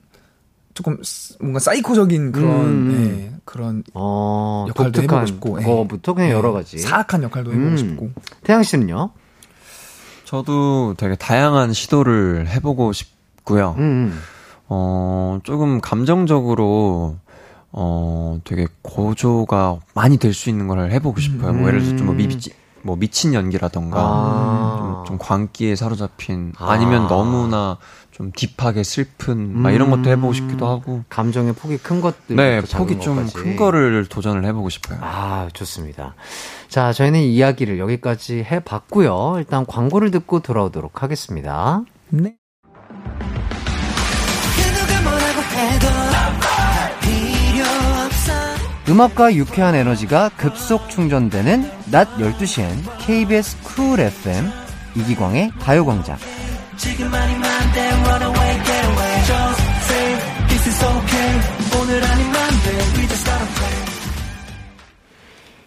조금 0.74 0.98
스- 1.04 1.36
뭔가 1.42 1.60
사이코적인 1.60 2.32
그런 2.32 2.50
음. 2.66 2.92
네, 3.32 3.32
그런 3.46 3.84
어, 3.94 4.66
역할도 4.70 5.02
해보고 5.04 5.26
싶고, 5.26 5.62
예. 5.62 5.66
거부터 5.66 6.14
그냥 6.14 6.30
네, 6.30 6.36
여러 6.36 6.52
가지. 6.54 6.78
사악한 6.80 7.24
역할도 7.24 7.52
해보고 7.52 7.68
음. 7.68 7.78
싶고. 7.78 8.10
태양 8.44 8.64
씨는요? 8.64 9.12
저도 10.30 10.94
되게 10.96 11.16
다양한 11.16 11.74
시도를 11.74 12.48
해보고 12.50 12.94
싶고요. 12.94 13.74
음, 13.80 13.82
음. 13.82 14.20
어, 14.68 15.40
조금 15.42 15.82
감정적으로, 15.82 17.16
어, 17.72 18.40
되게 18.44 18.68
고조가 18.84 19.78
많이 19.96 20.18
될 20.18 20.36
수 20.36 20.52
있는 20.52 20.68
걸 20.68 20.92
해보고 20.92 21.20
싶어요. 21.20 21.52
뭐 21.54 21.68
예를 21.68 21.80
들어서 21.80 21.98
좀 21.98 22.06
뭐 22.06 22.14
미치, 22.16 22.52
뭐 22.84 22.96
미친 22.96 23.34
연기라던가, 23.34 24.00
아. 24.00 24.76
좀, 24.78 25.06
좀 25.06 25.18
광기에 25.18 25.76
사로잡힌, 25.76 26.54
아. 26.60 26.74
아니면 26.74 27.08
너무나 27.08 27.78
좀 28.20 28.34
딥하게 28.36 28.84
슬픈, 28.84 29.58
막 29.58 29.72
이런 29.72 29.90
것도 29.90 30.10
해보고 30.10 30.34
싶기도 30.34 30.68
하고. 30.68 31.06
감정의 31.08 31.54
폭이 31.54 31.78
큰 31.78 32.02
것들. 32.02 32.36
네, 32.36 32.60
폭이 32.60 33.00
좀 33.00 33.26
큰 33.34 33.56
거를 33.56 34.06
도전을 34.08 34.44
해보고 34.44 34.68
싶어요. 34.70 35.00
아, 35.02 35.48
좋습니다. 35.54 36.16
자, 36.68 36.92
저희는 36.92 37.22
이야기를 37.22 37.80
여기까지 37.80 38.44
해봤고요. 38.44 39.36
일단 39.38 39.66
광고를 39.66 40.12
듣고 40.12 40.42
돌아오도록 40.42 41.02
하겠습니다. 41.02 41.84
네. 42.10 42.36
음악과 48.90 49.36
유쾌한 49.36 49.76
에너지가 49.76 50.30
급속 50.36 50.90
충전되는 50.90 51.70
낮 51.92 52.08
12시엔 52.18 52.68
KBS 53.00 53.62
쿨 53.64 54.00
FM 54.00 54.50
이기광의 54.96 55.52
가요광장. 55.60 56.18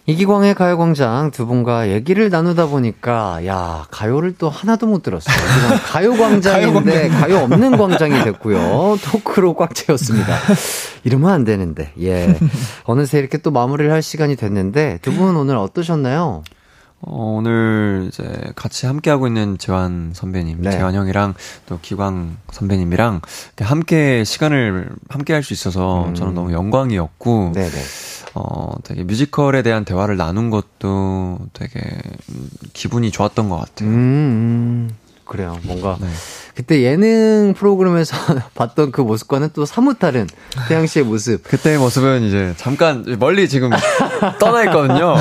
이기광의 0.06 0.54
가요광장 0.54 1.30
두 1.30 1.46
분과 1.46 1.90
얘기를 1.90 2.28
나누다 2.28 2.66
보니까, 2.66 3.46
야, 3.46 3.86
가요를 3.90 4.34
또 4.36 4.48
하나도 4.50 4.86
못 4.86 5.02
들었어요. 5.02 5.36
지금 5.36 5.78
가요광장인데, 5.92 7.08
가요 7.10 7.38
없는 7.40 7.76
광장이 7.76 8.24
됐고요. 8.24 8.98
토크로 9.04 9.54
꽉 9.54 9.74
채웠습니다. 9.74 10.34
이러면 11.04 11.30
안 11.30 11.44
되는데, 11.44 11.92
예. 12.00 12.36
어느새 12.84 13.18
이렇게 13.20 13.38
또 13.38 13.50
마무리를 13.52 13.92
할 13.92 14.02
시간이 14.02 14.34
됐는데, 14.36 14.98
두 15.02 15.12
분 15.12 15.36
오늘 15.36 15.56
어떠셨나요? 15.56 16.42
어, 17.04 17.34
오늘 17.38 18.06
이제 18.08 18.22
같이 18.54 18.86
함께하고 18.86 19.26
있는 19.26 19.58
재환 19.58 20.12
선배님, 20.14 20.58
네. 20.62 20.70
재환 20.70 20.94
형이랑 20.94 21.34
또 21.66 21.78
기광 21.82 22.36
선배님이랑 22.52 23.20
함께 23.60 24.22
시간을 24.24 24.88
함께 25.08 25.32
할 25.32 25.42
수 25.42 25.52
있어서 25.52 26.06
음. 26.08 26.14
저는 26.14 26.34
너무 26.34 26.52
영광이었고, 26.52 27.52
네네. 27.54 27.70
어, 28.34 28.74
되게 28.84 29.02
뮤지컬에 29.02 29.62
대한 29.62 29.84
대화를 29.84 30.16
나눈 30.16 30.50
것도 30.50 31.38
되게 31.52 31.80
음, 32.30 32.48
기분이 32.72 33.10
좋았던 33.10 33.48
것 33.48 33.56
같아요. 33.56 33.88
음, 33.88 33.92
음, 33.94 34.90
그래요. 35.32 35.58
뭔가. 35.62 35.96
네. 35.98 36.08
그때 36.54 36.82
예능 36.82 37.54
프로그램에서 37.56 38.14
봤던 38.54 38.92
그 38.92 39.00
모습과는 39.00 39.48
또 39.54 39.64
사뭇 39.64 39.98
다른 39.98 40.26
태양 40.68 40.86
씨의 40.86 41.06
모습. 41.06 41.42
그때의 41.42 41.78
모습은 41.78 42.22
이제 42.24 42.52
잠깐 42.58 43.16
멀리 43.18 43.48
지금 43.48 43.70
떠나 44.38 44.64
있거든요. 44.64 45.16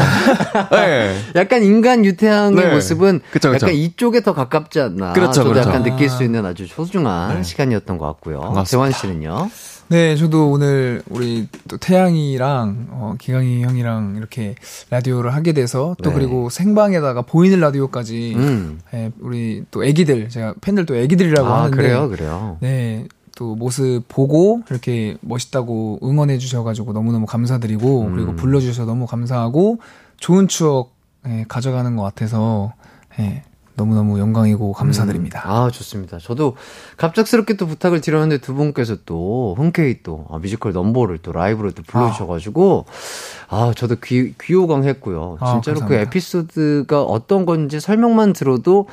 네. 0.72 1.18
약간 1.36 1.64
인간 1.64 2.04
유태양의 2.04 2.66
네. 2.66 2.74
모습은 2.74 3.22
그쵸, 3.32 3.52
그쵸. 3.52 3.66
약간 3.68 3.76
이쪽에 3.78 4.22
더 4.22 4.34
가깝지 4.34 4.82
않나. 4.82 5.14
그렇죠, 5.14 5.32
저도 5.32 5.52
그렇죠. 5.52 5.70
약간 5.70 5.84
느낄 5.84 6.10
수 6.10 6.24
있는 6.26 6.46
아주 6.46 6.68
소중한 6.68 7.38
네. 7.38 7.44
시간이었던 7.44 7.98
것 7.98 8.06
같고요. 8.08 8.42
반갑습니다. 8.42 8.68
재환 8.68 8.92
씨는요? 8.92 9.50
네, 9.92 10.16
저도 10.16 10.50
오늘 10.52 11.04
우리 11.10 11.50
또 11.68 11.76
태양이랑 11.76 12.88
어, 12.92 13.16
기강이 13.20 13.62
형이랑 13.62 14.16
이렇게 14.16 14.56
라디오를 14.90 15.34
하게 15.34 15.52
돼서 15.52 15.98
또 16.02 16.12
네. 16.12 16.16
그리고 16.16 16.50
생방에다가 16.50 17.24
보이는 17.24 17.60
라디오까지 17.60 18.34
음. 18.38 18.80
예, 18.94 19.12
우리 19.20 19.66
또 19.70 19.84
애기들 19.84 20.30
제가 20.30 20.54
팬들 20.62 20.86
또 20.86 20.96
애기들이라고 20.96 21.46
아, 21.46 21.64
하는데 21.64 21.76
그래요, 21.76 22.08
그래요. 22.08 22.58
네. 22.62 23.06
또 23.36 23.56
모습 23.56 24.04
보고 24.08 24.62
이렇게 24.70 25.18
멋있다고 25.20 26.00
응원해 26.04 26.38
주셔가지고 26.38 26.94
너무너무 26.94 27.26
감사드리고 27.26 28.04
음. 28.04 28.16
그리고 28.16 28.36
불러주셔서 28.38 28.86
너무 28.86 29.06
감사하고 29.06 29.80
좋은 30.16 30.48
추억 30.48 30.94
예, 31.28 31.44
가져가는 31.50 31.94
것 31.98 32.04
같아서 32.04 32.72
예, 33.20 33.44
너무너무 33.76 34.20
영광이고 34.20 34.74
감사드립니다. 34.74 35.42
아, 35.46 35.70
좋습니다. 35.72 36.18
저도 36.20 36.56
갑작스럽게 36.98 37.56
또 37.56 37.68
부탁을 37.68 38.02
드렸는데 38.02 38.40
두 38.40 38.54
분께서 38.54 38.98
또 39.06 39.56
흔쾌히 39.58 40.04
또 40.04 40.26
아, 40.30 40.38
뮤지컬 40.38 40.74
넘버를 40.74 41.20
또 41.20 41.32
라이브로 41.32 41.72
또 41.72 41.84
불러주셔가지고 41.84 42.86
아, 43.50 43.74
저도 43.76 43.96
귀, 44.04 44.34
귀호강 44.42 44.84
했고요. 44.84 45.38
아, 45.40 45.54
진짜로 45.54 45.76
그 45.76 45.82
감사합니다. 45.82 46.02
에피소드가 46.10 47.04
어떤 47.04 47.46
건지 47.46 47.80
설명만 47.80 48.34
들어도 48.34 48.88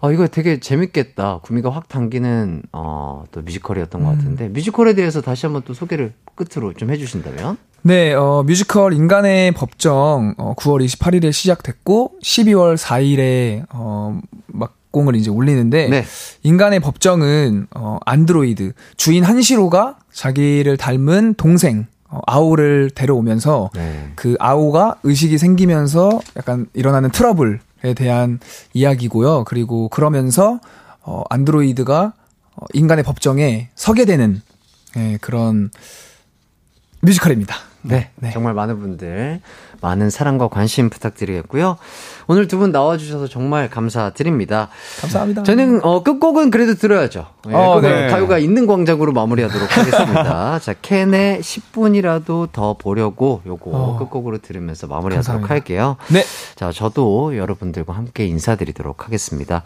아, 0.00 0.10
이거 0.10 0.26
되게 0.26 0.60
재밌겠다. 0.60 1.40
구미가 1.42 1.70
확 1.70 1.88
당기는 1.88 2.62
어, 2.72 3.24
또 3.32 3.42
뮤지컬이었던 3.42 4.02
것 4.02 4.10
같은데 4.10 4.48
뮤지컬에 4.48 4.94
대해서 4.94 5.20
다시 5.20 5.46
한번 5.46 5.62
또 5.66 5.74
소개를 5.74 6.14
끝으로 6.34 6.72
좀 6.72 6.90
해주신다면? 6.90 7.58
네, 7.82 8.12
어, 8.12 8.42
뮤지컬 8.46 8.92
인간의 8.92 9.52
법정 9.52 10.34
어, 10.36 10.54
9월 10.54 10.84
28일에 10.84 11.32
시작됐고 11.32 12.12
12월 12.22 12.76
4일에 12.76 13.64
어, 13.70 14.20
막공을 14.48 15.16
이제 15.16 15.30
올리는데 15.30 15.88
네. 15.88 16.04
인간의 16.42 16.80
법정은 16.80 17.68
어, 17.74 17.98
안드로이드 18.04 18.72
주인 18.98 19.24
한시로가 19.24 19.96
자기를 20.12 20.76
닮은 20.76 21.34
동생 21.34 21.86
어, 22.10 22.20
아오를 22.26 22.90
데려오면서 22.94 23.70
네. 23.74 24.12
그 24.14 24.36
아오가 24.38 24.96
의식이 25.02 25.38
생기면서 25.38 26.20
약간 26.36 26.66
일어나는 26.74 27.10
트러블에 27.10 27.94
대한 27.96 28.40
이야기고요. 28.74 29.44
그리고 29.44 29.88
그러면서 29.88 30.60
어, 31.00 31.22
안드로이드가 31.30 32.12
어, 32.56 32.64
인간의 32.74 33.04
법정에 33.04 33.70
서게 33.74 34.04
되는 34.04 34.42
예, 34.98 35.16
그런 35.22 35.70
뮤지컬입니다. 37.00 37.69
네, 37.82 38.10
정말 38.32 38.52
많은 38.54 38.78
분들 38.80 39.40
많은 39.80 40.10
사랑과 40.10 40.48
관심 40.48 40.90
부탁드리겠고요. 40.90 41.78
오늘 42.26 42.46
두 42.46 42.58
분 42.58 42.72
나와주셔서 42.72 43.26
정말 43.26 43.70
감사드립니다. 43.70 44.68
감사합니다. 45.00 45.42
저는 45.44 45.82
어, 45.82 46.02
끝곡은 46.02 46.50
그래도 46.50 46.74
들어야죠. 46.74 47.26
예, 47.48 47.54
어, 47.54 47.80
네. 47.80 48.08
가요가 48.08 48.36
있는 48.38 48.66
광장으로 48.66 49.12
마무리하도록 49.12 49.78
하겠습니다. 49.78 50.58
자, 50.62 50.74
캔의 50.82 51.40
10분이라도 51.40 52.52
더 52.52 52.74
보려고 52.74 53.40
요거 53.46 53.70
어. 53.72 53.98
끝곡으로 53.98 54.38
들으면서 54.38 54.86
마무리하도록 54.86 55.40
감사합니다. 55.48 55.54
할게요. 55.54 55.96
네. 56.08 56.22
자, 56.56 56.70
저도 56.70 57.36
여러분들과 57.38 57.94
함께 57.94 58.26
인사드리도록 58.26 59.06
하겠습니다. 59.06 59.62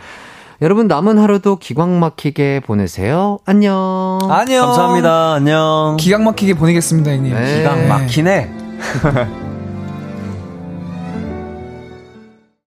여러분 0.62 0.86
남은 0.86 1.18
하루도 1.18 1.56
기광 1.56 1.98
막히게 2.00 2.60
보내세요. 2.64 3.38
안녕. 3.44 4.18
안녕. 4.30 4.66
감사합니다. 4.66 5.34
안녕. 5.34 5.96
기강 5.98 6.24
막히게 6.24 6.54
보내겠습니다, 6.54 7.10
형님. 7.10 7.34
네. 7.34 7.58
기강 7.58 7.88
막히네. 7.88 8.52